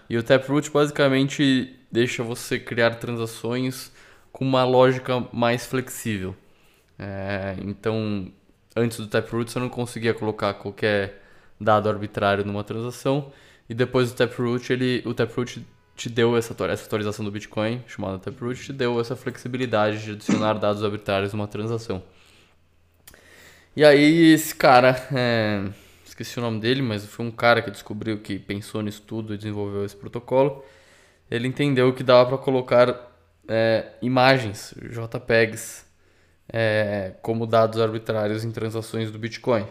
E 0.09 0.17
o 0.17 0.23
Taproot 0.23 0.71
basicamente 0.71 1.75
deixa 1.91 2.23
você 2.23 2.57
criar 2.57 2.95
transações 2.95 3.91
com 4.31 4.45
uma 4.45 4.65
lógica 4.65 5.27
mais 5.33 5.67
flexível. 5.67 6.37
É, 6.97 7.57
então, 7.63 8.31
antes 8.77 8.99
do 8.99 9.09
Taproot 9.09 9.51
você 9.51 9.59
não 9.59 9.69
conseguia 9.69 10.15
colocar 10.15 10.55
qualquer 10.55 11.21
dado 11.61 11.89
arbitrário 11.89 12.45
numa 12.45 12.63
transação 12.63 13.33
e 13.69 13.75
depois 13.75 14.13
do 14.13 14.17
Taproot 14.17 14.73
ele, 14.73 15.03
o 15.05 15.13
Taproot 15.13 15.67
te 15.97 16.09
deu 16.09 16.37
essa, 16.37 16.55
essa 16.67 16.85
atualização 16.85 17.25
do 17.25 17.31
Bitcoin 17.31 17.83
chamada 17.87 18.19
Taproot 18.19 18.65
te 18.65 18.73
deu 18.73 19.01
essa 19.01 19.15
flexibilidade 19.15 20.03
de 20.05 20.11
adicionar 20.13 20.55
dados 20.55 20.83
arbitrários 20.83 21.33
numa 21.33 21.47
transação. 21.47 22.03
E 23.77 23.85
aí 23.85 24.33
esse 24.33 24.55
cara 24.55 24.97
é, 25.13 25.69
esqueci 26.05 26.39
o 26.39 26.43
nome 26.43 26.61
dele, 26.61 26.83
mas 26.83 27.05
foi 27.07 27.25
um 27.27 27.31
cara 27.31 27.61
que 27.63 27.71
descobriu 27.71 28.19
que 28.21 28.39
pensou 28.39 28.83
nisso 28.83 29.03
tudo 29.03 29.35
e 29.35 29.37
desenvolveu 29.37 29.85
esse 29.85 29.97
protocolo. 29.97 30.65
Ele 31.31 31.49
entendeu 31.49 31.93
que 31.93 32.03
dava 32.03 32.29
para 32.29 32.39
colocar 32.39 33.13
é, 33.49 33.93
imagens, 34.01 34.75
JPEGs, 34.77 35.85
é, 36.49 37.15
como 37.23 37.47
dados 37.47 37.81
arbitrários 37.81 38.45
em 38.45 38.51
transações 38.51 39.11
do 39.11 39.19
Bitcoin. 39.19 39.67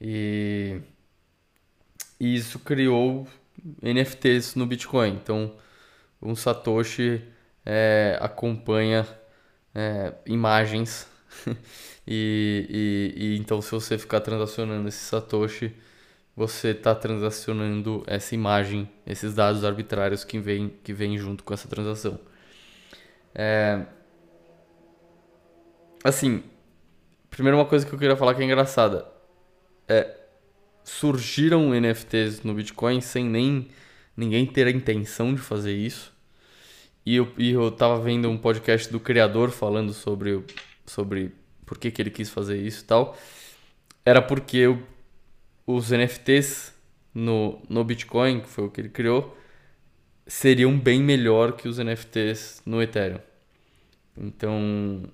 E, 0.00 0.80
e 2.20 2.36
isso 2.36 2.58
criou 2.58 3.26
NFTs 3.82 4.54
no 4.54 4.66
Bitcoin. 4.66 5.14
Então, 5.14 5.54
um 6.20 6.34
Satoshi 6.34 7.22
é, 7.64 8.18
acompanha 8.20 9.06
é, 9.74 10.14
imagens 10.26 11.06
E, 12.10 13.14
e, 13.16 13.34
e, 13.34 13.38
então 13.38 13.60
se 13.60 13.70
você 13.70 13.98
ficar 13.98 14.22
transacionando 14.22 14.88
esse 14.88 14.98
Satoshi, 14.98 15.76
você 16.34 16.70
está 16.70 16.94
transacionando 16.94 18.02
essa 18.06 18.34
imagem, 18.34 18.88
esses 19.06 19.34
dados 19.34 19.62
arbitrários 19.62 20.24
que 20.24 20.38
vêm 20.38 20.70
que 20.82 20.94
vem 20.94 21.18
junto 21.18 21.44
com 21.44 21.52
essa 21.52 21.68
transação. 21.68 22.18
É... 23.34 23.84
Assim, 26.02 26.42
primeiro 27.28 27.58
uma 27.58 27.66
coisa 27.66 27.84
que 27.84 27.92
eu 27.92 27.98
queria 27.98 28.16
falar 28.16 28.34
que 28.34 28.40
é 28.40 28.44
engraçada. 28.46 29.06
É, 29.86 30.16
surgiram 30.88 31.78
NFTs 31.78 32.42
no 32.42 32.54
Bitcoin 32.54 33.00
sem 33.00 33.24
nem 33.24 33.68
ninguém 34.16 34.46
ter 34.46 34.66
a 34.66 34.70
intenção 34.70 35.34
de 35.34 35.40
fazer 35.40 35.76
isso. 35.76 36.12
E 37.04 37.16
eu, 37.16 37.32
e 37.36 37.50
eu 37.52 37.70
tava 37.70 38.00
vendo 38.00 38.28
um 38.28 38.38
podcast 38.38 38.90
do 38.90 38.98
criador 38.98 39.50
falando 39.50 39.92
sobre, 39.92 40.42
sobre 40.86 41.32
por 41.64 41.78
que, 41.78 41.90
que 41.90 42.00
ele 42.00 42.10
quis 42.10 42.30
fazer 42.30 42.58
isso 42.58 42.82
e 42.82 42.86
tal, 42.86 43.16
era 44.04 44.22
porque 44.22 44.66
o, 44.66 44.82
os 45.66 45.90
NFTs 45.90 46.74
no, 47.14 47.60
no 47.68 47.84
Bitcoin, 47.84 48.40
que 48.40 48.48
foi 48.48 48.64
o 48.64 48.70
que 48.70 48.80
ele 48.80 48.88
criou, 48.88 49.36
seriam 50.26 50.78
bem 50.78 51.02
melhor 51.02 51.52
que 51.52 51.68
os 51.68 51.78
NFTs 51.78 52.62
no 52.64 52.82
Ethereum. 52.82 53.20
Então, 54.16 55.04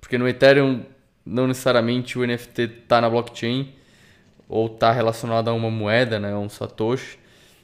porque 0.00 0.16
no 0.16 0.28
Ethereum 0.28 0.84
não 1.26 1.46
necessariamente 1.46 2.18
o 2.18 2.26
NFT 2.26 2.62
está 2.62 3.00
na 3.00 3.10
blockchain 3.10 3.81
ou 4.52 4.66
está 4.66 4.92
relacionado 4.92 5.48
a 5.48 5.52
uma 5.54 5.70
moeda, 5.70 6.20
né, 6.20 6.34
um 6.36 6.48
satoshi. 6.48 7.18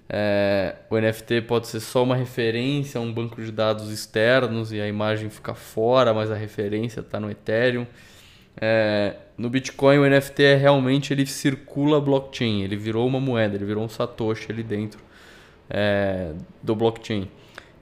É, 0.08 0.74
o 0.88 0.98
NFT 0.98 1.42
pode 1.42 1.68
ser 1.68 1.80
só 1.80 2.02
uma 2.02 2.16
referência 2.16 2.98
a 2.98 3.02
um 3.02 3.12
banco 3.12 3.42
de 3.42 3.52
dados 3.52 3.90
externos 3.90 4.72
e 4.72 4.80
a 4.80 4.88
imagem 4.88 5.28
fica 5.28 5.54
fora, 5.54 6.14
mas 6.14 6.30
a 6.30 6.34
referência 6.34 7.00
está 7.00 7.20
no 7.20 7.30
Ethereum. 7.30 7.86
É, 8.58 9.16
no 9.36 9.50
Bitcoin 9.50 9.98
o 9.98 10.08
NFT 10.08 10.42
é 10.42 10.54
realmente 10.56 11.12
ele 11.12 11.26
circula 11.26 11.98
a 11.98 12.00
blockchain, 12.00 12.62
ele 12.62 12.76
virou 12.76 13.06
uma 13.06 13.20
moeda, 13.20 13.54
ele 13.54 13.66
virou 13.66 13.84
um 13.84 13.88
satoshi 13.88 14.50
ali 14.50 14.62
dentro 14.62 14.98
é, 15.68 16.32
do 16.62 16.74
blockchain. 16.74 17.28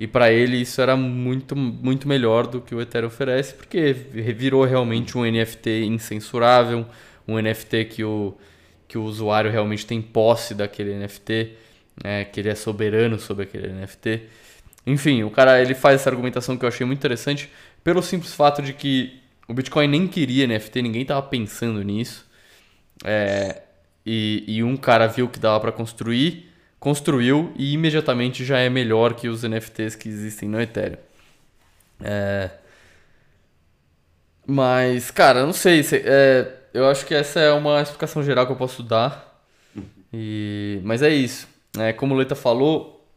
E 0.01 0.07
para 0.07 0.33
ele 0.33 0.57
isso 0.57 0.81
era 0.81 0.97
muito, 0.97 1.55
muito 1.55 2.09
melhor 2.09 2.49
do 2.49 2.61
que 2.61 2.75
o 2.75 2.81
Ethereum 2.81 3.07
oferece, 3.07 3.55
porque 3.55 3.93
virou 3.93 4.65
realmente 4.65 5.17
um 5.17 5.25
NFT 5.25 5.85
incensurável, 5.85 6.85
um 7.27 7.41
NFT 7.41 7.85
que 7.87 8.05
o, 8.05 8.37
que 8.89 8.97
o 8.99 9.03
usuário 9.03 9.51
realmente 9.51 9.87
tem 9.87 10.01
posse 10.01 10.55
daquele 10.55 10.95
NFT, 10.95 11.53
é, 12.05 12.25
que 12.25 12.41
ele 12.41 12.49
é 12.49 12.55
soberano 12.55 13.19
sobre 13.19 13.45
aquele 13.45 13.69
NFT. 13.69 14.23
Enfim, 14.87 15.23
o 15.25 15.31
cara 15.31 15.61
ele 15.61 15.75
faz 15.75 16.01
essa 16.01 16.11
argumentação 16.11 16.57
que 16.57 16.65
eu 16.65 16.69
achei 16.69 16.87
muito 16.87 16.99
interessante, 16.99 17.51
pelo 17.83 18.03
simples 18.03 18.35
fato 18.35 18.63
de 18.63 18.73
que 18.73 19.21
o 19.49 19.55
Bitcoin 19.55 19.89
nem 19.89 20.07
queria 20.07 20.47
NFT, 20.47 20.83
ninguém 20.83 21.05
tava 21.05 21.23
pensando 21.23 21.83
nisso. 21.83 22.27
É, 23.05 23.63
e, 24.05 24.45
e, 24.47 24.63
um 24.63 24.77
cara 24.77 25.07
viu 25.07 25.29
que 25.29 25.39
dava 25.39 25.61
para 25.61 25.73
construir, 25.73 26.51
construiu 26.79 27.53
e 27.57 27.73
imediatamente 27.73 28.45
já 28.45 28.59
é 28.59 28.71
melhor 28.71 29.15
que 29.15 29.29
os 29.29 29.43
NFTs 29.43 29.97
que 29.97 30.09
existem 30.09 30.49
no 30.49 30.61
Ethereum. 30.61 30.99
É, 32.01 32.51
mas, 34.47 35.11
cara, 35.11 35.45
não 35.45 35.53
sei. 35.53 35.83
Se, 35.83 36.03
é, 36.05 36.56
eu 36.77 36.89
acho 36.89 37.07
que 37.07 37.15
essa 37.15 37.41
é 37.41 37.51
uma 37.53 37.81
explicação 37.81 38.23
geral 38.23 38.45
que 38.45 38.53
eu 38.53 38.57
posso 38.57 38.83
dar. 38.83 39.43
E, 40.13 40.79
mas 40.85 41.03
é 41.03 41.09
isso. 41.09 41.49
É, 41.79 41.93
como 41.93 42.15
o 42.15 42.19
Leta 42.19 42.35
falou, 42.35 43.09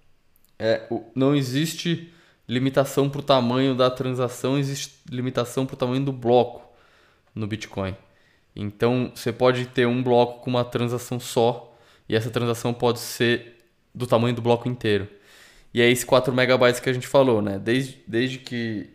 é, 0.58 0.88
não 1.14 1.36
existe 1.36 2.12
limitação 2.48 3.10
para 3.10 3.20
o 3.20 3.24
tamanho 3.24 3.76
da 3.76 3.92
transação, 3.92 4.58
existe 4.58 5.00
limitação 5.10 5.66
para 5.66 5.74
o 5.74 5.78
tamanho 5.78 6.04
do 6.06 6.14
bloco 6.14 6.68
no 7.36 7.46
Bitcoin. 7.46 7.96
Então 8.56 9.12
você 9.14 9.32
pode 9.32 9.66
ter 9.68 9.86
um 9.86 10.02
bloco 10.02 10.42
com 10.42 10.50
uma 10.50 10.64
transação 10.64 11.20
só 11.20 11.78
e 12.08 12.16
essa 12.16 12.30
transação 12.30 12.74
pode 12.74 13.00
ser 13.00 13.58
do 13.94 14.08
tamanho 14.08 14.36
do 14.36 14.42
bloco 14.42 14.70
inteiro. 14.70 15.08
E 15.74 15.82
é 15.82 15.90
esse 15.90 16.06
4 16.06 16.34
megabytes 16.34 16.80
que 16.80 16.90
a 16.90 16.94
gente 16.94 17.08
falou, 17.08 17.42
né? 17.42 17.60
Desde, 17.60 18.02
desde 18.08 18.40
que 18.40 18.90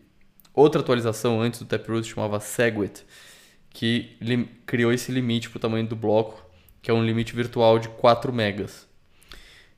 outra 0.55 0.81
atualização 0.81 1.41
antes 1.41 1.61
do 1.61 1.67
Taproot 1.67 2.09
chamava 2.09 2.41
Segwit, 2.41 3.05
que 3.75 4.17
criou 4.65 4.93
esse 4.93 5.11
limite 5.11 5.51
para 5.51 5.59
o 5.59 5.61
tamanho 5.61 5.87
do 5.87 5.97
bloco, 5.97 6.43
que 6.81 6.91
é 6.91 6.95
um 6.95 7.05
limite 7.05 7.35
virtual 7.35 7.79
de 7.79 7.89
4 7.89 8.33
megas. 8.33 8.89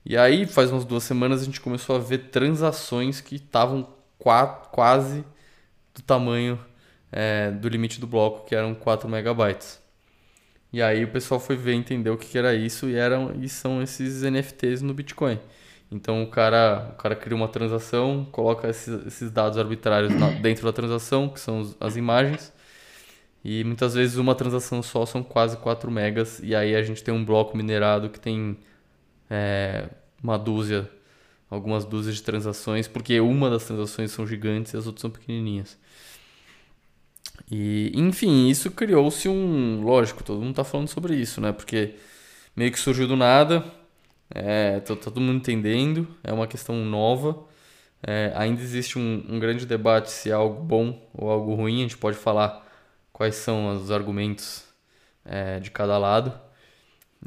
E 0.05 0.16
aí, 0.16 0.47
faz 0.47 0.70
umas 0.70 0.84
duas 0.84 1.03
semanas, 1.03 1.42
a 1.42 1.44
gente 1.44 1.61
começou 1.61 1.97
a 1.97 1.99
ver 1.99 2.28
transações 2.30 3.20
que 3.20 3.36
estavam 3.36 3.88
quase 4.70 5.24
do 5.94 6.03
tamanho 6.03 6.61
é, 7.11 7.51
do 7.51 7.68
limite 7.68 7.99
do 7.99 8.07
bloco, 8.07 8.47
que 8.47 8.55
eram 8.55 8.74
4 8.74 9.09
megabytes. 9.09 9.80
E 10.72 10.82
aí 10.82 11.05
o 11.05 11.09
pessoal 11.09 11.40
foi 11.40 11.57
ver, 11.57 11.72
entender 11.72 12.11
o 12.11 12.18
que, 12.18 12.26
que 12.26 12.36
era 12.36 12.55
isso 12.55 12.88
e, 12.88 12.97
eram, 12.97 13.32
e 13.40 13.49
são 13.49 13.82
esses 13.82 14.22
NFTs 14.22 14.82
no 14.82 14.92
Bitcoin. 14.92 15.40
Então 15.90 16.22
o 16.22 16.26
cara, 16.26 16.90
o 16.92 16.97
cara 16.97 17.16
cria 17.16 17.36
uma 17.36 17.49
transação, 17.49 18.26
coloca 18.30 18.68
esses, 18.68 19.07
esses 19.07 19.30
dados 19.30 19.57
arbitrários 19.57 20.12
na, 20.14 20.28
dentro 20.42 20.66
da 20.66 20.72
transação, 20.72 21.30
que 21.30 21.40
são 21.40 21.74
as 21.80 21.97
imagens, 21.97 22.53
e 23.49 23.62
muitas 23.62 23.94
vezes 23.94 24.16
uma 24.16 24.34
transação 24.34 24.82
só 24.82 25.07
são 25.07 25.22
quase 25.22 25.57
4 25.59 25.88
megas, 25.88 26.40
e 26.42 26.53
aí 26.53 26.74
a 26.74 26.82
gente 26.82 27.05
tem 27.05 27.14
um 27.14 27.24
bloco 27.24 27.57
minerado 27.57 28.11
que 28.11 28.18
tem 28.18 28.57
é, 29.30 29.88
uma 30.20 30.36
dúzia, 30.36 30.90
algumas 31.49 31.84
dúzias 31.84 32.16
de 32.16 32.24
transações, 32.24 32.88
porque 32.88 33.20
uma 33.20 33.49
das 33.49 33.64
transações 33.64 34.11
são 34.11 34.26
gigantes 34.26 34.74
e 34.74 34.76
as 34.76 34.84
outras 34.88 35.03
são 35.03 35.11
pequenininhas. 35.11 35.78
E, 37.49 37.92
enfim, 37.94 38.49
isso 38.49 38.68
criou-se 38.72 39.28
um. 39.28 39.80
Lógico, 39.84 40.24
todo 40.24 40.40
mundo 40.40 40.51
está 40.51 40.64
falando 40.64 40.88
sobre 40.88 41.14
isso, 41.14 41.40
né? 41.40 41.53
Porque 41.53 41.94
meio 42.57 42.72
que 42.72 42.80
surgiu 42.80 43.07
do 43.07 43.14
nada, 43.14 43.64
é, 44.28 44.80
tá, 44.80 44.97
todo 44.97 45.20
mundo 45.20 45.36
entendendo, 45.36 46.09
é 46.24 46.32
uma 46.32 46.49
questão 46.49 46.84
nova. 46.84 47.38
É, 48.03 48.32
ainda 48.34 48.61
existe 48.61 48.99
um, 48.99 49.24
um, 49.28 49.38
grande 49.38 49.66
debate 49.66 50.11
se 50.11 50.30
é 50.30 50.32
algo 50.32 50.62
bom 50.64 51.01
ou 51.14 51.30
algo 51.30 51.55
ruim. 51.55 51.78
A 51.78 51.82
gente 51.82 51.97
pode 51.97 52.16
falar 52.16 52.66
quais 53.17 53.37
são 53.37 53.75
os 53.75 53.91
argumentos 53.91 54.62
é, 55.25 55.59
de 55.59 55.71
cada 55.71 55.97
lado. 55.97 56.39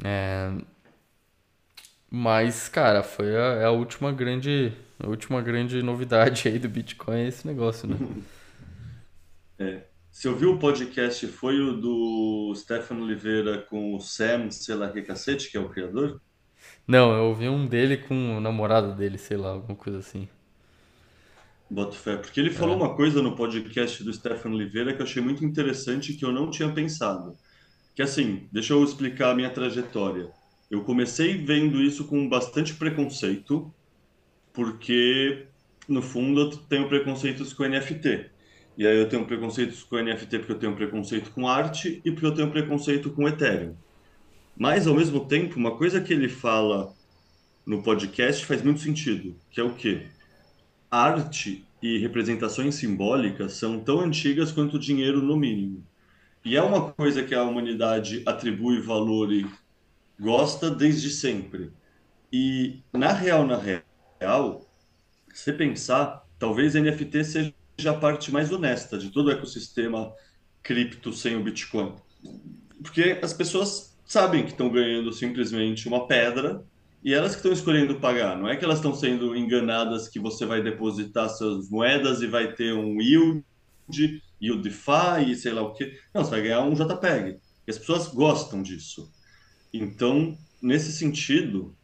É, 0.04 0.52
mas, 2.08 2.68
cara, 2.68 3.02
foi 3.02 3.36
a, 3.36 3.54
é 3.56 3.64
a, 3.64 3.72
última 3.72 4.12
grande, 4.12 4.72
a 5.00 5.08
última 5.08 5.42
grande 5.42 5.82
novidade 5.82 6.46
aí 6.46 6.60
do 6.60 6.68
Bitcoin 6.68 7.22
é 7.22 7.26
esse 7.26 7.44
negócio, 7.44 7.88
né? 7.88 7.96
É. 9.58 9.82
Você 10.10 10.26
ouviu 10.26 10.54
o 10.54 10.58
podcast? 10.58 11.26
Foi 11.26 11.60
o 11.60 11.74
do 11.74 12.54
Stefano 12.56 13.04
Oliveira 13.04 13.58
com 13.58 13.94
o 13.94 14.00
Sam, 14.00 14.50
sei 14.50 14.74
lá 14.74 14.88
que 14.88 15.02
cacete, 15.02 15.50
que 15.50 15.56
é 15.58 15.60
o 15.60 15.68
criador? 15.68 16.18
Não, 16.86 17.12
eu 17.12 17.24
ouvi 17.24 17.46
um 17.46 17.66
dele 17.66 17.98
com 17.98 18.38
o 18.38 18.40
namorado 18.40 18.94
dele, 18.94 19.18
sei 19.18 19.36
lá, 19.36 19.50
alguma 19.50 19.76
coisa 19.76 19.98
assim. 19.98 20.26
Boto 21.70 21.94
fé. 21.94 22.16
Porque 22.16 22.40
ele 22.40 22.50
falou 22.50 22.74
é. 22.74 22.78
uma 22.78 22.96
coisa 22.96 23.22
no 23.22 23.36
podcast 23.36 24.02
do 24.02 24.12
Stefano 24.12 24.56
Oliveira 24.56 24.92
que 24.92 25.00
eu 25.00 25.06
achei 25.06 25.22
muito 25.22 25.44
interessante 25.44 26.14
que 26.14 26.24
eu 26.24 26.32
não 26.32 26.50
tinha 26.50 26.70
pensado. 26.72 27.36
Que 27.94 28.02
assim, 28.02 28.48
deixa 28.50 28.72
eu 28.72 28.82
explicar 28.82 29.30
a 29.30 29.34
minha 29.34 29.50
trajetória. 29.50 30.30
Eu 30.68 30.82
comecei 30.82 31.36
vendo 31.36 31.80
isso 31.80 32.04
com 32.06 32.28
bastante 32.28 32.74
preconceito, 32.74 33.72
porque 34.52 35.46
no 35.88 36.02
fundo 36.02 36.40
eu 36.40 36.50
tenho 36.50 36.88
preconceitos 36.88 37.52
com 37.52 37.64
NFT. 37.64 38.30
E 38.76 38.86
aí 38.86 38.96
eu 38.96 39.08
tenho 39.08 39.26
preconceitos 39.26 39.82
com 39.84 39.96
NFT 39.96 40.38
porque 40.38 40.52
eu 40.52 40.58
tenho 40.58 40.74
preconceito 40.74 41.30
com 41.30 41.46
arte 41.46 42.00
e 42.04 42.10
porque 42.10 42.26
eu 42.26 42.34
tenho 42.34 42.50
preconceito 42.50 43.10
com 43.10 43.28
Ethereum. 43.28 43.74
Mas 44.56 44.86
ao 44.86 44.94
mesmo 44.94 45.24
tempo, 45.26 45.56
uma 45.56 45.76
coisa 45.76 46.00
que 46.00 46.12
ele 46.12 46.28
fala 46.28 46.92
no 47.64 47.82
podcast 47.82 48.44
faz 48.44 48.62
muito 48.62 48.80
sentido, 48.80 49.36
que 49.50 49.60
é 49.60 49.64
o 49.64 49.74
quê? 49.74 50.06
Arte 50.90 51.64
e 51.82 51.98
representações 51.98 52.74
simbólicas 52.74 53.54
são 53.54 53.80
tão 53.80 54.00
antigas 54.00 54.50
quanto 54.50 54.76
o 54.76 54.80
dinheiro, 54.80 55.22
no 55.22 55.36
mínimo. 55.36 55.86
E 56.44 56.56
é 56.56 56.62
uma 56.62 56.92
coisa 56.92 57.22
que 57.22 57.34
a 57.34 57.42
humanidade 57.42 58.22
atribui 58.26 58.80
valor 58.80 59.32
e 59.32 59.46
gosta 60.18 60.70
desde 60.70 61.10
sempre. 61.10 61.70
E, 62.32 62.80
na 62.92 63.12
real, 63.12 63.46
na 63.46 63.56
real, 63.56 64.66
se 65.32 65.52
pensar, 65.52 66.26
talvez 66.38 66.74
NFT 66.74 67.24
seja 67.24 67.54
a 67.86 67.94
parte 67.94 68.32
mais 68.32 68.50
honesta 68.50 68.98
de 68.98 69.10
todo 69.10 69.28
o 69.28 69.30
ecossistema 69.30 70.12
cripto 70.62 71.12
sem 71.12 71.36
o 71.36 71.42
Bitcoin. 71.42 71.94
Porque 72.82 73.18
as 73.22 73.32
pessoas 73.32 73.98
sabem 74.04 74.44
que 74.44 74.50
estão 74.50 74.70
ganhando 74.70 75.12
simplesmente 75.12 75.88
uma 75.88 76.06
pedra 76.06 76.64
e 77.02 77.14
elas 77.14 77.32
que 77.32 77.38
estão 77.38 77.52
escolhendo 77.52 77.98
pagar, 77.98 78.36
não 78.36 78.48
é 78.48 78.56
que 78.56 78.64
elas 78.64 78.78
estão 78.78 78.94
sendo 78.94 79.34
enganadas 79.34 80.08
que 80.08 80.18
você 80.18 80.44
vai 80.44 80.62
depositar 80.62 81.30
suas 81.30 81.70
moedas 81.70 82.20
e 82.20 82.26
vai 82.26 82.52
ter 82.52 82.74
um 82.74 83.00
yield, 83.00 83.42
yield 84.40 84.62
DeFi 84.62 85.30
e 85.30 85.34
sei 85.34 85.52
lá 85.52 85.62
o 85.62 85.72
que. 85.72 85.98
Não, 86.12 86.24
você 86.24 86.30
vai 86.30 86.42
ganhar 86.42 86.60
um 86.60 86.74
JPEG. 86.74 87.38
E 87.66 87.70
as 87.70 87.78
pessoas 87.78 88.08
gostam 88.08 88.62
disso. 88.62 89.10
Então, 89.72 90.36
nesse 90.60 90.92
sentido, 90.92 91.74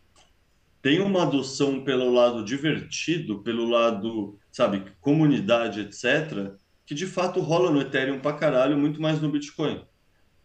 tem 0.82 1.00
uma 1.00 1.22
adoção 1.22 1.82
pelo 1.82 2.12
lado 2.12 2.44
divertido, 2.44 3.42
pelo 3.42 3.68
lado, 3.68 4.38
sabe, 4.52 4.84
comunidade, 5.00 5.80
etc., 5.80 6.52
que 6.84 6.94
de 6.94 7.06
fato 7.06 7.40
rola 7.40 7.70
no 7.70 7.80
Ethereum 7.80 8.20
pra 8.20 8.34
caralho, 8.34 8.76
muito 8.78 9.00
mais 9.00 9.20
no 9.20 9.30
Bitcoin. 9.30 9.84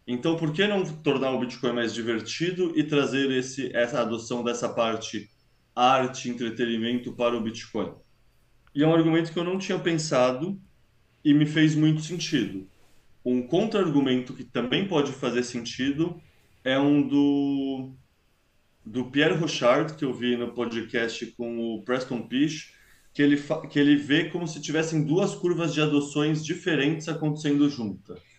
Então, 0.06 0.36
por 0.36 0.52
que 0.52 0.66
não 0.66 0.84
tornar 0.84 1.30
o 1.30 1.38
Bitcoin 1.38 1.74
mais 1.74 1.94
divertido 1.94 2.72
e 2.76 2.82
trazer 2.82 3.30
esse, 3.30 3.74
essa 3.74 4.00
adoção 4.00 4.42
dessa 4.42 4.68
parte 4.68 5.30
arte, 5.74 6.28
entretenimento 6.28 7.12
para 7.12 7.36
o 7.36 7.40
Bitcoin? 7.40 7.92
E 8.74 8.82
é 8.82 8.86
um 8.86 8.94
argumento 8.94 9.32
que 9.32 9.38
eu 9.38 9.44
não 9.44 9.58
tinha 9.58 9.78
pensado 9.78 10.60
e 11.24 11.32
me 11.32 11.46
fez 11.46 11.76
muito 11.76 12.02
sentido. 12.02 12.68
Um 13.24 13.46
contra-argumento 13.46 14.34
que 14.34 14.42
também 14.42 14.88
pode 14.88 15.12
fazer 15.12 15.44
sentido 15.44 16.20
é 16.64 16.76
um 16.78 17.06
do, 17.06 17.92
do 18.84 19.04
Pierre 19.04 19.36
Rochard, 19.36 19.94
que 19.94 20.04
eu 20.04 20.12
vi 20.12 20.36
no 20.36 20.52
podcast 20.52 21.26
com 21.36 21.76
o 21.76 21.82
Preston 21.84 22.22
Pish, 22.22 22.74
que 23.14 23.22
ele, 23.22 23.40
que 23.70 23.78
ele 23.78 23.94
vê 23.94 24.30
como 24.30 24.48
se 24.48 24.60
tivessem 24.60 25.04
duas 25.04 25.32
curvas 25.34 25.72
de 25.72 25.80
adoções 25.80 26.44
diferentes 26.44 27.08
acontecendo 27.08 27.68
juntas 27.70 28.31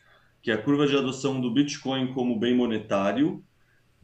que 0.43 0.51
é 0.51 0.55
a 0.55 0.61
curva 0.61 0.85
de 0.85 0.95
adoção 0.95 1.39
do 1.39 1.49
Bitcoin 1.49 2.13
como 2.13 2.37
bem 2.37 2.53
monetário, 2.53 3.41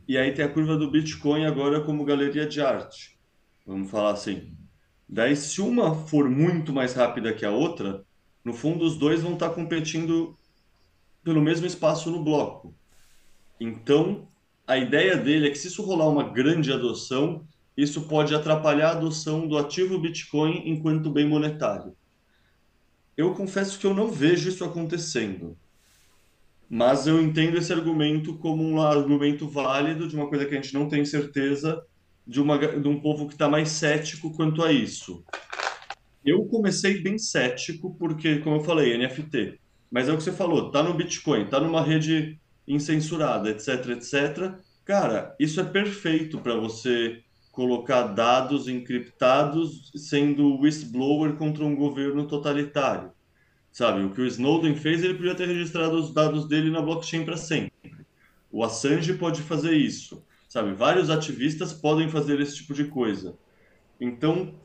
e 0.08 0.18
aí 0.18 0.32
tem 0.32 0.46
a 0.46 0.50
curva 0.50 0.78
do 0.78 0.90
Bitcoin 0.90 1.46
agora 1.46 1.82
como 1.82 2.06
galeria 2.06 2.48
de 2.48 2.62
arte. 2.62 3.20
Vamos 3.68 3.92
falar 3.92 4.14
assim. 4.14 4.54
Daí, 5.08 5.36
se 5.36 5.60
uma 5.60 5.94
for 5.94 6.30
muito 6.30 6.72
mais 6.72 6.94
rápida 6.94 7.34
que 7.34 7.46
a 7.46 7.52
outra, 7.52 8.06
no 8.44 8.54
fundo 8.54 8.86
os 8.86 8.96
dois 8.98 9.22
vão 9.22 9.34
estar 9.34 9.50
competindo 9.50 10.40
pelo 11.26 11.42
mesmo 11.42 11.68
espaço 11.68 12.10
no 12.10 12.24
bloco. 12.24 12.74
Então, 13.60 14.26
a 14.66 14.78
ideia 14.78 15.18
dele 15.18 15.48
é 15.48 15.52
que 15.52 15.58
se 15.58 15.68
isso 15.68 15.84
rolar 15.84 16.08
uma 16.08 16.24
grande 16.24 16.72
adoção, 16.72 17.46
isso 17.76 18.04
pode 18.04 18.34
atrapalhar 18.34 18.92
a 18.92 18.98
adoção 18.98 19.46
do 19.46 19.58
ativo 19.58 20.00
Bitcoin 20.00 20.64
enquanto 20.70 21.12
bem 21.12 21.28
monetário. 21.28 21.94
Eu 23.18 23.34
confesso 23.34 23.78
que 23.78 23.86
eu 23.86 23.94
não 23.94 24.10
vejo 24.10 24.48
isso 24.48 24.64
acontecendo. 24.64 25.58
Mas 26.70 27.08
eu 27.08 27.20
entendo 27.20 27.58
esse 27.58 27.74
argumento 27.74 28.38
como 28.38 28.64
um 28.64 28.80
argumento 28.80 29.48
válido 29.48 30.08
de 30.08 30.16
uma 30.16 30.28
coisa 30.28 30.46
que 30.46 30.54
a 30.54 30.62
gente 30.62 30.74
não 30.74 30.88
tem 30.88 31.04
certeza 31.04 31.84
de, 32.28 32.40
uma, 32.40 32.60
de 32.60 32.88
um 32.88 33.00
povo 33.00 33.26
que 33.26 33.34
está 33.34 33.50
mais 33.50 33.70
cético 33.70 34.32
quanto 34.36 34.64
a 34.64 34.72
isso. 34.72 35.24
Eu 36.24 36.46
comecei 36.46 37.02
bem 37.02 37.18
cético 37.18 37.96
porque, 37.98 38.38
como 38.40 38.58
eu 38.58 38.64
falei, 38.64 38.96
NFT. 38.96 39.60
Mas 39.90 40.08
é 40.08 40.14
o 40.14 40.18
que 40.18 40.24
você 40.24 40.32
falou, 40.32 40.70
tá 40.70 40.84
no 40.84 40.94
Bitcoin, 40.94 41.48
tá 41.48 41.60
numa 41.60 41.82
rede 41.82 42.40
incensurada, 42.68 43.50
etc, 43.50 43.88
etc. 43.88 44.54
Cara, 44.86 45.36
isso 45.40 45.60
é 45.60 45.64
perfeito 45.64 46.38
para 46.38 46.54
você 46.56 47.24
colocar 47.52 48.04
dados 48.04 48.68
encriptados 48.68 49.92
sendo 49.96 50.60
whistleblower 50.60 51.36
contra 51.36 51.66
um 51.66 51.76
governo 51.76 52.28
totalitário. 52.28 53.12
Sabe, 53.72 54.04
o 54.04 54.12
que 54.12 54.22
o 54.22 54.26
Snowden 54.26 54.76
fez, 54.76 55.04
ele 55.04 55.14
podia 55.14 55.36
ter 55.36 55.48
registrado 55.48 55.96
os 55.98 56.14
dados 56.14 56.48
dele 56.48 56.70
na 56.70 56.82
blockchain 56.82 57.24
para 57.24 57.38
sempre. 57.38 57.72
O 58.52 58.64
Assange 58.64 59.14
pode 59.14 59.42
fazer 59.42 59.74
isso. 59.74 60.26
Sabe, 60.48 60.74
vários 60.74 61.10
ativistas 61.10 61.72
podem 61.72 62.10
fazer 62.10 62.40
esse 62.42 62.56
tipo 62.56 62.74
de 62.74 62.86
coisa. 62.86 63.38
Então, 64.02 64.56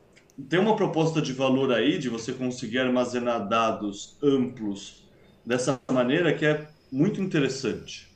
tem 0.49 0.59
uma 0.59 0.75
proposta 0.75 1.21
de 1.21 1.33
valor 1.33 1.73
aí 1.73 1.99
de 1.99 2.09
você 2.09 2.33
conseguir 2.33 2.79
armazenar 2.79 3.47
dados 3.49 4.17
amplos 4.23 5.05
dessa 5.45 5.81
maneira 5.93 6.35
que 6.35 6.47
é 6.47 6.69
muito 6.91 7.21
interessante. 7.21 8.09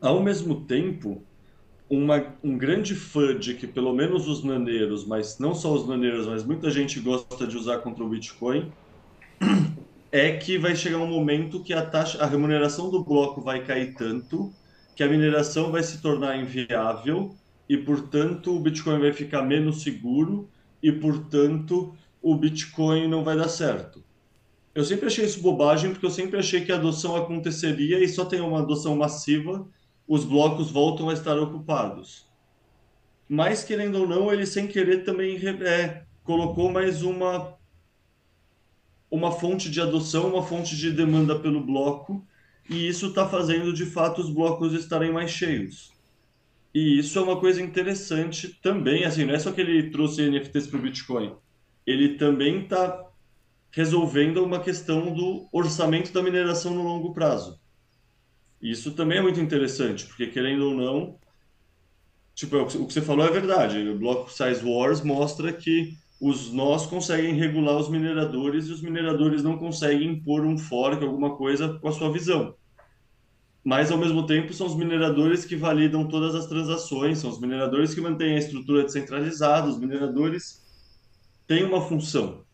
Ao 0.00 0.22
mesmo 0.22 0.64
tempo, 0.64 1.26
uma, 1.88 2.34
um 2.42 2.56
grande 2.56 2.94
fã 2.94 3.36
de 3.36 3.54
que 3.54 3.66
pelo 3.66 3.92
menos 3.92 4.28
os 4.28 4.44
naneiros, 4.44 5.04
mas 5.04 5.38
não 5.38 5.54
só 5.54 5.74
os 5.74 5.86
naneiros, 5.86 6.26
mas 6.26 6.44
muita 6.44 6.70
gente 6.70 7.00
gosta 7.00 7.46
de 7.46 7.56
usar 7.56 7.78
contra 7.78 8.04
o 8.04 8.08
Bitcoin, 8.08 8.72
é 10.12 10.36
que 10.36 10.58
vai 10.58 10.74
chegar 10.74 10.98
um 10.98 11.06
momento 11.06 11.62
que 11.62 11.72
a 11.72 11.84
taxa, 11.84 12.22
a 12.22 12.26
remuneração 12.26 12.90
do 12.90 13.04
bloco 13.04 13.40
vai 13.40 13.64
cair 13.64 13.94
tanto 13.94 14.52
que 14.96 15.04
a 15.04 15.08
mineração 15.08 15.70
vai 15.70 15.82
se 15.82 16.02
tornar 16.02 16.36
inviável 16.36 17.34
e, 17.68 17.76
portanto, 17.76 18.54
o 18.54 18.60
Bitcoin 18.60 18.98
vai 18.98 19.12
ficar 19.12 19.42
menos 19.42 19.82
seguro 19.82 20.50
e, 20.82 20.90
portanto, 20.90 21.94
o 22.20 22.34
Bitcoin 22.34 23.08
não 23.08 23.22
vai 23.22 23.36
dar 23.36 23.48
certo. 23.48 24.04
Eu 24.74 24.84
sempre 24.84 25.06
achei 25.06 25.24
isso 25.24 25.40
bobagem 25.40 25.90
porque 25.90 26.06
eu 26.06 26.10
sempre 26.10 26.38
achei 26.38 26.64
que 26.64 26.72
a 26.72 26.76
adoção 26.76 27.16
aconteceria 27.16 28.02
e 28.02 28.08
só 28.08 28.24
tem 28.24 28.40
uma 28.40 28.60
adoção 28.60 28.96
massiva, 28.96 29.66
os 30.06 30.24
blocos 30.24 30.70
voltam 30.70 31.08
a 31.08 31.12
estar 31.12 31.38
ocupados. 31.38 32.28
Mas, 33.28 33.62
querendo 33.62 34.00
ou 34.00 34.08
não, 34.08 34.32
ele 34.32 34.44
sem 34.44 34.66
querer 34.66 35.04
também 35.04 35.36
é, 35.64 36.02
colocou 36.24 36.70
mais 36.70 37.02
uma 37.02 37.56
uma 39.10 39.32
fonte 39.32 39.68
de 39.70 39.80
adoção, 39.80 40.28
uma 40.28 40.42
fonte 40.42 40.76
de 40.76 40.92
demanda 40.92 41.38
pelo 41.38 41.64
bloco, 41.64 42.24
e 42.68 42.86
isso 42.86 43.06
está 43.08 43.28
fazendo 43.28 43.72
de 43.72 43.84
fato 43.84 44.20
os 44.20 44.30
blocos 44.30 44.72
estarem 44.72 45.12
mais 45.12 45.30
cheios. 45.30 45.90
E 46.72 46.98
isso 46.98 47.18
é 47.18 47.22
uma 47.22 47.40
coisa 47.40 47.60
interessante 47.60 48.48
também, 48.62 49.04
assim, 49.04 49.24
não 49.24 49.34
é 49.34 49.38
só 49.38 49.50
que 49.50 49.60
ele 49.60 49.90
trouxe 49.90 50.30
NFTs 50.30 50.68
para 50.68 50.78
o 50.78 50.82
Bitcoin, 50.82 51.34
ele 51.84 52.10
também 52.16 52.62
está 52.62 53.06
resolvendo 53.72 54.44
uma 54.44 54.60
questão 54.60 55.12
do 55.12 55.48
orçamento 55.52 56.12
da 56.12 56.22
mineração 56.22 56.72
no 56.74 56.82
longo 56.82 57.12
prazo. 57.12 57.60
Isso 58.60 58.92
também 58.92 59.18
é 59.18 59.22
muito 59.22 59.40
interessante, 59.40 60.06
porque 60.06 60.26
querendo 60.26 60.66
ou 60.66 60.74
não, 60.74 61.18
tipo, 62.34 62.56
é 62.56 62.62
o 62.62 62.66
que 62.66 62.92
você 62.92 63.00
falou 63.00 63.26
é 63.26 63.30
verdade. 63.30 63.78
O 63.88 63.98
Block 63.98 64.32
Size 64.32 64.64
Wars 64.64 65.02
mostra 65.02 65.52
que 65.52 65.96
os 66.20 66.52
nós 66.52 66.84
conseguem 66.84 67.32
regular 67.32 67.78
os 67.78 67.88
mineradores 67.88 68.66
e 68.66 68.72
os 68.72 68.82
mineradores 68.82 69.42
não 69.42 69.56
conseguem 69.56 70.10
impor 70.10 70.44
um 70.44 70.58
fork, 70.58 71.02
alguma 71.02 71.34
coisa 71.34 71.78
com 71.78 71.88
a 71.88 71.92
sua 71.92 72.12
visão. 72.12 72.54
Mas, 73.64 73.90
ao 73.90 73.98
mesmo 73.98 74.26
tempo, 74.26 74.52
são 74.52 74.66
os 74.66 74.76
mineradores 74.76 75.44
que 75.44 75.56
validam 75.56 76.06
todas 76.06 76.34
as 76.34 76.46
transações, 76.46 77.18
são 77.18 77.30
os 77.30 77.40
mineradores 77.40 77.94
que 77.94 78.00
mantêm 78.00 78.34
a 78.34 78.38
estrutura 78.38 78.84
descentralizada, 78.84 79.68
os 79.68 79.78
mineradores 79.78 80.62
têm 81.46 81.64
uma 81.64 81.80
função. 81.80 82.44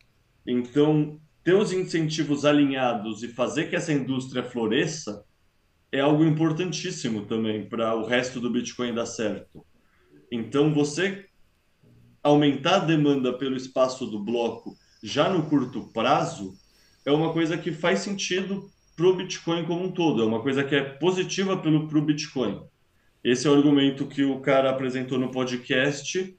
Então, 0.47 1.21
ter 1.43 1.55
os 1.55 1.73
incentivos 1.73 2.45
alinhados 2.45 3.23
e 3.23 3.29
fazer 3.29 3.69
que 3.69 3.77
essa 3.77 3.93
indústria 3.93 4.43
floresça 4.43 5.25
é 5.91 6.01
algo 6.01 6.25
importantíssimo 6.25 7.27
também 7.27 7.69
para 7.69 7.95
o 7.97 8.05
resto 8.05 8.41
do 8.41 8.51
Bitcoin 8.51 8.95
dar 8.95 9.07
certo. 9.07 9.65
Então, 10.31 10.73
você 10.73 11.27
aumentar 12.27 12.77
a 12.77 12.85
demanda 12.85 13.33
pelo 13.33 13.57
espaço 13.57 14.07
do 14.07 14.19
bloco 14.19 14.77
já 15.03 15.29
no 15.29 15.45
curto 15.45 15.89
prazo 15.93 16.55
é 17.05 17.13
uma 17.13 17.33
coisa 17.33 17.57
que 17.57 17.73
faz 17.73 18.01
sentido 18.01 18.69
para 18.97 19.07
o 19.07 19.15
Bitcoin 19.15 19.65
como 19.65 19.85
um 19.85 19.93
todo, 19.93 20.23
é 20.23 20.27
uma 20.27 20.41
coisa 20.41 20.65
que 20.65 20.75
é 20.75 20.83
positiva 20.83 21.57
para 21.57 21.71
o 21.71 22.03
Bitcoin. 22.03 22.63
Esse 23.23 23.47
é 23.47 23.51
o 23.51 23.55
argumento 23.55 24.07
que 24.07 24.25
o 24.25 24.41
cara 24.41 24.71
apresentou 24.71 25.19
no 25.19 25.31
podcast 25.31 26.35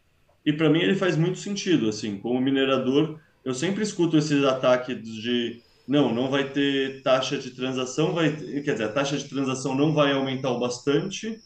e 0.46 0.54
para 0.54 0.70
mim 0.70 0.80
ele 0.80 0.96
faz 0.96 1.16
muito 1.16 1.38
sentido. 1.38 1.88
Assim, 1.88 2.18
como 2.18 2.42
minerador, 2.42 3.20
eu 3.46 3.54
sempre 3.54 3.84
escuto 3.84 4.18
esses 4.18 4.44
ataques 4.44 5.02
de 5.02 5.62
não, 5.88 6.14
não 6.14 6.30
vai 6.30 6.50
ter 6.50 7.02
taxa 7.02 7.38
de 7.38 7.52
transação, 7.52 8.14
vai 8.14 8.36
ter, 8.36 8.62
quer 8.64 8.74
dizer, 8.74 8.86
a 8.86 8.92
taxa 8.92 9.18
de 9.18 9.30
transação 9.30 9.74
não 9.74 9.94
vai 9.94 10.12
aumentar 10.12 10.52
o 10.52 10.60
bastante, 10.60 11.40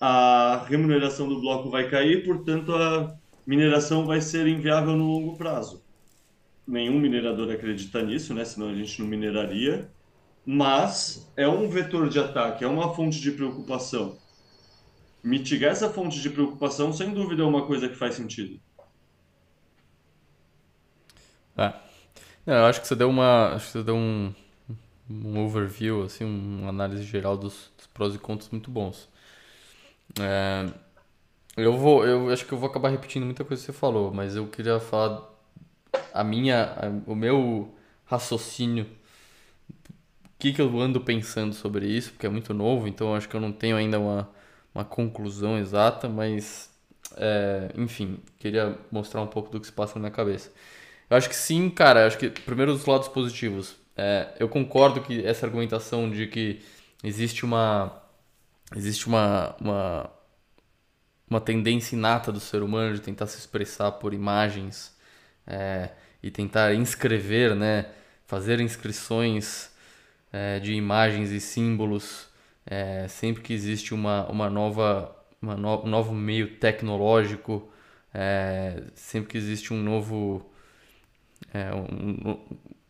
a 0.00 0.64
remuneração 0.68 1.28
do 1.28 1.40
bloco 1.40 1.70
vai 1.70 1.88
cair, 1.88 2.24
portanto 2.24 2.74
a 2.74 3.14
mineração 3.46 4.04
vai 4.04 4.20
ser 4.20 4.46
inviável 4.46 4.96
no 4.96 5.06
longo 5.06 5.36
prazo. 5.36 5.82
Nenhum 6.66 6.98
minerador 6.98 7.50
acredita 7.50 8.02
nisso, 8.02 8.34
né? 8.34 8.44
Senão 8.44 8.68
a 8.68 8.74
gente 8.74 9.00
não 9.00 9.06
mineraria. 9.08 9.88
Mas 10.44 11.30
é 11.36 11.46
um 11.48 11.68
vetor 11.68 12.08
de 12.08 12.18
ataque, 12.18 12.64
é 12.64 12.68
uma 12.68 12.94
fonte 12.94 13.20
de 13.20 13.32
preocupação. 13.32 14.18
Mitigar 15.22 15.72
essa 15.72 15.90
fonte 15.90 16.20
de 16.20 16.30
preocupação, 16.30 16.92
sem 16.92 17.12
dúvida, 17.12 17.42
é 17.42 17.46
uma 17.46 17.66
coisa 17.66 17.88
que 17.88 17.96
faz 17.96 18.14
sentido. 18.14 18.60
É. 21.56 21.72
Eu 22.46 22.66
acho 22.66 22.80
que 22.80 22.86
você 22.86 22.94
deu 22.94 23.08
uma, 23.08 23.54
acho 23.54 23.66
que 23.66 23.72
você 23.72 23.82
deu 23.82 23.96
um, 23.96 24.32
um 25.10 25.44
overview, 25.44 26.04
assim, 26.04 26.24
uma 26.24 26.68
análise 26.68 27.02
geral 27.02 27.36
dos, 27.36 27.72
dos 27.76 27.86
prós 27.88 28.14
e 28.14 28.18
contras 28.18 28.50
muito 28.50 28.70
bons. 28.70 29.08
É, 30.20 30.72
eu 31.56 31.76
vou, 31.76 32.06
eu 32.06 32.30
acho 32.30 32.44
que 32.46 32.52
eu 32.52 32.58
vou 32.58 32.68
acabar 32.68 32.90
repetindo 32.90 33.24
muita 33.24 33.44
coisa 33.44 33.62
que 33.62 33.66
você 33.66 33.78
falou, 33.78 34.12
mas 34.12 34.36
eu 34.36 34.46
queria 34.46 34.78
falar 34.80 35.22
a 36.12 36.24
minha, 36.24 36.64
a, 36.76 37.10
o 37.10 37.14
meu 37.14 37.74
raciocínio, 38.04 38.86
o 40.24 40.38
que, 40.38 40.52
que 40.52 40.60
eu 40.60 40.80
ando 40.80 41.00
pensando 41.00 41.54
sobre 41.54 41.86
isso, 41.86 42.12
porque 42.12 42.26
é 42.26 42.30
muito 42.30 42.52
novo, 42.54 42.86
então 42.88 43.14
acho 43.14 43.28
que 43.28 43.34
eu 43.36 43.40
não 43.40 43.52
tenho 43.52 43.76
ainda 43.76 43.98
uma, 43.98 44.28
uma 44.74 44.84
conclusão 44.84 45.58
exata, 45.58 46.08
mas 46.08 46.70
é, 47.16 47.70
enfim, 47.76 48.18
queria 48.38 48.76
mostrar 48.90 49.22
um 49.22 49.26
pouco 49.26 49.50
do 49.50 49.60
que 49.60 49.66
se 49.66 49.72
passa 49.72 49.94
na 49.94 50.00
minha 50.00 50.10
cabeça. 50.12 50.52
Eu 51.08 51.16
acho 51.16 51.28
que 51.28 51.36
sim, 51.36 51.70
cara, 51.70 52.06
acho 52.06 52.18
que 52.18 52.28
primeiro 52.30 52.72
os 52.72 52.84
lados 52.86 53.08
positivos. 53.08 53.76
É, 53.96 54.34
eu 54.38 54.48
concordo 54.48 55.00
que 55.00 55.24
essa 55.24 55.46
argumentação 55.46 56.10
de 56.10 56.26
que 56.26 56.60
existe 57.02 57.44
uma 57.44 58.02
existe 58.74 59.06
uma, 59.06 59.54
uma 59.60 60.10
uma 61.28 61.40
tendência 61.40 61.96
inata 61.96 62.30
do 62.30 62.40
ser 62.40 62.62
humano 62.62 62.94
de 62.94 63.00
tentar 63.00 63.26
se 63.26 63.38
expressar 63.38 63.92
por 63.92 64.14
imagens 64.14 64.96
é, 65.46 65.90
e 66.22 66.30
tentar 66.30 66.74
inscrever, 66.74 67.54
né, 67.54 67.86
fazer 68.26 68.60
inscrições 68.60 69.70
é, 70.32 70.58
de 70.60 70.72
imagens 70.74 71.30
e 71.30 71.40
símbolos 71.40 72.28
é, 72.66 73.06
sempre 73.08 73.42
que 73.42 73.52
existe 73.52 73.94
uma, 73.94 74.26
uma 74.28 74.50
nova 74.50 75.14
uma 75.40 75.54
no, 75.54 75.84
um 75.84 75.88
novo 75.88 76.12
meio 76.12 76.56
tecnológico, 76.56 77.70
é, 78.12 78.82
sempre 78.94 79.30
que 79.30 79.38
existe 79.38 79.72
um 79.72 79.80
novo 79.82 80.50
é, 81.54 81.72
um, 81.74 82.38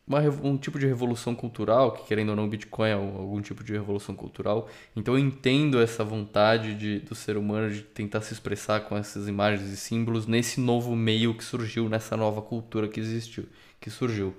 uma, 0.07 0.21
um 0.21 0.57
tipo 0.57 0.79
de 0.79 0.87
revolução 0.87 1.35
cultural, 1.35 1.93
que 1.93 2.07
querendo 2.07 2.31
ou 2.31 2.37
não, 2.37 2.45
o 2.45 2.49
Bitcoin 2.49 2.89
é 2.89 2.93
algum 2.93 3.41
tipo 3.43 3.65
de 3.65 3.73
revolução 3.73 4.15
cultural. 4.15 4.69
Então 4.95 5.15
eu 5.15 5.19
entendo 5.19 5.81
essa 5.81 6.05
vontade 6.05 6.75
de, 6.75 7.01
do 7.01 7.15
ser 7.15 7.37
humano 7.37 7.71
de 7.71 7.83
tentar 7.83 8.21
se 8.21 8.33
expressar 8.33 8.81
com 8.83 8.97
essas 8.97 9.27
imagens 9.27 9.69
e 9.71 9.77
símbolos 9.77 10.27
nesse 10.27 10.61
novo 10.61 10.95
meio 10.95 11.35
que 11.35 11.43
surgiu, 11.43 11.89
nessa 11.89 12.17
nova 12.17 12.41
cultura 12.41 12.87
que 12.87 13.01
existiu, 13.01 13.47
que 13.81 13.91
surgiu. 13.91 14.35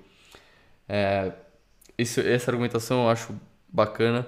É, 0.88 1.32
isso, 1.98 2.20
essa 2.20 2.50
argumentação 2.50 3.04
eu 3.04 3.10
acho 3.10 3.34
bacana. 3.68 4.26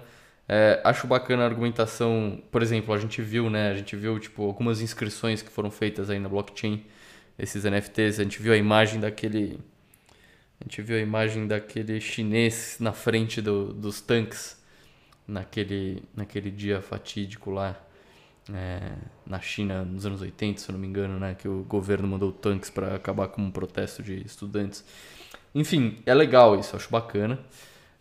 É, 0.49 0.81
acho 0.85 1.07
bacana 1.07 1.45
a 1.45 1.47
argumentação, 1.47 2.43
por 2.51 2.61
exemplo, 2.63 2.93
a 2.93 2.99
gente 2.99 3.23
viu, 3.23 3.49
né? 3.49 3.71
A 3.71 3.75
gente 3.75 3.97
viu 3.97 4.19
tipo 4.19 4.45
algumas 4.45 4.81
inscrições 4.81 5.43
que 5.43 5.51
foram 5.51 5.71
feitas 5.71 6.11
aí 6.11 6.19
na 6.19 6.29
blockchain, 6.29 6.85
esses 7.39 7.65
NFTs, 7.65 8.19
a 8.21 8.25
gente 8.25 8.43
viu 8.43 8.53
a 8.53 8.57
imagem 8.57 9.01
daquele 9.01 9.61
a 10.61 10.65
gente 10.65 10.83
viu 10.83 10.97
a 10.97 11.01
imagem 11.01 11.47
daquele 11.47 12.01
chinês 12.01 12.77
na 12.79 12.93
frente 12.93 13.41
do, 13.41 13.73
dos 13.73 14.01
tanques 14.01 14.61
naquele, 15.27 16.03
naquele 16.15 16.51
dia 16.51 16.83
fatídico 16.83 17.51
lá 17.51 17.81
é, 18.53 18.93
na 19.27 19.41
China 19.41 19.85
nos 19.85 20.05
anos 20.05 20.21
80, 20.21 20.61
se 20.61 20.69
eu 20.69 20.73
não 20.73 20.81
me 20.81 20.87
engano, 20.87 21.19
né, 21.19 21.35
que 21.35 21.49
o 21.49 21.63
governo 21.63 22.07
mandou 22.07 22.33
tanques 22.33 22.69
para 22.69 22.97
acabar 22.97 23.29
com 23.29 23.43
um 23.43 23.51
protesto 23.51 24.03
de 24.03 24.25
estudantes. 24.25 24.85
Enfim, 25.55 25.99
é 26.05 26.15
legal 26.15 26.59
isso, 26.59 26.77
acho 26.77 26.91
bacana. 26.91 27.39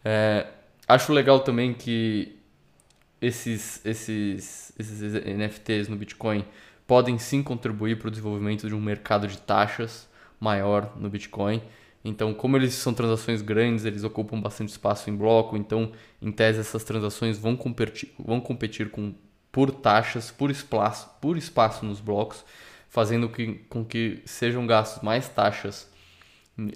É, 0.04 0.48
acho 0.88 1.14
legal 1.14 1.40
também 1.42 1.74
que 1.74 2.38
esses, 3.22 3.86
esses, 3.86 4.74
esses 4.78 5.14
NFTs 5.26 5.88
no 5.88 5.96
Bitcoin 5.96 6.46
podem 6.88 7.18
sim 7.20 7.44
contribuir 7.44 7.98
para 8.00 8.08
o 8.08 8.12
desenvolvimento 8.12 8.68
de 8.68 8.74
um 8.74 8.82
mercado 8.82 9.28
de 9.28 9.38
taxas 9.38 10.08
maior 10.40 10.94
no 10.98 11.10
Bitcoin. 11.10 11.62
Então, 12.04 12.34
como 12.34 12.56
eles 12.56 12.74
são 12.74 12.94
transações 12.94 13.42
grandes, 13.42 13.86
eles 13.86 14.04
ocupam 14.04 14.40
bastante 14.40 14.70
espaço 14.70 15.10
em 15.10 15.16
bloco, 15.16 15.58
então, 15.58 15.92
em 16.22 16.32
tese, 16.32 16.60
essas 16.60 16.84
transações 16.84 17.38
vão 17.38 17.56
competir, 17.56 18.14
vão 18.18 18.40
competir 18.40 18.90
com, 18.90 19.14
por 19.52 19.72
taxas, 19.72 20.32
por 20.32 20.50
espaço, 20.50 21.10
por 21.22 21.38
espaço 21.38 21.86
nos 21.86 22.00
blocos, 22.00 22.46
fazendo 22.88 23.28
que, 23.28 23.56
com 23.70 23.84
que 23.84 24.22
sejam 24.26 24.66
gastos 24.66 25.04
mais 25.04 25.28
taxas 25.28 25.90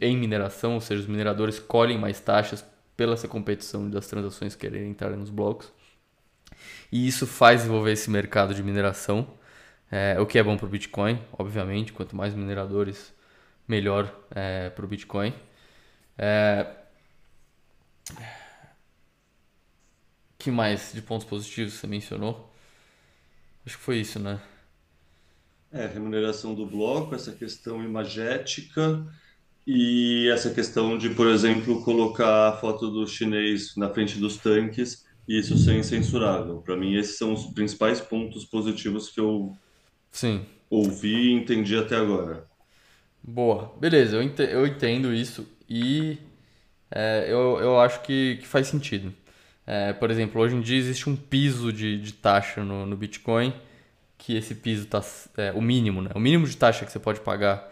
em 0.02 0.18
mineração, 0.18 0.76
ou 0.76 0.82
seja, 0.82 1.02
os 1.02 1.08
mineradores 1.08 1.60
colhem 1.60 1.98
mais 1.98 2.20
taxas 2.20 2.64
pela 2.96 3.14
essa 3.14 3.28
competição 3.28 3.90
das 3.90 4.08
transações 4.08 4.56
quererem 4.56 4.90
entrar 4.90 5.10
nos 5.12 5.30
blocos. 5.30 5.72
E 6.92 7.08
isso 7.08 7.26
faz 7.26 7.62
desenvolver 7.62 7.94
esse 7.94 8.10
mercado 8.10 8.54
de 8.54 8.62
mineração, 8.62 9.28
é, 9.92 10.20
o 10.20 10.26
que 10.26 10.38
é 10.38 10.44
bom 10.44 10.58
para 10.58 10.66
o 10.66 10.70
Bitcoin, 10.70 11.20
obviamente, 11.38 11.94
quanto 11.94 12.16
mais 12.16 12.34
mineradores 12.34 13.14
melhor 13.68 14.14
é, 14.32 14.70
para 14.70 14.86
o 14.86 14.88
Bitcoin. 14.88 15.34
É... 16.18 16.68
que 20.38 20.52
mais 20.52 20.92
de 20.94 21.02
pontos 21.02 21.26
positivos 21.26 21.74
você 21.74 21.88
mencionou? 21.88 22.54
Acho 23.66 23.78
que 23.78 23.84
foi 23.84 24.00
isso, 24.00 24.20
né? 24.20 24.42
É, 25.72 25.88
remuneração 25.88 26.54
do 26.54 26.66
bloco, 26.66 27.16
essa 27.16 27.32
questão 27.32 27.84
imagética 27.84 29.08
e 29.66 30.30
essa 30.32 30.54
questão 30.54 30.98
de, 30.98 31.10
por 31.12 31.28
exemplo, 31.28 31.82
colocar 31.84 32.50
a 32.50 32.58
foto 32.58 32.92
do 32.92 33.08
chinês 33.08 33.76
na 33.78 33.90
frente 33.90 34.20
dos 34.20 34.38
tanques 34.38 35.06
e 35.28 35.40
isso 35.40 35.58
ser 35.58 35.76
incensurável. 35.78 36.62
Para 36.62 36.76
mim, 36.76 36.96
esses 36.96 37.18
são 37.18 37.34
os 37.34 37.46
principais 37.48 38.02
pontos 38.02 38.44
positivos 38.46 39.10
que 39.10 39.20
eu 39.20 39.58
Sim. 40.12 40.46
ouvi 40.70 41.30
e 41.30 41.32
entendi 41.32 41.78
até 41.78 41.96
agora. 41.96 42.46
Boa, 43.26 43.74
beleza, 43.80 44.18
eu 44.18 44.68
entendo 44.68 45.14
isso 45.14 45.48
e 45.70 46.18
é, 46.92 47.26
eu, 47.30 47.58
eu 47.60 47.80
acho 47.80 48.02
que, 48.02 48.38
que 48.38 48.48
faz 48.48 48.68
sentido. 48.68 49.14
É, 49.66 49.94
por 49.94 50.12
exemplo, 50.12 50.42
hoje 50.42 50.56
em 50.56 50.62
dia 50.62 50.78
existe 50.78 51.10
um 51.10 51.16
piso 51.16 51.72
de, 51.72 51.98
de 52.00 52.14
taxa 52.14 52.64
no, 52.64 52.86
no 52.86 52.98
Bitcoin, 52.98 53.54
que 54.18 54.36
esse 54.36 54.56
piso 54.56 54.84
está 54.84 55.02
é, 55.38 55.52
o 55.54 55.62
mínimo, 55.62 56.02
né? 56.02 56.10
O 56.14 56.20
mínimo 56.20 56.46
de 56.46 56.56
taxa 56.58 56.86
que 56.86 56.92
você 56.92 57.00
pode 57.00 57.22
pagar 57.22 57.72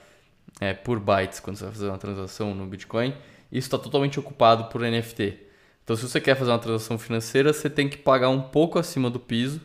é, 0.61 0.73
por 0.73 0.99
bytes 0.99 1.39
quando 1.41 1.57
você 1.57 1.65
vai 1.65 1.73
fazer 1.73 1.87
uma 1.87 1.97
transação 1.97 2.55
no 2.55 2.65
Bitcoin, 2.65 3.13
isso 3.51 3.67
está 3.67 3.77
totalmente 3.77 4.19
ocupado 4.19 4.65
por 4.65 4.81
NFT. 4.81 5.37
Então, 5.83 5.95
se 5.95 6.03
você 6.07 6.21
quer 6.21 6.35
fazer 6.35 6.51
uma 6.51 6.59
transação 6.59 6.97
financeira, 6.97 7.51
você 7.51 7.69
tem 7.69 7.89
que 7.89 7.97
pagar 7.97 8.29
um 8.29 8.41
pouco 8.41 8.79
acima 8.79 9.09
do 9.09 9.19
piso 9.19 9.59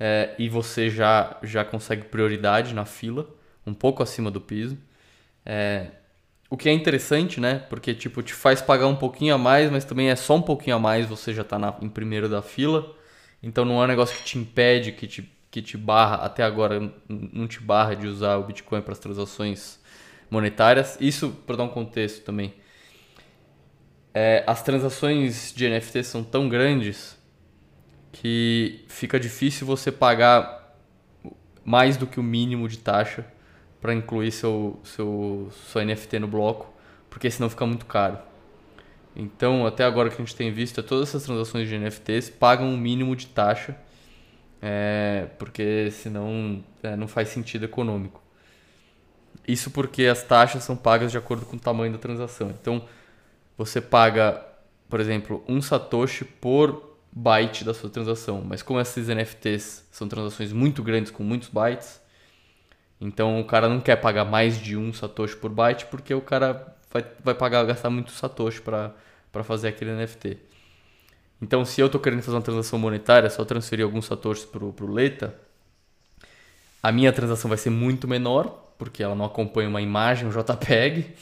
é, 0.00 0.34
e 0.38 0.48
você 0.48 0.88
já, 0.88 1.38
já 1.42 1.64
consegue 1.64 2.04
prioridade 2.04 2.74
na 2.74 2.86
fila, 2.86 3.28
um 3.66 3.74
pouco 3.74 4.02
acima 4.02 4.30
do 4.30 4.40
piso. 4.40 4.78
É, 5.44 5.88
o 6.50 6.56
que 6.56 6.68
é 6.68 6.72
interessante, 6.72 7.40
né? 7.40 7.58
Porque 7.70 7.94
tipo, 7.94 8.22
te 8.22 8.34
faz 8.34 8.60
pagar 8.60 8.86
um 8.86 8.96
pouquinho 8.96 9.34
a 9.34 9.38
mais, 9.38 9.70
mas 9.70 9.84
também 9.84 10.10
é 10.10 10.16
só 10.16 10.36
um 10.36 10.42
pouquinho 10.42 10.76
a 10.76 10.78
mais, 10.78 11.06
você 11.06 11.32
já 11.32 11.42
está 11.42 11.58
na, 11.58 11.74
em 11.80 11.88
primeiro 11.88 12.28
da 12.28 12.42
fila. 12.42 12.94
Então 13.42 13.64
não 13.64 13.80
é 13.80 13.84
um 13.84 13.88
negócio 13.88 14.16
que 14.16 14.24
te 14.24 14.38
impede, 14.38 14.92
que 14.92 15.06
te 15.06 15.32
que 15.52 15.60
te 15.60 15.76
barra, 15.76 16.16
até 16.16 16.42
agora 16.42 16.80
não 17.06 17.46
te 17.46 17.60
barra 17.60 17.94
de 17.94 18.06
usar 18.06 18.38
o 18.38 18.44
Bitcoin 18.44 18.80
para 18.80 18.92
as 18.92 18.98
transações 18.98 19.78
monetárias. 20.30 20.96
Isso, 20.98 21.28
para 21.46 21.56
dar 21.56 21.64
um 21.64 21.68
contexto 21.68 22.24
também, 22.24 22.54
é, 24.14 24.42
as 24.46 24.62
transações 24.62 25.52
de 25.54 25.68
NFT 25.68 26.04
são 26.04 26.24
tão 26.24 26.48
grandes 26.48 27.18
que 28.12 28.82
fica 28.88 29.20
difícil 29.20 29.66
você 29.66 29.92
pagar 29.92 30.74
mais 31.62 31.98
do 31.98 32.06
que 32.06 32.18
o 32.18 32.22
mínimo 32.22 32.66
de 32.66 32.78
taxa 32.78 33.26
para 33.82 33.92
incluir 33.92 34.30
seu, 34.30 34.78
seu, 34.84 35.50
seu 35.66 35.84
NFT 35.84 36.20
no 36.20 36.28
bloco, 36.28 36.72
porque 37.10 37.28
senão 37.28 37.50
fica 37.50 37.66
muito 37.66 37.84
caro. 37.84 38.16
Então, 39.14 39.66
até 39.66 39.84
agora 39.84 40.08
que 40.08 40.14
a 40.14 40.24
gente 40.24 40.36
tem 40.36 40.52
visto, 40.52 40.78
é 40.78 40.82
todas 40.84 41.08
essas 41.08 41.24
transações 41.24 41.68
de 41.68 41.76
NFTs 41.76 42.30
pagam 42.30 42.68
um 42.68 42.76
mínimo 42.76 43.14
de 43.16 43.26
taxa, 43.26 43.76
é, 44.62 45.26
porque 45.36 45.90
senão 45.90 46.64
é, 46.80 46.94
não 46.94 47.08
faz 47.08 47.28
sentido 47.28 47.64
econômico. 47.64 48.22
Isso 49.46 49.72
porque 49.72 50.04
as 50.04 50.22
taxas 50.22 50.62
são 50.62 50.76
pagas 50.76 51.10
de 51.10 51.18
acordo 51.18 51.44
com 51.44 51.56
o 51.56 51.60
tamanho 51.60 51.92
da 51.92 51.98
transação. 51.98 52.50
Então, 52.50 52.84
você 53.58 53.80
paga, 53.80 54.46
por 54.88 55.00
exemplo, 55.00 55.44
um 55.48 55.60
satoshi 55.60 56.24
por 56.24 56.96
byte 57.10 57.64
da 57.64 57.74
sua 57.74 57.90
transação. 57.90 58.44
Mas 58.46 58.62
como 58.62 58.80
esses 58.80 59.08
NFTs 59.08 59.88
são 59.90 60.08
transações 60.08 60.52
muito 60.52 60.84
grandes 60.84 61.10
com 61.10 61.24
muitos 61.24 61.48
bytes, 61.48 62.00
então 63.02 63.40
o 63.40 63.44
cara 63.44 63.68
não 63.68 63.80
quer 63.80 63.96
pagar 63.96 64.24
mais 64.24 64.60
de 64.60 64.76
um 64.76 64.92
satoshi 64.92 65.36
por 65.36 65.50
byte 65.50 65.86
porque 65.86 66.14
o 66.14 66.20
cara 66.20 66.74
vai, 66.90 67.04
vai 67.22 67.34
pagar, 67.34 67.64
gastar 67.64 67.90
muito 67.90 68.12
satoshi 68.12 68.60
para 68.60 68.94
fazer 69.42 69.68
aquele 69.68 69.92
NFT. 69.92 70.38
Então 71.40 71.64
se 71.64 71.80
eu 71.80 71.86
estou 71.86 72.00
querendo 72.00 72.22
fazer 72.22 72.36
uma 72.36 72.42
transação 72.42 72.78
monetária, 72.78 73.28
só 73.28 73.44
transferir 73.44 73.84
alguns 73.84 74.06
satoshis 74.06 74.44
para 74.44 74.64
o 74.64 74.92
Leta, 74.92 75.34
a 76.80 76.92
minha 76.92 77.12
transação 77.12 77.48
vai 77.48 77.58
ser 77.58 77.70
muito 77.70 78.06
menor, 78.06 78.72
porque 78.78 79.02
ela 79.02 79.14
não 79.14 79.24
acompanha 79.24 79.68
uma 79.68 79.82
imagem, 79.82 80.28
um 80.28 80.30
JPEG, 80.30 81.14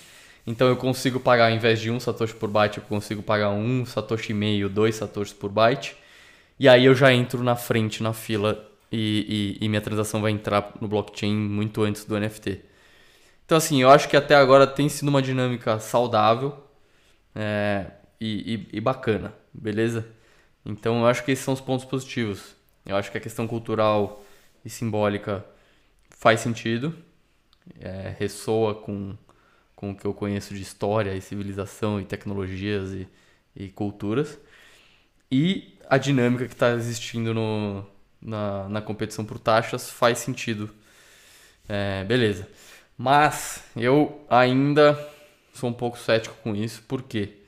então 0.46 0.68
eu 0.68 0.76
consigo 0.76 1.20
pagar, 1.20 1.50
ao 1.50 1.56
invés 1.56 1.80
de 1.80 1.90
um 1.90 2.00
satoshi 2.00 2.34
por 2.34 2.50
byte, 2.50 2.78
eu 2.78 2.84
consigo 2.84 3.22
pagar 3.22 3.50
um 3.50 3.86
satoshi 3.86 4.32
e 4.32 4.34
meio, 4.34 4.68
dois 4.68 4.96
satoshis 4.96 5.32
por 5.32 5.50
byte. 5.50 5.96
E 6.58 6.68
aí 6.68 6.84
eu 6.84 6.94
já 6.94 7.12
entro 7.12 7.42
na 7.42 7.56
frente, 7.56 8.02
na 8.02 8.12
fila, 8.12 8.69
e, 8.92 9.56
e, 9.60 9.64
e, 9.64 9.68
minha 9.68 9.80
transação 9.80 10.20
vai 10.20 10.32
entrar 10.32 10.74
no 10.80 10.88
blockchain 10.88 11.34
muito 11.34 11.82
antes 11.82 12.04
do 12.04 12.18
NFT. 12.18 12.60
Então 13.46 13.58
assim, 13.58 13.82
eu 13.82 13.90
acho 13.90 14.08
que 14.08 14.16
até 14.16 14.34
agora 14.34 14.66
tem 14.66 14.88
sido 14.88 15.08
uma 15.08 15.22
dinâmica 15.22 15.78
saudável 15.80 16.56
é, 17.34 17.86
e, 18.20 18.68
e, 18.72 18.80
bacana, 18.80 19.34
beleza? 19.52 20.06
Então 20.64 21.00
eu 21.00 21.06
acho 21.06 21.24
que 21.24 21.32
esses 21.32 21.44
são 21.44 21.54
os 21.54 21.60
pontos 21.60 21.84
positivos. 21.84 22.56
Eu 22.86 22.96
acho 22.96 23.10
que 23.10 23.18
a 23.18 23.20
questão 23.20 23.46
cultural 23.46 24.24
e 24.64 24.70
simbólica 24.70 25.44
faz 26.10 26.40
sentido, 26.40 26.94
é, 27.80 28.14
ressoa 28.18 28.74
com 28.74 29.16
com 29.80 29.92
o 29.92 29.96
que 29.96 30.04
eu 30.04 30.12
conheço 30.12 30.52
de 30.54 30.60
história 30.60 31.14
e 31.14 31.22
civilização 31.22 31.98
e 31.98 32.04
tecnologias 32.04 32.92
e, 32.92 33.08
e 33.56 33.68
culturas. 33.70 34.38
E 35.32 35.78
a 35.88 35.96
dinâmica 35.96 36.46
que 36.46 36.52
está 36.52 36.72
existindo 36.72 37.32
no, 37.32 37.86
na, 38.20 38.68
na 38.68 38.82
competição 38.82 39.24
por 39.24 39.38
taxas 39.38 39.90
faz 39.90 40.18
sentido. 40.18 40.70
É, 41.68 42.04
beleza. 42.04 42.48
Mas 42.96 43.64
eu 43.76 44.24
ainda 44.28 44.98
sou 45.54 45.70
um 45.70 45.72
pouco 45.72 45.98
cético 45.98 46.36
com 46.42 46.54
isso, 46.54 46.82
por 46.82 47.02
quê? 47.02 47.38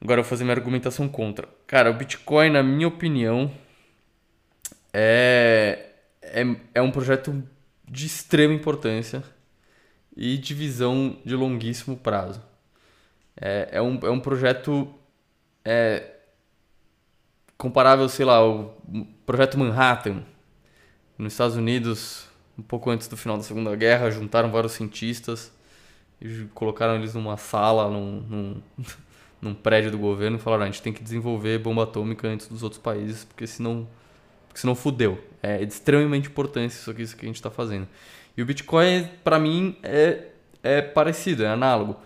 Agora 0.00 0.20
eu 0.20 0.24
vou 0.24 0.30
fazer 0.30 0.44
minha 0.44 0.56
argumentação 0.56 1.08
contra. 1.08 1.48
Cara, 1.66 1.90
o 1.90 1.94
Bitcoin, 1.94 2.50
na 2.50 2.62
minha 2.62 2.88
opinião, 2.88 3.52
é, 4.92 5.90
é, 6.22 6.42
é 6.74 6.82
um 6.82 6.90
projeto 6.90 7.42
de 7.86 8.06
extrema 8.06 8.54
importância 8.54 9.22
e 10.16 10.38
de 10.38 10.54
visão 10.54 11.18
de 11.24 11.34
longuíssimo 11.34 11.96
prazo. 11.96 12.42
É, 13.40 13.68
é, 13.72 13.82
um, 13.82 13.98
é 14.02 14.10
um 14.10 14.20
projeto 14.20 14.92
é, 15.64 16.19
comparável, 17.60 18.08
sei 18.08 18.24
lá, 18.24 18.36
ao 18.36 18.74
projeto 19.26 19.58
Manhattan. 19.58 20.22
Nos 21.18 21.34
Estados 21.34 21.56
Unidos, 21.56 22.26
um 22.58 22.62
pouco 22.62 22.88
antes 22.88 23.06
do 23.06 23.18
final 23.18 23.36
da 23.36 23.42
Segunda 23.42 23.76
Guerra, 23.76 24.10
juntaram 24.10 24.50
vários 24.50 24.72
cientistas 24.72 25.52
e 26.22 26.46
colocaram 26.54 26.96
eles 26.96 27.12
numa 27.12 27.36
sala, 27.36 27.90
num, 27.90 28.24
num, 28.28 28.62
num 29.42 29.54
prédio 29.54 29.90
do 29.90 29.98
governo 29.98 30.38
e 30.38 30.40
falaram: 30.40 30.62
a 30.62 30.66
gente 30.66 30.80
tem 30.80 30.90
que 30.90 31.02
desenvolver 31.02 31.58
bomba 31.58 31.82
atômica 31.82 32.26
antes 32.26 32.48
dos 32.48 32.62
outros 32.62 32.80
países, 32.80 33.24
porque 33.24 33.46
senão, 33.46 33.86
porque 34.48 34.58
senão 34.58 34.74
fudeu. 34.74 35.22
É 35.42 35.58
de 35.58 35.70
extremamente 35.70 36.30
importância 36.30 36.78
isso 36.78 36.90
aqui, 36.90 37.02
isso 37.02 37.14
que 37.14 37.26
a 37.26 37.28
gente 37.28 37.36
está 37.36 37.50
fazendo. 37.50 37.86
E 38.34 38.40
o 38.40 38.46
Bitcoin, 38.46 39.06
para 39.22 39.38
mim, 39.38 39.76
é, 39.82 40.28
é 40.62 40.80
parecido, 40.80 41.44
é 41.44 41.48
análogo. 41.48 41.96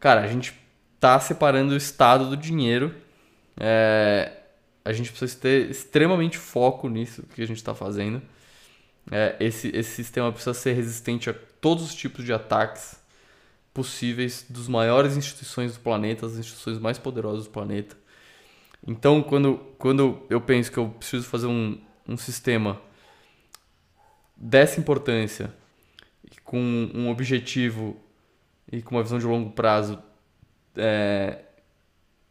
Cara, 0.00 0.22
a 0.22 0.26
gente 0.26 0.54
tá 0.98 1.20
separando 1.20 1.74
o 1.74 1.76
estado 1.76 2.30
do 2.30 2.36
dinheiro. 2.38 2.94
É, 3.60 4.37
a 4.88 4.92
gente 4.94 5.10
precisa 5.10 5.38
ter 5.38 5.70
extremamente 5.70 6.38
foco 6.38 6.88
nisso 6.88 7.22
que 7.34 7.42
a 7.42 7.46
gente 7.46 7.58
está 7.58 7.74
fazendo. 7.74 8.22
É, 9.10 9.36
esse, 9.38 9.68
esse 9.68 9.90
sistema 9.90 10.32
precisa 10.32 10.54
ser 10.54 10.72
resistente 10.72 11.28
a 11.28 11.34
todos 11.60 11.84
os 11.84 11.94
tipos 11.94 12.24
de 12.24 12.32
ataques 12.32 12.98
possíveis 13.74 14.46
dos 14.48 14.66
maiores 14.66 15.14
instituições 15.14 15.74
do 15.74 15.80
planeta, 15.80 16.24
as 16.24 16.38
instituições 16.38 16.78
mais 16.78 16.98
poderosas 16.98 17.44
do 17.44 17.50
planeta. 17.50 17.98
Então, 18.86 19.22
quando, 19.22 19.58
quando 19.76 20.22
eu 20.30 20.40
penso 20.40 20.72
que 20.72 20.78
eu 20.78 20.88
preciso 20.88 21.26
fazer 21.26 21.48
um, 21.48 21.78
um 22.08 22.16
sistema 22.16 22.80
dessa 24.34 24.80
importância, 24.80 25.52
com 26.44 26.58
um 26.94 27.10
objetivo 27.10 27.94
e 28.72 28.80
com 28.80 28.94
uma 28.94 29.02
visão 29.02 29.18
de 29.18 29.26
longo 29.26 29.50
prazo, 29.50 30.02
é, 30.74 31.40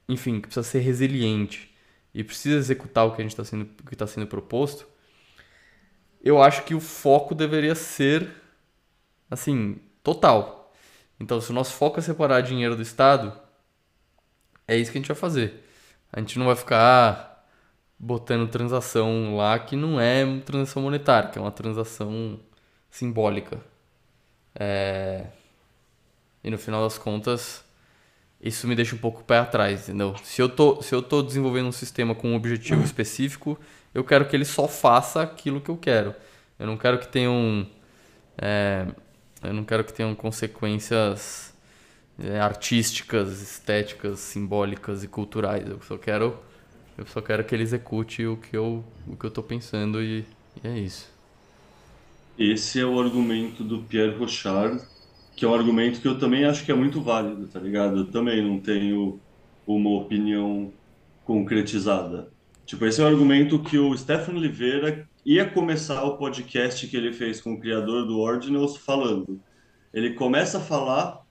enfim, 0.09 0.41
que 0.41 0.47
precisa 0.47 0.63
ser 0.63 0.79
resiliente 0.79 1.76
e 2.17 2.23
precisa 2.23 2.57
executar 2.57 3.05
o 3.05 3.11
que 3.11 3.21
a 3.21 3.23
gente 3.23 3.33
está 3.33 3.45
sendo, 3.45 3.65
que 3.65 3.93
está 3.93 4.07
sendo 4.07 4.25
proposto, 4.25 4.87
eu 6.19 6.41
acho 6.41 6.63
que 6.63 6.73
o 6.73 6.79
foco 6.79 7.35
deveria 7.35 7.75
ser, 7.75 8.27
assim, 9.29 9.79
total. 10.01 10.73
Então, 11.19 11.39
se 11.39 11.51
o 11.51 11.53
nosso 11.53 11.73
foco 11.73 11.99
é 11.99 12.01
separar 12.01 12.41
dinheiro 12.41 12.75
do 12.75 12.81
Estado, 12.81 13.39
é 14.67 14.75
isso 14.75 14.91
que 14.91 14.97
a 14.97 15.01
gente 15.01 15.09
vai 15.09 15.15
fazer. 15.15 15.63
A 16.11 16.19
gente 16.19 16.39
não 16.39 16.47
vai 16.47 16.55
ficar 16.55 17.47
botando 17.99 18.49
transação 18.49 19.37
lá 19.37 19.59
que 19.59 19.75
não 19.75 20.01
é 20.01 20.39
transação 20.39 20.81
monetária, 20.81 21.29
que 21.29 21.37
é 21.37 21.41
uma 21.41 21.51
transação 21.51 22.39
simbólica. 22.89 23.61
É... 24.55 25.27
E 26.43 26.49
no 26.49 26.57
final 26.57 26.81
das 26.81 26.97
contas, 26.97 27.63
isso 28.41 28.67
me 28.67 28.75
deixa 28.75 28.95
um 28.95 28.99
pouco 28.99 29.23
pé 29.23 29.39
atrás, 29.39 29.83
entendeu? 29.83 30.15
Se 30.23 30.41
eu 30.41 30.49
tô, 30.49 30.81
se 30.81 30.93
eu 30.93 31.01
tô 31.01 31.21
desenvolvendo 31.21 31.67
um 31.67 31.71
sistema 31.71 32.13
com 32.15 32.29
um 32.29 32.35
objetivo 32.35 32.83
específico, 32.83 33.59
eu 33.93 34.03
quero 34.03 34.27
que 34.27 34.35
ele 34.35 34.45
só 34.45 34.67
faça 34.67 35.21
aquilo 35.21 35.61
que 35.61 35.69
eu 35.69 35.77
quero. 35.77 36.13
Eu 36.59 36.67
não 36.67 36.77
quero 36.77 36.99
que 36.99 37.07
tenham. 37.07 37.67
É... 38.37 38.85
eu 39.43 39.53
não 39.53 39.63
quero 39.63 39.83
que 39.83 39.93
tenham 39.93 40.13
consequências 40.15 41.53
é, 42.19 42.39
artísticas, 42.39 43.41
estéticas, 43.41 44.19
simbólicas 44.19 45.03
e 45.03 45.07
culturais. 45.07 45.67
Eu 45.67 45.81
só 45.81 45.97
quero 45.97 46.39
eu 46.97 47.05
só 47.05 47.21
quero 47.21 47.43
que 47.43 47.53
ele 47.53 47.61
execute 47.61 48.25
o 48.25 48.37
que 48.37 48.57
eu, 48.57 48.83
o 49.07 49.15
que 49.15 49.23
eu 49.23 49.29
tô 49.29 49.43
pensando 49.43 50.01
e, 50.01 50.25
e 50.63 50.67
é 50.67 50.79
isso. 50.79 51.07
Esse 52.39 52.79
é 52.79 52.85
o 52.85 52.99
argumento 52.99 53.63
do 53.63 53.83
Pierre 53.83 54.17
Rochard, 54.17 54.81
que 55.37 55.45
é 55.45 55.47
um 55.47 55.53
argumento 55.53 56.01
que 56.01 56.07
eu 56.07 56.17
também 56.17 56.45
acho 56.45 56.65
que 56.65 56.71
é 56.71 56.75
muito 56.75 56.99
válido, 56.99 57.47
tá 57.47 57.59
ligado? 57.59 57.99
Eu 57.99 58.05
também 58.11 58.43
não 58.43 58.59
tenho 58.59 59.21
uma 59.67 59.91
opinião 59.91 60.73
concretizada. 61.23 62.31
Tipo, 62.65 62.87
esse 62.87 62.99
é 62.99 63.03
o 63.03 63.07
argumento 63.07 63.61
que 63.61 63.77
o 63.77 63.95
Stefano 63.95 64.39
Oliveira 64.39 65.07
ia 65.23 65.47
começar 65.47 66.03
o 66.05 66.17
podcast 66.17 66.87
que 66.87 66.97
ele 66.97 67.13
fez 67.13 67.39
com 67.39 67.53
o 67.53 67.59
criador 67.59 68.07
do 68.07 68.17
Ordinals 68.17 68.77
falando. 68.77 69.39
Ele 69.93 70.15
começa 70.15 70.57
a 70.57 70.61
falar, 70.61 71.21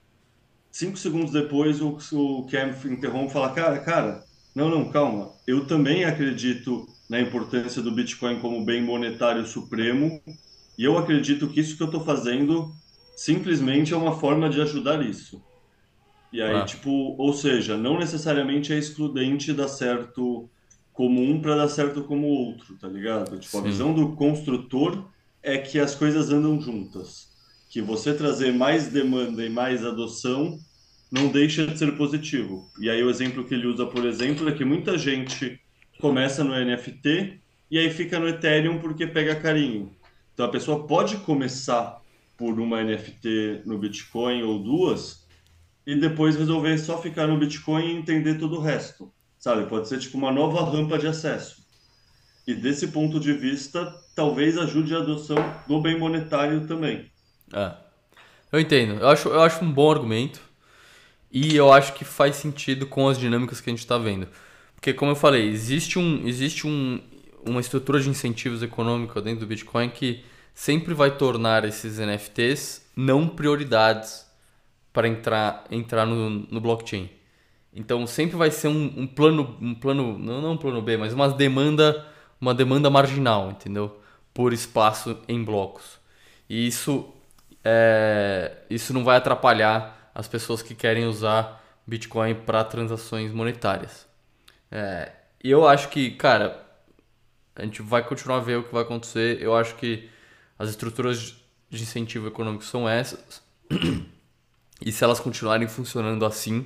cinco 0.71 0.97
segundos 0.97 1.33
depois 1.33 1.81
o, 1.81 1.97
o 2.13 2.47
Cam 2.47 2.73
interrompe 2.89 3.31
e 3.31 3.33
fala, 3.33 3.51
cara, 3.51 3.79
cara, 3.79 4.23
não, 4.55 4.69
não, 4.69 4.89
calma. 4.89 5.33
Eu 5.45 5.67
também 5.67 6.05
acredito 6.05 6.87
na 7.09 7.19
importância 7.19 7.81
do 7.81 7.91
Bitcoin 7.91 8.39
como 8.39 8.63
bem 8.63 8.81
monetário 8.81 9.45
supremo 9.45 10.21
e 10.77 10.85
eu 10.85 10.97
acredito 10.97 11.49
que 11.49 11.59
isso 11.59 11.75
que 11.75 11.83
eu 11.83 11.87
estou 11.87 12.05
fazendo 12.05 12.73
simplesmente 13.17 13.95
é 13.95 13.97
uma 13.97 14.17
forma 14.17 14.47
de 14.47 14.61
ajudar 14.61 15.03
isso. 15.03 15.43
E 16.31 16.39
aí, 16.39 16.55
ah. 16.55 16.63
tipo, 16.63 17.15
ou 17.17 17.33
seja, 17.33 17.75
não 17.75 17.97
necessariamente 17.97 18.71
é 18.71 18.77
excludente 18.77 19.51
dar 19.53 19.67
certo 19.67 20.47
como 20.93 21.21
um 21.21 21.41
para 21.41 21.55
dar 21.55 21.67
certo 21.67 22.03
como 22.03 22.27
outro, 22.27 22.75
tá 22.77 22.87
ligado? 22.87 23.39
Tipo, 23.39 23.57
Sim. 23.57 23.57
a 23.57 23.61
visão 23.61 23.93
do 23.93 24.15
construtor 24.15 25.09
é 25.41 25.57
que 25.57 25.79
as 25.79 25.95
coisas 25.95 26.29
andam 26.31 26.61
juntas. 26.61 27.29
Que 27.71 27.81
você 27.81 28.13
trazer 28.13 28.53
mais 28.53 28.87
demanda 28.87 29.43
e 29.43 29.49
mais 29.49 29.83
adoção 29.83 30.59
não 31.11 31.27
deixa 31.29 31.65
de 31.65 31.77
ser 31.77 31.97
positivo. 31.97 32.69
E 32.79 32.87
aí 32.87 33.03
o 33.03 33.09
exemplo 33.09 33.43
que 33.43 33.55
ele 33.55 33.65
usa, 33.65 33.87
por 33.87 34.05
exemplo, 34.05 34.47
é 34.47 34.51
que 34.51 34.63
muita 34.63 34.95
gente 34.95 35.59
começa 35.99 36.43
no 36.43 36.53
NFT 36.53 37.39
e 37.71 37.79
aí 37.79 37.89
fica 37.89 38.19
no 38.19 38.27
Ethereum 38.27 38.77
porque 38.79 39.07
pega 39.07 39.35
carinho. 39.35 39.91
Então 40.33 40.45
a 40.45 40.49
pessoa 40.49 40.85
pode 40.85 41.17
começar 41.17 41.99
por 42.37 42.59
uma 42.59 42.83
NFT 42.83 43.63
no 43.65 43.77
Bitcoin 43.77 44.43
ou 44.43 44.59
duas 44.59 45.25
e 45.85 45.95
depois 45.95 46.35
resolver 46.35 46.77
só 46.77 47.01
ficar 47.01 47.27
no 47.27 47.37
Bitcoin 47.37 47.85
e 47.85 47.95
entender 47.97 48.37
todo 48.37 48.57
o 48.57 48.61
resto, 48.61 49.11
sabe? 49.39 49.67
Pode 49.67 49.87
ser 49.87 49.99
tipo 49.99 50.17
uma 50.17 50.31
nova 50.31 50.63
rampa 50.63 50.97
de 50.97 51.07
acesso. 51.07 51.65
E 52.45 52.53
desse 52.53 52.89
ponto 52.89 53.19
de 53.19 53.33
vista, 53.33 53.93
talvez 54.15 54.57
ajude 54.57 54.93
a 54.95 54.99
adoção 54.99 55.37
do 55.67 55.81
bem 55.81 55.97
monetário 55.97 56.67
também. 56.67 57.09
É. 57.53 57.71
Eu 58.51 58.59
entendo. 58.59 59.01
Eu 59.01 59.09
acho, 59.09 59.27
eu 59.29 59.41
acho 59.41 59.63
um 59.63 59.71
bom 59.71 59.91
argumento. 59.91 60.39
E 61.31 61.55
eu 61.55 61.71
acho 61.73 61.93
que 61.93 62.05
faz 62.05 62.37
sentido 62.37 62.87
com 62.87 63.07
as 63.07 63.19
dinâmicas 63.19 63.59
que 63.59 63.69
a 63.69 63.71
gente 63.71 63.79
está 63.79 63.97
vendo. 63.97 64.27
Porque, 64.75 64.93
como 64.93 65.11
eu 65.11 65.15
falei, 65.15 65.49
existe, 65.49 65.99
um, 65.99 66.25
existe 66.25 66.65
um, 66.65 67.01
uma 67.45 67.59
estrutura 67.59 67.99
de 67.99 68.09
incentivos 68.09 68.63
econômicos 68.63 69.21
dentro 69.23 69.41
do 69.41 69.47
Bitcoin 69.47 69.89
que 69.89 70.23
sempre 70.57 70.95
vai 70.95 71.15
tornar 71.15 71.65
esses 71.65 71.99
NFTs 71.99 72.89
não 72.95 73.27
prioridades 73.27 74.25
para 74.91 75.07
entrar, 75.07 75.65
entrar 75.69 76.03
no, 76.03 76.31
no 76.31 76.59
blockchain. 76.59 77.11
Então 77.71 78.07
sempre 78.07 78.35
vai 78.35 78.49
ser 78.49 78.67
um, 78.67 78.91
um 78.97 79.05
plano, 79.05 79.55
um 79.61 79.75
plano, 79.75 80.17
não, 80.17 80.41
não 80.41 80.53
um 80.53 80.57
plano 80.57 80.81
B, 80.81 80.97
mas 80.97 81.13
uma 81.13 81.29
demanda, 81.29 82.03
uma 82.41 82.55
demanda 82.55 82.89
marginal, 82.89 83.51
entendeu? 83.51 84.01
Por 84.33 84.51
espaço 84.51 85.19
em 85.27 85.43
blocos. 85.43 85.99
E 86.49 86.65
isso, 86.65 87.07
é, 87.63 88.57
isso 88.67 88.95
não 88.95 89.03
vai 89.03 89.17
atrapalhar 89.17 90.11
as 90.15 90.27
pessoas 90.27 90.63
que 90.63 90.73
querem 90.73 91.05
usar 91.05 91.63
Bitcoin 91.85 92.33
para 92.33 92.63
transações 92.63 93.31
monetárias. 93.31 94.07
É, 94.71 95.11
eu 95.43 95.67
acho 95.67 95.89
que, 95.89 96.09
cara, 96.09 96.65
a 97.55 97.61
gente 97.61 97.83
vai 97.83 98.01
continuar 98.01 98.37
a 98.37 98.41
ver 98.41 98.57
o 98.57 98.63
que 98.63 98.73
vai 98.73 98.81
acontecer. 98.81 99.39
Eu 99.39 99.55
acho 99.55 99.75
que 99.75 100.09
as 100.57 100.69
estruturas 100.69 101.35
de 101.69 101.81
incentivo 101.81 102.27
econômico 102.27 102.63
são 102.63 102.87
essas. 102.87 103.41
E 104.79 104.91
se 104.91 105.03
elas 105.03 105.19
continuarem 105.19 105.67
funcionando 105.67 106.23
assim, 106.23 106.63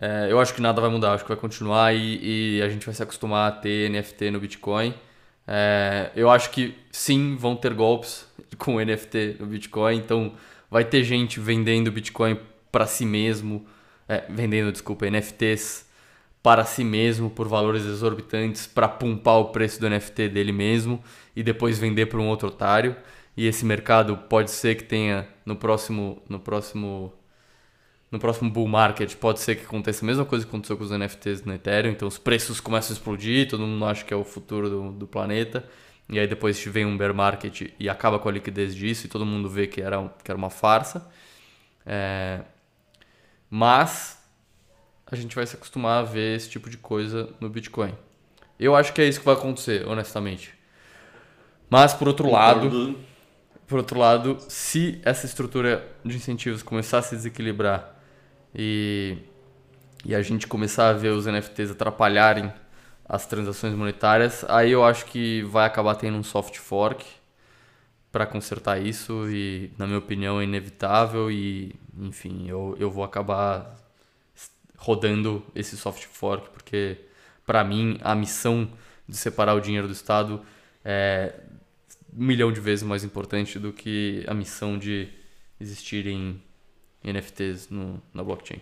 é, 0.00 0.28
eu 0.30 0.40
acho 0.40 0.54
que 0.54 0.62
nada 0.62 0.80
vai 0.80 0.88
mudar. 0.88 1.12
acho 1.12 1.24
que 1.24 1.28
vai 1.28 1.36
continuar 1.36 1.94
e, 1.94 2.58
e, 2.58 2.62
a 2.62 2.68
gente 2.68 2.86
vai 2.86 2.94
se 2.94 3.02
acostumar 3.02 3.48
a 3.48 3.52
ter 3.52 3.90
NFT 3.90 4.30
no 4.30 4.38
Bitcoin. 4.40 4.94
É, 5.46 6.10
eu 6.14 6.30
acho 6.30 6.50
que 6.50 6.76
sim, 6.92 7.36
vão 7.36 7.56
ter 7.56 7.74
golpes 7.74 8.26
com 8.58 8.78
NFT 8.78 9.38
no 9.40 9.46
Bitcoin. 9.46 9.96
Então 9.96 10.34
vai 10.70 10.84
ter 10.84 11.02
gente 11.02 11.40
vendendo 11.40 11.90
Bitcoin 11.90 12.38
para 12.70 12.86
si 12.86 13.04
mesmo. 13.04 13.66
É, 14.08 14.24
vendendo, 14.28 14.70
desculpa, 14.70 15.10
NFTs 15.10 15.83
para 16.44 16.66
si 16.66 16.84
mesmo 16.84 17.30
por 17.30 17.48
valores 17.48 17.86
exorbitantes 17.86 18.66
para 18.66 18.86
pumpar 18.86 19.38
o 19.38 19.46
preço 19.46 19.80
do 19.80 19.88
NFT 19.88 20.28
dele 20.28 20.52
mesmo 20.52 21.02
e 21.34 21.42
depois 21.42 21.78
vender 21.78 22.04
para 22.04 22.20
um 22.20 22.28
outro 22.28 22.48
otário. 22.48 22.94
E 23.34 23.46
esse 23.46 23.64
mercado 23.64 24.14
pode 24.28 24.50
ser 24.50 24.74
que 24.74 24.84
tenha 24.84 25.26
no 25.46 25.56
próximo 25.56 26.22
no 26.28 26.38
próximo 26.38 27.14
no 28.12 28.18
próximo 28.18 28.50
bull 28.50 28.68
market, 28.68 29.16
pode 29.16 29.40
ser 29.40 29.56
que 29.56 29.64
aconteça 29.64 30.04
a 30.04 30.06
mesma 30.06 30.24
coisa 30.26 30.44
que 30.44 30.50
aconteceu 30.50 30.76
com 30.76 30.84
os 30.84 30.90
NFTs 30.90 31.44
no 31.44 31.54
Ethereum, 31.54 31.92
então 31.92 32.06
os 32.06 32.18
preços 32.18 32.60
começam 32.60 32.94
a 32.94 32.98
explodir, 32.98 33.48
todo 33.48 33.66
mundo 33.66 33.84
acha 33.86 34.04
que 34.04 34.14
é 34.14 34.16
o 34.16 34.22
futuro 34.22 34.68
do, 34.70 34.92
do 34.92 35.06
planeta. 35.06 35.64
E 36.10 36.18
aí 36.18 36.26
depois 36.26 36.62
vem 36.64 36.84
um 36.84 36.96
bear 36.96 37.14
market 37.14 37.72
e 37.80 37.88
acaba 37.88 38.18
com 38.18 38.28
a 38.28 38.32
liquidez 38.32 38.74
disso 38.74 39.06
e 39.06 39.08
todo 39.08 39.24
mundo 39.24 39.48
vê 39.48 39.66
que 39.66 39.80
era, 39.80 40.12
que 40.22 40.30
era 40.30 40.36
uma 40.36 40.50
farsa. 40.50 41.10
É... 41.86 42.42
Mas 43.50 44.23
a 45.14 45.22
gente 45.22 45.34
vai 45.34 45.46
se 45.46 45.56
acostumar 45.56 46.00
a 46.00 46.04
ver 46.04 46.36
esse 46.36 46.50
tipo 46.50 46.68
de 46.68 46.76
coisa 46.76 47.28
no 47.40 47.48
Bitcoin. 47.48 47.94
Eu 48.58 48.74
acho 48.74 48.92
que 48.92 49.00
é 49.00 49.04
isso 49.06 49.20
que 49.20 49.26
vai 49.26 49.34
acontecer, 49.34 49.86
honestamente. 49.86 50.54
Mas 51.68 51.92
por 51.94 52.06
outro 52.06 52.30
lado, 52.30 52.96
por 53.66 53.78
outro 53.78 53.98
lado, 53.98 54.38
se 54.48 55.00
essa 55.04 55.26
estrutura 55.26 55.86
de 56.04 56.16
incentivos 56.16 56.62
começar 56.62 56.98
a 56.98 57.02
se 57.02 57.16
desequilibrar 57.16 57.94
e, 58.54 59.18
e 60.04 60.14
a 60.14 60.22
gente 60.22 60.46
começar 60.46 60.90
a 60.90 60.92
ver 60.92 61.08
os 61.08 61.26
NFTs 61.26 61.70
atrapalharem 61.70 62.52
as 63.06 63.26
transações 63.26 63.74
monetárias, 63.74 64.44
aí 64.48 64.70
eu 64.70 64.84
acho 64.84 65.06
que 65.06 65.42
vai 65.42 65.66
acabar 65.66 65.94
tendo 65.94 66.16
um 66.16 66.22
soft 66.22 66.56
fork 66.58 67.04
para 68.10 68.26
consertar 68.26 68.80
isso 68.80 69.28
e, 69.28 69.72
na 69.76 69.86
minha 69.86 69.98
opinião, 69.98 70.40
é 70.40 70.44
inevitável 70.44 71.30
e, 71.30 71.74
enfim, 71.98 72.48
eu, 72.48 72.76
eu 72.78 72.90
vou 72.90 73.02
acabar 73.02 73.74
rodando 74.84 75.42
esse 75.54 75.78
soft 75.78 76.04
fork, 76.04 76.50
porque 76.50 76.98
para 77.46 77.64
mim 77.64 77.98
a 78.02 78.14
missão 78.14 78.70
de 79.08 79.16
separar 79.16 79.54
o 79.54 79.60
dinheiro 79.60 79.86
do 79.86 79.94
Estado 79.94 80.42
é 80.84 81.40
um 82.14 82.24
milhão 82.24 82.52
de 82.52 82.60
vezes 82.60 82.84
mais 82.84 83.02
importante 83.02 83.58
do 83.58 83.72
que 83.72 84.22
a 84.26 84.34
missão 84.34 84.78
de 84.78 85.08
existirem 85.58 86.40
NFTs 87.02 87.70
no, 87.70 88.00
na 88.12 88.22
blockchain. 88.22 88.60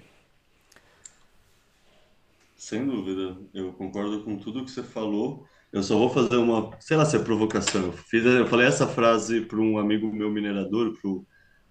Sem 2.56 2.86
dúvida, 2.86 3.36
eu 3.52 3.72
concordo 3.72 4.22
com 4.22 4.36
tudo 4.36 4.64
que 4.64 4.70
você 4.70 4.84
falou. 4.84 5.44
Eu 5.72 5.82
só 5.82 5.98
vou 5.98 6.08
fazer 6.08 6.36
uma, 6.36 6.70
sei 6.78 6.96
lá 6.96 7.04
se 7.04 7.16
é 7.16 7.18
provocação. 7.18 7.86
Eu, 7.86 7.92
fiz, 7.92 8.24
eu 8.24 8.46
falei 8.46 8.68
essa 8.68 8.86
frase 8.86 9.40
para 9.40 9.58
um 9.58 9.76
amigo 9.76 10.12
meu 10.12 10.30
minerador, 10.30 10.96
pro, 11.00 11.26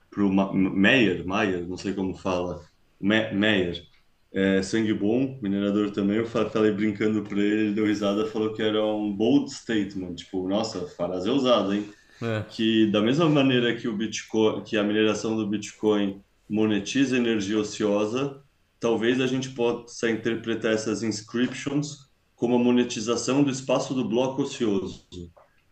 pro 0.09 0.53
Meyer, 0.53 1.25
Meyer, 1.25 1.65
não 1.65 1.77
sei 1.77 1.93
como 1.93 2.13
fala, 2.13 2.61
Meyer 2.99 3.89
é, 4.33 4.61
sangue 4.61 4.93
bom, 4.93 5.37
minerador 5.41 5.91
também. 5.91 6.17
Eu 6.17 6.25
falei 6.25 6.71
brincando 6.71 7.21
para 7.23 7.39
ele, 7.39 7.61
ele 7.63 7.73
deu 7.73 7.85
risada, 7.85 8.25
falou 8.25 8.53
que 8.53 8.61
era 8.61 8.83
um 8.85 9.11
bold 9.11 9.51
statement, 9.51 10.15
tipo, 10.15 10.47
nossa, 10.47 10.87
frase 10.87 11.29
ousada, 11.29 11.75
hein? 11.75 11.89
É. 12.21 12.45
Que 12.49 12.85
da 12.91 13.01
mesma 13.01 13.27
maneira 13.27 13.75
que 13.75 13.87
o 13.87 13.97
Bitcoin, 13.97 14.63
que 14.63 14.77
a 14.77 14.83
mineração 14.83 15.35
do 15.35 15.47
Bitcoin 15.47 16.21
monetiza 16.47 17.17
energia 17.17 17.59
ociosa, 17.59 18.41
talvez 18.79 19.19
a 19.19 19.27
gente 19.27 19.49
possa 19.49 20.09
interpretar 20.09 20.73
essas 20.73 21.03
inscriptions 21.03 22.09
como 22.35 22.55
a 22.55 22.59
monetização 22.59 23.43
do 23.43 23.51
espaço 23.51 23.93
do 23.93 24.07
bloco 24.07 24.43
ocioso. 24.43 25.07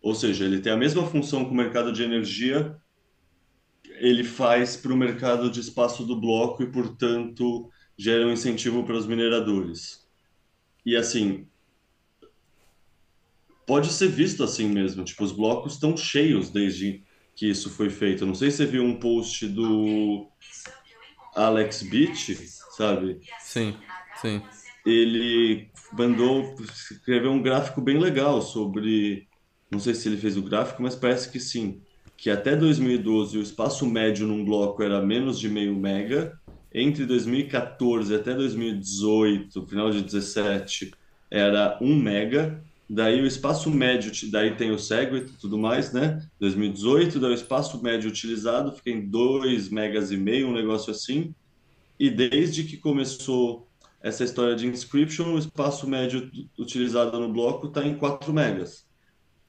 Ou 0.02 0.16
seja, 0.16 0.46
ele 0.46 0.60
tem 0.60 0.72
a 0.72 0.78
mesma 0.78 1.06
função 1.06 1.46
que 1.46 1.52
o 1.52 1.56
mercado 1.56 1.92
de 1.92 2.04
energia, 2.04 2.76
ele 4.00 4.24
faz 4.24 4.78
para 4.78 4.94
o 4.94 4.98
mercado 4.98 5.50
de 5.50 5.60
espaço 5.60 6.04
do 6.04 6.20
bloco 6.20 6.64
e, 6.64 6.68
portanto, 6.68 7.70
gera 8.00 8.26
um 8.26 8.32
incentivo 8.32 8.86
para 8.86 8.96
os 8.96 9.06
mineradores. 9.06 10.08
E 10.86 10.96
assim, 10.96 11.46
pode 13.68 13.90
ser 13.90 14.08
visto 14.08 14.42
assim 14.42 14.70
mesmo, 14.70 15.04
tipo, 15.04 15.22
os 15.22 15.34
blocos 15.34 15.74
estão 15.74 15.98
cheios 15.98 16.50
desde 16.50 17.04
que 17.36 17.50
isso 17.50 17.70
foi 17.70 17.90
feito. 17.90 18.26
Não 18.26 18.34
sei 18.34 18.52
se 18.52 18.58
você 18.58 18.66
viu 18.68 18.86
um 18.86 18.98
post 18.98 19.46
do 19.50 20.30
Alex 21.36 21.84
Beach, 21.84 22.38
sabe? 22.78 23.20
Sim, 23.42 23.76
sim. 24.22 24.42
Ele 24.86 25.70
mandou 25.92 26.56
escrever 26.62 27.28
um 27.28 27.42
gráfico 27.42 27.82
bem 27.82 28.00
legal 28.00 28.42
sobre, 28.42 29.28
não 29.70 29.78
sei 29.78 29.94
se 29.94 30.08
ele 30.08 30.16
fez 30.16 30.38
o 30.38 30.42
gráfico, 30.42 30.82
mas 30.82 30.96
parece 30.96 31.30
que 31.30 31.40
sim, 31.40 31.82
que 32.16 32.30
até 32.30 32.56
2012 32.56 33.38
o 33.38 33.42
espaço 33.42 33.86
médio 33.86 34.26
num 34.26 34.46
bloco 34.46 34.82
era 34.82 35.02
menos 35.02 35.38
de 35.38 35.50
meio 35.50 35.76
mega 35.76 36.40
entre 36.74 37.06
2014 37.06 38.14
até 38.14 38.34
2018, 38.34 39.66
final 39.66 39.92
de 39.92 40.02
17, 40.02 40.92
era 41.30 41.78
1 41.82 41.96
mega. 41.96 42.64
Daí 42.90 43.22
o 43.22 43.28
espaço 43.28 43.70
médio, 43.70 44.12
daí 44.32 44.56
tem 44.56 44.72
o 44.72 44.80
Segwit 44.80 45.32
e 45.32 45.38
tudo 45.38 45.58
mais, 45.58 45.94
né? 45.94 46.28
2018, 46.40 47.20
daí 47.20 47.32
o 47.32 47.36
espaço 47.36 47.82
médio 47.84 48.10
utilizado 48.10 48.72
fica 48.72 48.90
em 48.90 49.08
2 49.08 49.70
megas 49.70 50.12
e 50.12 50.18
meio, 50.18 50.48
um 50.48 50.54
negócio 50.54 50.92
assim. 50.92 51.34
E 52.00 52.10
desde 52.10 52.64
que 52.64 52.78
começou 52.78 53.68
essa 54.02 54.24
história 54.24 54.56
de 54.56 54.66
inscription, 54.66 55.34
o 55.34 55.38
espaço 55.38 55.88
médio 55.88 56.32
utilizado 56.58 57.20
no 57.20 57.32
bloco 57.32 57.68
está 57.68 57.86
em 57.86 57.96
4 57.96 58.34
megas. 58.34 58.88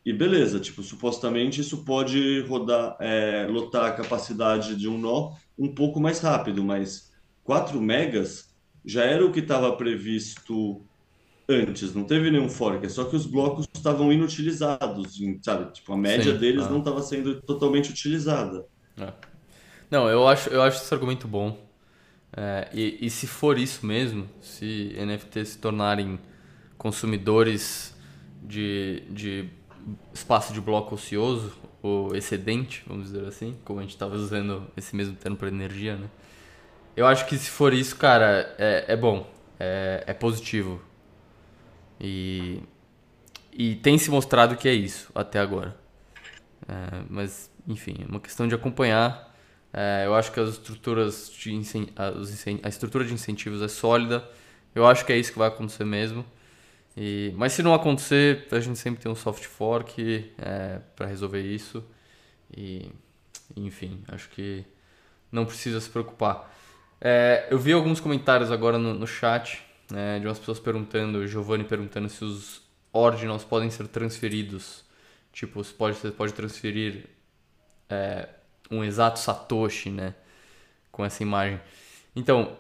E 0.04 0.12
beleza, 0.12 0.58
tipo, 0.58 0.82
supostamente 0.82 1.60
isso 1.60 1.84
pode 1.84 2.40
rodar, 2.48 2.96
é, 3.00 3.46
lotar 3.46 3.84
a 3.86 3.92
capacidade 3.92 4.74
de 4.74 4.88
um 4.88 4.98
nó 4.98 5.32
um 5.58 5.74
pouco 5.74 6.00
mais 6.00 6.20
rápido, 6.20 6.64
mas 6.64 7.09
4 7.50 7.82
megas 7.82 8.48
já 8.84 9.02
era 9.02 9.26
o 9.26 9.32
que 9.32 9.40
estava 9.40 9.74
previsto 9.74 10.86
antes, 11.48 11.92
não 11.92 12.04
teve 12.04 12.30
nenhum 12.30 12.48
fork, 12.48 12.86
é 12.86 12.88
só 12.88 13.02
que 13.02 13.16
os 13.16 13.26
blocos 13.26 13.66
estavam 13.74 14.12
inutilizados, 14.12 15.18
sabe? 15.42 15.72
Tipo, 15.72 15.94
a 15.94 15.96
média 15.96 16.32
Sim, 16.32 16.38
deles 16.38 16.66
ah. 16.66 16.70
não 16.70 16.78
estava 16.78 17.02
sendo 17.02 17.42
totalmente 17.42 17.90
utilizada. 17.90 18.64
É. 18.96 19.12
Não, 19.90 20.08
eu 20.08 20.28
acho, 20.28 20.48
eu 20.50 20.62
acho 20.62 20.80
esse 20.80 20.94
argumento 20.94 21.26
bom. 21.26 21.58
É, 22.36 22.68
e, 22.72 23.04
e 23.04 23.10
se 23.10 23.26
for 23.26 23.58
isso 23.58 23.84
mesmo, 23.84 24.28
se 24.40 24.94
NFTs 24.96 25.48
se 25.48 25.58
tornarem 25.58 26.20
consumidores 26.78 27.92
de, 28.44 29.02
de 29.10 29.48
espaço 30.14 30.52
de 30.52 30.60
bloco 30.60 30.94
ocioso, 30.94 31.52
ou 31.82 32.14
excedente, 32.14 32.84
vamos 32.86 33.06
dizer 33.10 33.26
assim, 33.26 33.56
como 33.64 33.80
a 33.80 33.82
gente 33.82 33.90
estava 33.90 34.14
usando 34.14 34.70
esse 34.76 34.94
mesmo 34.94 35.16
termo 35.16 35.36
para 35.36 35.48
energia, 35.48 35.96
né? 35.96 36.06
Eu 36.96 37.06
acho 37.06 37.26
que 37.26 37.36
se 37.36 37.50
for 37.50 37.72
isso, 37.72 37.96
cara, 37.96 38.54
é, 38.58 38.84
é 38.88 38.96
bom. 38.96 39.28
É, 39.58 40.04
é 40.06 40.14
positivo. 40.14 40.80
E 42.00 42.62
e 43.52 43.74
tem 43.76 43.98
se 43.98 44.10
mostrado 44.10 44.56
que 44.56 44.68
é 44.68 44.72
isso 44.72 45.10
até 45.14 45.38
agora. 45.38 45.76
É, 46.68 47.02
mas, 47.08 47.50
enfim, 47.66 47.96
é 48.00 48.06
uma 48.06 48.20
questão 48.20 48.46
de 48.46 48.54
acompanhar. 48.54 49.34
É, 49.72 50.04
eu 50.06 50.14
acho 50.14 50.32
que 50.32 50.40
as 50.40 50.50
estruturas 50.50 51.30
de 51.30 51.52
a 52.62 52.68
estrutura 52.68 53.04
de 53.04 53.12
incentivos 53.12 53.60
é 53.62 53.68
sólida. 53.68 54.26
Eu 54.74 54.86
acho 54.86 55.04
que 55.04 55.12
é 55.12 55.18
isso 55.18 55.32
que 55.32 55.38
vai 55.38 55.48
acontecer 55.48 55.84
mesmo. 55.84 56.24
E, 56.96 57.32
mas 57.36 57.52
se 57.52 57.62
não 57.62 57.74
acontecer, 57.74 58.46
a 58.50 58.60
gente 58.60 58.78
sempre 58.78 59.02
tem 59.02 59.10
um 59.10 59.14
soft 59.14 59.44
fork 59.44 60.32
é, 60.38 60.80
para 60.96 61.06
resolver 61.06 61.42
isso. 61.42 61.84
E, 62.56 62.90
enfim, 63.56 64.02
acho 64.08 64.28
que 64.30 64.64
não 65.30 65.44
precisa 65.44 65.80
se 65.80 65.90
preocupar. 65.90 66.50
É, 67.00 67.46
eu 67.50 67.58
vi 67.58 67.72
alguns 67.72 68.00
comentários 68.00 68.50
agora 68.50 68.76
no, 68.76 68.92
no 68.92 69.06
chat 69.06 69.62
né, 69.90 70.18
de 70.18 70.26
umas 70.26 70.38
pessoas 70.38 70.58
perguntando, 70.58 71.26
Giovanni 71.26 71.64
perguntando 71.64 72.08
se 72.08 72.24
os 72.24 72.62
ordinals 72.92 73.44
podem 73.44 73.70
ser 73.70 73.88
transferidos. 73.88 74.84
Tipo, 75.32 75.62
você 75.62 75.72
pode, 75.72 75.96
você 75.96 76.10
pode 76.10 76.34
transferir 76.34 77.06
é, 77.88 78.28
um 78.70 78.84
exato 78.84 79.18
Satoshi, 79.18 79.90
né? 79.90 80.14
Com 80.90 81.04
essa 81.04 81.22
imagem. 81.22 81.60
Então, 82.14 82.56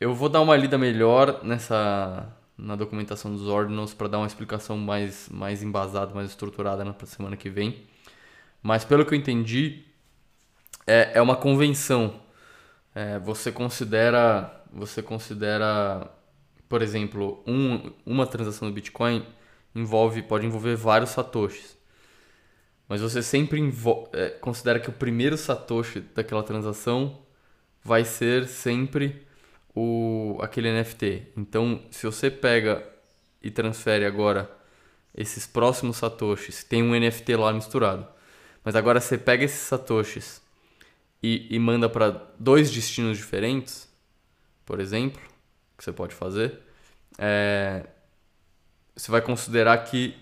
eu 0.00 0.14
vou 0.14 0.28
dar 0.28 0.40
uma 0.40 0.56
lida 0.56 0.78
melhor 0.78 1.44
nessa 1.44 2.28
na 2.56 2.76
documentação 2.76 3.32
dos 3.32 3.48
ordinals 3.48 3.92
para 3.92 4.06
dar 4.06 4.18
uma 4.18 4.26
explicação 4.26 4.78
mais, 4.78 5.28
mais 5.28 5.62
embasada, 5.62 6.14
mais 6.14 6.30
estruturada 6.30 6.84
na 6.84 6.94
semana 7.04 7.36
que 7.36 7.50
vem. 7.50 7.82
Mas 8.62 8.84
pelo 8.84 9.04
que 9.04 9.12
eu 9.12 9.18
entendi, 9.18 9.82
é, 10.86 11.12
é 11.14 11.22
uma 11.22 11.36
convenção. 11.36 12.20
É, 12.94 13.18
você 13.18 13.50
considera, 13.50 14.62
você 14.72 15.02
considera, 15.02 16.10
por 16.68 16.80
exemplo, 16.80 17.42
um, 17.46 17.92
uma 18.06 18.26
transação 18.26 18.68
do 18.68 18.74
Bitcoin 18.74 19.26
envolve, 19.74 20.22
pode 20.22 20.46
envolver 20.46 20.76
vários 20.76 21.10
satoshis. 21.10 21.76
Mas 22.88 23.00
você 23.00 23.22
sempre 23.22 23.60
é, 24.12 24.28
considera 24.30 24.78
que 24.78 24.90
o 24.90 24.92
primeiro 24.92 25.36
satoshi 25.36 26.00
daquela 26.00 26.42
transação 26.42 27.22
vai 27.82 28.04
ser 28.04 28.46
sempre 28.46 29.26
o, 29.74 30.38
aquele 30.40 30.70
NFT. 30.70 31.32
Então, 31.36 31.82
se 31.90 32.06
você 32.06 32.30
pega 32.30 32.86
e 33.42 33.50
transfere 33.50 34.04
agora 34.04 34.50
esses 35.16 35.46
próximos 35.46 35.96
satoshis, 35.96 36.62
tem 36.62 36.82
um 36.82 36.98
NFT 36.98 37.36
lá 37.36 37.52
misturado. 37.52 38.06
Mas 38.62 38.76
agora 38.76 39.00
você 39.00 39.18
pega 39.18 39.44
esses 39.44 39.60
satoshis 39.60 40.43
e, 41.24 41.46
e 41.48 41.58
manda 41.58 41.88
para 41.88 42.10
dois 42.38 42.70
destinos 42.70 43.16
diferentes, 43.16 43.90
por 44.66 44.78
exemplo, 44.78 45.22
que 45.74 45.82
você 45.82 45.90
pode 45.90 46.14
fazer, 46.14 46.60
é, 47.16 47.86
você 48.94 49.10
vai 49.10 49.22
considerar 49.22 49.78
que, 49.84 50.14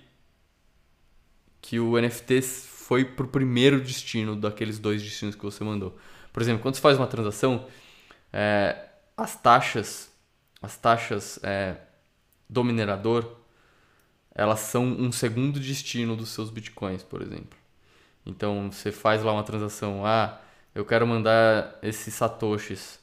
que 1.61 1.80
o 1.80 2.00
NFT 2.00 2.40
foi 2.42 3.05
para 3.05 3.24
o 3.24 3.28
primeiro 3.28 3.80
destino 3.80 4.36
daqueles 4.36 4.78
dois 4.78 5.03
destinos 5.03 5.34
que 5.34 5.42
você 5.42 5.64
mandou. 5.64 5.98
Por 6.32 6.40
exemplo, 6.40 6.62
quando 6.62 6.76
você 6.76 6.80
faz 6.80 6.96
uma 6.96 7.09
transação, 7.09 7.66
é, 8.32 8.88
as 9.16 9.34
taxas, 9.34 10.09
as 10.62 10.76
taxas 10.76 11.40
é, 11.42 11.78
do 12.48 12.62
minerador, 12.62 13.38
elas 14.32 14.61
são 14.61 14.84
um 14.84 15.11
segundo 15.11 15.59
destino 15.59 16.14
dos 16.14 16.28
seus 16.28 16.48
bitcoins, 16.48 17.03
por 17.03 17.22
exemplo. 17.22 17.59
Então 18.24 18.70
você 18.70 18.92
faz 18.92 19.24
lá 19.24 19.32
uma 19.32 19.42
transação, 19.42 20.07
ah, 20.07 20.40
eu 20.74 20.84
quero 20.84 21.06
mandar 21.06 21.78
esses 21.82 22.14
satoshis 22.14 23.02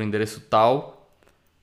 o 0.00 0.02
endereço 0.02 0.40
tal, 0.40 1.10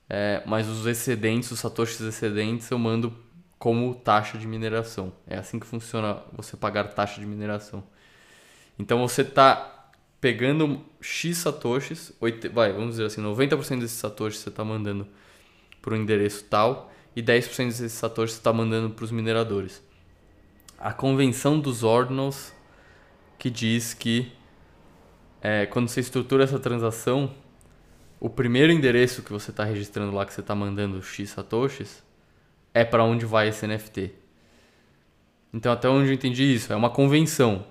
é, 0.09 0.41
mas 0.45 0.67
os 0.67 0.85
excedentes, 0.85 1.51
os 1.51 1.59
satoshis 1.59 2.01
excedentes, 2.01 2.69
eu 2.69 2.77
mando 2.77 3.15
como 3.57 3.95
taxa 3.95 4.37
de 4.37 4.47
mineração. 4.47 5.13
É 5.27 5.37
assim 5.37 5.59
que 5.59 5.65
funciona 5.65 6.21
você 6.35 6.57
pagar 6.57 6.85
taxa 6.89 7.19
de 7.19 7.25
mineração. 7.25 7.83
Então 8.77 9.07
você 9.07 9.21
está 9.21 9.91
pegando 10.19 10.83
X 11.01 11.37
satoshis, 11.37 12.11
8, 12.19 12.49
vai, 12.51 12.71
vamos 12.71 12.91
dizer 12.91 13.05
assim, 13.05 13.21
90% 13.21 13.79
desses 13.79 13.97
satoshis 13.97 14.41
você 14.41 14.49
está 14.49 14.63
mandando 14.63 15.07
para 15.81 15.93
o 15.93 15.97
endereço 15.97 16.45
tal 16.45 16.91
e 17.15 17.21
10% 17.21 17.67
desses 17.67 17.93
satoshis 17.93 18.35
você 18.35 18.39
está 18.39 18.53
mandando 18.53 18.89
para 18.89 19.05
os 19.05 19.11
mineradores. 19.11 19.81
A 20.77 20.91
convenção 20.91 21.59
dos 21.59 21.83
ordinals 21.83 22.53
que 23.37 23.49
diz 23.49 23.93
que 23.93 24.31
é, 25.43 25.65
quando 25.65 25.89
você 25.89 25.99
estrutura 25.99 26.45
essa 26.45 26.57
transação, 26.57 27.29
o 28.17 28.29
primeiro 28.29 28.71
endereço 28.71 29.21
que 29.21 29.33
você 29.33 29.51
está 29.51 29.65
registrando 29.65 30.15
lá, 30.15 30.25
que 30.25 30.33
você 30.33 30.39
está 30.39 30.55
mandando 30.55 31.03
X 31.03 31.31
satoshis, 31.31 32.01
é 32.73 32.85
para 32.85 33.03
onde 33.03 33.25
vai 33.25 33.49
esse 33.49 33.67
NFT. 33.67 34.13
Então, 35.53 35.73
até 35.73 35.89
onde 35.89 36.07
eu 36.07 36.13
entendi 36.13 36.55
isso, 36.55 36.71
é 36.71 36.75
uma 36.77 36.89
convenção. 36.89 37.67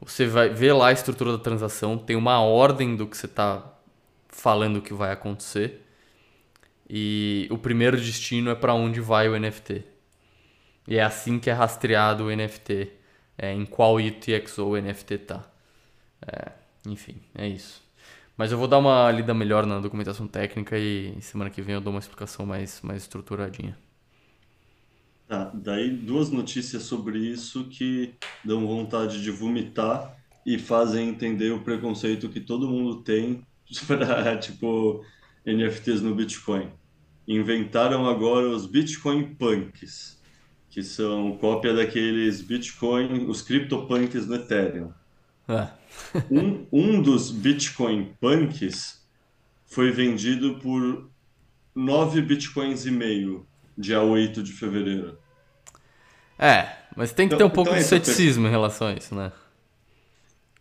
Você 0.00 0.26
vai 0.26 0.48
ver 0.48 0.72
lá 0.74 0.88
a 0.88 0.92
estrutura 0.92 1.32
da 1.32 1.38
transação, 1.38 1.98
tem 1.98 2.14
uma 2.14 2.40
ordem 2.40 2.94
do 2.94 3.04
que 3.04 3.16
você 3.16 3.26
está 3.26 3.76
falando 4.28 4.80
que 4.80 4.94
vai 4.94 5.10
acontecer. 5.10 5.84
E 6.88 7.48
o 7.50 7.58
primeiro 7.58 7.96
destino 7.96 8.48
é 8.48 8.54
para 8.54 8.74
onde 8.74 9.00
vai 9.00 9.28
o 9.28 9.36
NFT. 9.36 9.84
E 10.86 10.96
é 10.96 11.02
assim 11.02 11.40
que 11.40 11.50
é 11.50 11.52
rastreado 11.52 12.26
o 12.26 12.30
NFT, 12.34 12.92
é, 13.36 13.52
em 13.52 13.66
qual 13.66 13.96
UTXO 13.96 14.64
o 14.64 14.80
NFT 14.80 15.18
tá. 15.18 15.44
É, 16.24 16.52
enfim, 16.86 17.16
é 17.34 17.48
isso. 17.48 17.82
Mas 18.36 18.52
eu 18.52 18.58
vou 18.58 18.68
dar 18.68 18.78
uma 18.78 19.10
lida 19.10 19.34
melhor 19.34 19.66
na 19.66 19.80
documentação 19.80 20.28
técnica 20.28 20.78
e 20.78 21.20
semana 21.20 21.50
que 21.50 21.60
vem 21.60 21.74
eu 21.74 21.80
dou 21.80 21.92
uma 21.92 21.98
explicação 21.98 22.46
mais, 22.46 22.80
mais 22.82 23.02
estruturadinha. 23.02 23.76
Tá, 25.26 25.50
daí 25.52 25.90
duas 25.90 26.30
notícias 26.30 26.84
sobre 26.84 27.18
isso 27.18 27.64
que 27.68 28.14
dão 28.44 28.66
vontade 28.66 29.22
de 29.22 29.30
vomitar 29.30 30.16
e 30.46 30.58
fazem 30.58 31.10
entender 31.10 31.50
o 31.50 31.62
preconceito 31.62 32.30
que 32.30 32.40
todo 32.40 32.68
mundo 32.68 33.02
tem 33.02 33.46
para, 33.86 34.38
tipo, 34.38 35.04
NFTs 35.44 36.00
no 36.00 36.14
Bitcoin. 36.14 36.70
Inventaram 37.26 38.06
agora 38.08 38.48
os 38.48 38.66
Bitcoin 38.66 39.34
Punks, 39.34 40.22
que 40.70 40.82
são 40.82 41.36
cópia 41.36 41.74
daqueles 41.74 42.40
Bitcoin, 42.40 43.26
os 43.26 43.42
CryptoPunks 43.42 44.26
no 44.26 44.36
Ethereum. 44.36 44.92
É. 45.48 45.68
um, 46.30 46.66
um 46.70 47.02
dos 47.02 47.30
Bitcoin 47.30 48.14
Punks 48.20 49.02
foi 49.66 49.90
vendido 49.90 50.58
por 50.58 51.08
9 51.74 52.22
Bitcoins 52.22 52.86
e 52.86 52.90
meio, 52.90 53.46
dia 53.76 54.02
8 54.02 54.42
de 54.42 54.52
fevereiro. 54.52 55.18
É, 56.38 56.68
mas 56.96 57.12
tem 57.12 57.28
que 57.28 57.34
então, 57.34 57.48
ter 57.48 57.52
um 57.52 57.54
pouco 57.54 57.70
então 57.70 57.78
de 57.80 57.84
é 57.84 57.88
ceticismo 57.88 58.46
em 58.46 58.50
relação 58.50 58.88
a 58.88 58.92
isso, 58.92 59.14
né? 59.14 59.32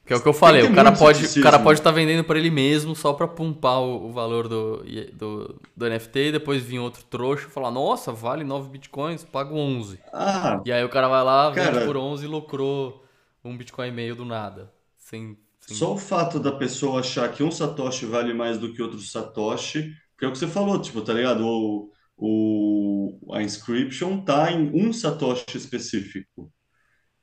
Que 0.05 0.13
é 0.13 0.15
o 0.15 0.21
que 0.21 0.27
eu 0.27 0.33
falei, 0.33 0.63
o 0.63 0.73
cara, 0.73 0.93
pode, 0.93 1.25
o 1.37 1.43
cara 1.43 1.59
pode 1.59 1.81
estar 1.81 1.89
tá 1.89 1.95
vendendo 1.95 2.23
para 2.23 2.39
ele 2.39 2.49
mesmo 2.49 2.95
só 2.95 3.11
para 3.11 3.27
pumpar 3.27 3.79
o, 3.79 4.05
o, 4.05 4.11
valor 4.13 4.47
do, 4.47 4.81
do, 5.11 5.59
do 5.75 5.89
NFT 5.89 6.19
e 6.19 6.31
depois 6.31 6.63
vir 6.63 6.79
outro 6.79 7.03
trouxa 7.03 7.45
e 7.45 7.51
falar, 7.51 7.71
nossa, 7.71 8.13
vale 8.13 8.45
9 8.45 8.69
bitcoins, 8.69 9.25
pago 9.25 9.57
11. 9.57 9.99
Ah, 10.13 10.61
e 10.63 10.71
aí 10.71 10.81
o 10.81 10.87
cara 10.87 11.09
vai 11.09 11.21
lá, 11.23 11.49
vende 11.49 11.71
cara, 11.71 11.85
por 11.85 11.97
11 11.97 12.23
e 12.23 12.27
lucrou 12.27 13.03
um 13.43 13.57
bitcoin 13.57 13.89
e 13.89 13.91
meio 13.91 14.15
do 14.15 14.23
nada. 14.23 14.71
Sem, 15.09 15.37
sem... 15.61 15.77
Só 15.77 15.93
o 15.93 15.97
fato 15.97 16.37
da 16.37 16.51
pessoa 16.51 16.99
achar 16.99 17.31
que 17.31 17.41
um 17.41 17.49
satoshi 17.49 18.05
vale 18.05 18.33
mais 18.33 18.57
do 18.57 18.73
que 18.73 18.81
outro 18.81 18.99
satoshi, 18.99 19.93
que 20.17 20.25
é 20.25 20.27
o 20.27 20.33
que 20.33 20.37
você 20.37 20.47
falou, 20.47 20.81
tipo, 20.81 21.01
tá 21.01 21.13
ligado? 21.13 21.45
O, 21.47 21.91
o, 22.17 23.33
a 23.33 23.41
inscription 23.41 24.21
tá 24.25 24.51
em 24.51 24.69
um 24.73 24.91
satoshi 24.91 25.55
específico. 25.55 26.51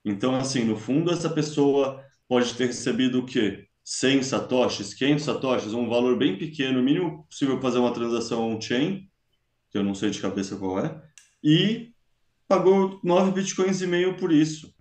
Então, 0.03 0.35
assim, 0.35 0.65
no 0.65 0.79
fundo, 0.79 1.11
essa 1.11 1.29
pessoa 1.29 2.03
pode 2.27 2.55
ter 2.55 2.69
recebido 2.69 3.19
o 3.19 3.27
quê? 3.27 3.69
100 3.85 4.23
satoshis, 4.23 4.95
500 4.95 5.23
satoshis, 5.23 5.75
um 5.75 5.87
valor 5.87 6.17
bem 6.17 6.39
pequeno, 6.39 6.83
mínimo 6.83 7.27
possível 7.27 7.61
fazer 7.61 7.81
uma 7.81 7.93
transação 7.93 8.51
on-chain, 8.51 9.11
que 9.71 9.77
eu 9.77 9.85
não 9.85 9.95
sei 9.95 10.09
de 10.09 10.23
cabeça 10.23 10.57
qual 10.57 10.79
é, 10.79 11.03
e 11.43 11.93
pagou 12.49 12.99
9 13.05 13.33
bitcoins 13.33 13.83
e 13.83 13.87
meio 13.87 14.17
por 14.17 14.33
isso. 14.33 14.74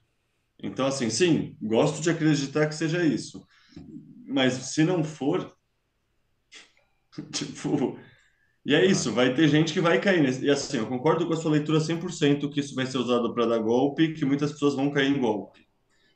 Então, 0.63 0.87
assim, 0.87 1.09
sim, 1.09 1.57
gosto 1.61 2.01
de 2.01 2.09
acreditar 2.09 2.67
que 2.67 2.73
seja 2.73 3.05
isso. 3.05 3.45
Mas 4.25 4.53
se 4.53 4.85
não 4.85 5.03
for, 5.03 5.53
tipo, 7.33 7.99
e 8.65 8.73
é 8.73 8.85
isso, 8.85 9.11
vai 9.11 9.33
ter 9.33 9.49
gente 9.49 9.73
que 9.73 9.81
vai 9.81 9.99
cair 9.99 10.23
nesse. 10.23 10.45
E 10.45 10.49
assim, 10.49 10.77
eu 10.77 10.87
concordo 10.87 11.27
com 11.27 11.33
a 11.33 11.35
sua 11.35 11.51
leitura 11.51 11.81
100% 11.81 12.49
que 12.49 12.61
isso 12.61 12.73
vai 12.73 12.85
ser 12.85 12.97
usado 12.97 13.33
para 13.33 13.45
dar 13.45 13.59
golpe, 13.59 14.13
que 14.13 14.23
muitas 14.23 14.53
pessoas 14.53 14.73
vão 14.73 14.89
cair 14.89 15.11
em 15.13 15.19
golpe. 15.19 15.67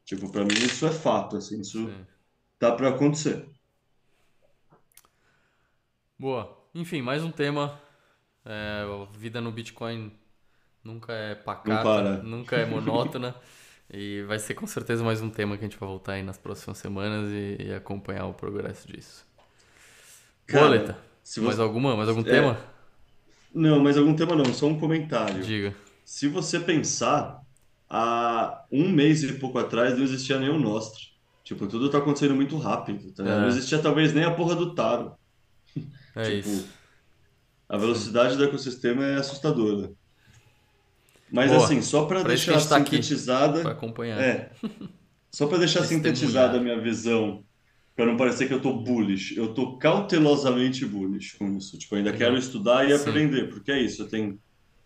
Tipo, 0.06 0.32
para 0.32 0.46
mim 0.46 0.54
isso 0.54 0.88
é 0.88 0.92
fato, 0.92 1.36
assim, 1.36 1.60
isso 1.60 1.86
Sim. 1.86 2.06
tá 2.58 2.72
para 2.72 2.88
acontecer. 2.88 3.46
Boa. 6.18 6.58
Enfim, 6.74 7.02
mais 7.02 7.22
um 7.22 7.32
tema. 7.32 7.82
É, 8.46 8.86
vida 9.18 9.42
no 9.42 9.52
Bitcoin 9.52 10.10
nunca 10.82 11.12
é 11.12 11.36
pacata, 11.36 12.24
nunca 12.24 12.56
é 12.56 12.66
monótona. 12.66 13.36
e 13.92 14.24
vai 14.24 14.40
ser 14.40 14.54
com 14.54 14.68
certeza 14.68 15.04
mais 15.04 15.22
um 15.22 15.30
tema 15.30 15.58
que 15.58 15.64
a 15.64 15.68
gente 15.68 15.80
vai 15.80 15.88
voltar 15.88 16.14
aí 16.14 16.24
nas 16.24 16.38
próximas 16.38 16.78
semanas 16.78 17.30
e, 17.32 17.68
e 17.68 17.74
acompanhar 17.74 18.26
o 18.26 18.34
progresso 18.34 18.88
disso. 18.88 19.26
Boleta, 20.52 20.98
você... 21.24 21.42
mais 21.42 21.60
alguma? 21.60 21.96
Mais 21.96 22.10
algum 22.10 22.22
é... 22.22 22.24
tema? 22.24 22.60
Não, 23.54 23.80
mais 23.80 23.98
algum 23.98 24.16
tema 24.16 24.36
não, 24.36 24.46
só 24.54 24.68
um 24.68 24.80
comentário. 24.80 25.44
Diga. 25.44 25.76
Se 26.04 26.28
você 26.28 26.60
pensar, 26.60 27.42
há 27.90 28.66
um 28.72 28.90
mês 28.90 29.24
e 29.24 29.34
pouco 29.34 29.58
atrás 29.58 29.96
não 29.98 30.04
existia 30.04 30.40
nem 30.40 30.50
o 30.50 30.60
Nostra. 30.60 31.02
Tipo, 31.44 31.66
tudo 31.66 31.90
tá 31.90 31.98
acontecendo 31.98 32.36
muito 32.36 32.58
rápido, 32.58 33.12
tá? 33.14 33.24
É. 33.24 33.40
Não 33.40 33.48
existia 33.48 33.80
talvez 33.80 34.14
nem 34.14 34.26
a 34.26 34.32
porra 34.32 34.56
do 34.56 34.76
Taro. 34.76 35.14
É 36.16 36.24
Tipo, 36.24 36.50
isso. 36.50 36.68
A 37.70 37.78
velocidade 37.78 38.38
do 38.38 38.44
ecossistema 38.44 39.06
é 39.06 39.16
assustadora. 39.16 39.92
Mas 41.32 41.52
Boa. 41.52 41.64
assim, 41.66 41.82
só 41.82 42.06
para 42.06 42.24
deixar 42.24 42.54
tá 42.54 42.78
sintetizada, 42.80 43.62
Pra 43.62 43.72
acompanhar. 43.72 44.20
é, 44.22 44.52
só 45.32 45.46
para 45.48 45.58
deixar 45.60 45.84
sintetizada 45.84 46.58
a 46.58 46.62
minha 46.62 46.80
visão, 46.80 47.44
para 47.96 48.06
não 48.06 48.16
parecer 48.16 48.48
que 48.48 48.54
eu 48.54 48.62
tô 48.62 48.74
bullish, 48.74 49.36
eu 49.36 49.54
tô 49.54 49.78
cautelosamente 49.78 50.86
bullish 50.86 51.36
com 51.38 51.58
isso. 51.58 51.78
Tipo, 51.78 51.96
ainda 51.96 52.12
Legal. 52.12 52.28
quero 52.30 52.40
estudar 52.40 52.90
e 52.90 52.98
Sim. 52.98 53.10
aprender, 53.10 53.50
porque 53.50 53.72
é 53.72 53.80
isso, 53.82 54.04
eu 54.04 54.08
tenho 54.08 54.40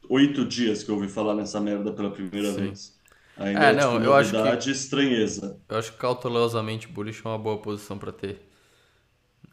oito 0.10 0.44
dias 0.46 0.82
que 0.84 0.90
eu 0.90 0.96
ouvi 0.96 1.08
falar 1.08 1.36
nessa 1.36 1.60
merda 1.62 1.92
pela 1.94 2.10
primeira 2.10 2.52
Sim. 2.54 2.62
vez. 2.62 3.00
Ainda 3.38 3.60
É, 3.68 3.70
é, 3.70 3.74
não, 3.74 3.94
tipo, 3.94 4.04
eu 4.06 4.14
acho 4.16 4.32
que- 4.64 4.72
estranheza. 4.72 5.60
Eu 5.70 5.78
acho 5.78 5.92
que 5.94 5.98
cautelosamente 6.00 6.88
bullish 6.88 7.22
é 7.24 7.30
uma 7.30 7.38
boa 7.38 7.58
posição 7.60 7.98
pra 7.98 8.12
ter. 8.12 8.42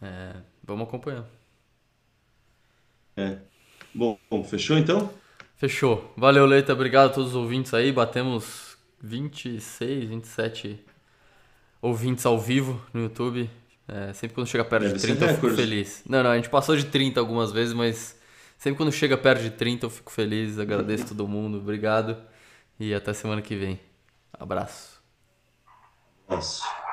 É, 0.00 0.36
vamos 0.64 0.88
acompanhar. 0.88 1.26
Bom, 3.94 4.18
bom, 4.30 4.44
fechou 4.44 4.78
então? 4.78 5.10
Fechou. 5.58 6.14
Valeu, 6.16 6.46
Leita. 6.46 6.72
Obrigado 6.72 7.06
a 7.06 7.12
todos 7.12 7.30
os 7.30 7.36
ouvintes 7.36 7.74
aí. 7.74 7.90
Batemos 7.90 8.78
26, 9.02 10.08
27 10.08 10.84
ouvintes 11.82 12.24
ao 12.24 12.38
vivo 12.38 12.80
no 12.94 13.02
YouTube. 13.02 13.50
É, 13.88 14.12
sempre 14.12 14.36
quando 14.36 14.46
chega 14.46 14.64
perto 14.64 14.84
Deve 14.84 14.94
de 14.94 15.00
ser 15.00 15.16
30 15.16 15.24
eu 15.24 15.34
fico 15.34 15.50
feliz. 15.50 16.02
Não, 16.08 16.22
não, 16.22 16.30
a 16.30 16.36
gente 16.36 16.48
passou 16.48 16.76
de 16.76 16.84
30 16.84 17.18
algumas 17.18 17.50
vezes, 17.50 17.74
mas 17.74 18.16
sempre 18.56 18.76
quando 18.76 18.92
chega 18.92 19.16
perto 19.16 19.42
de 19.42 19.50
30 19.50 19.86
eu 19.86 19.90
fico 19.90 20.12
feliz. 20.12 20.60
Agradeço 20.60 21.08
todo 21.08 21.26
mundo. 21.26 21.58
Obrigado. 21.58 22.16
E 22.78 22.94
até 22.94 23.12
semana 23.12 23.42
que 23.42 23.56
vem. 23.56 23.80
Abraço. 24.32 25.02
Nossa. 26.28 26.87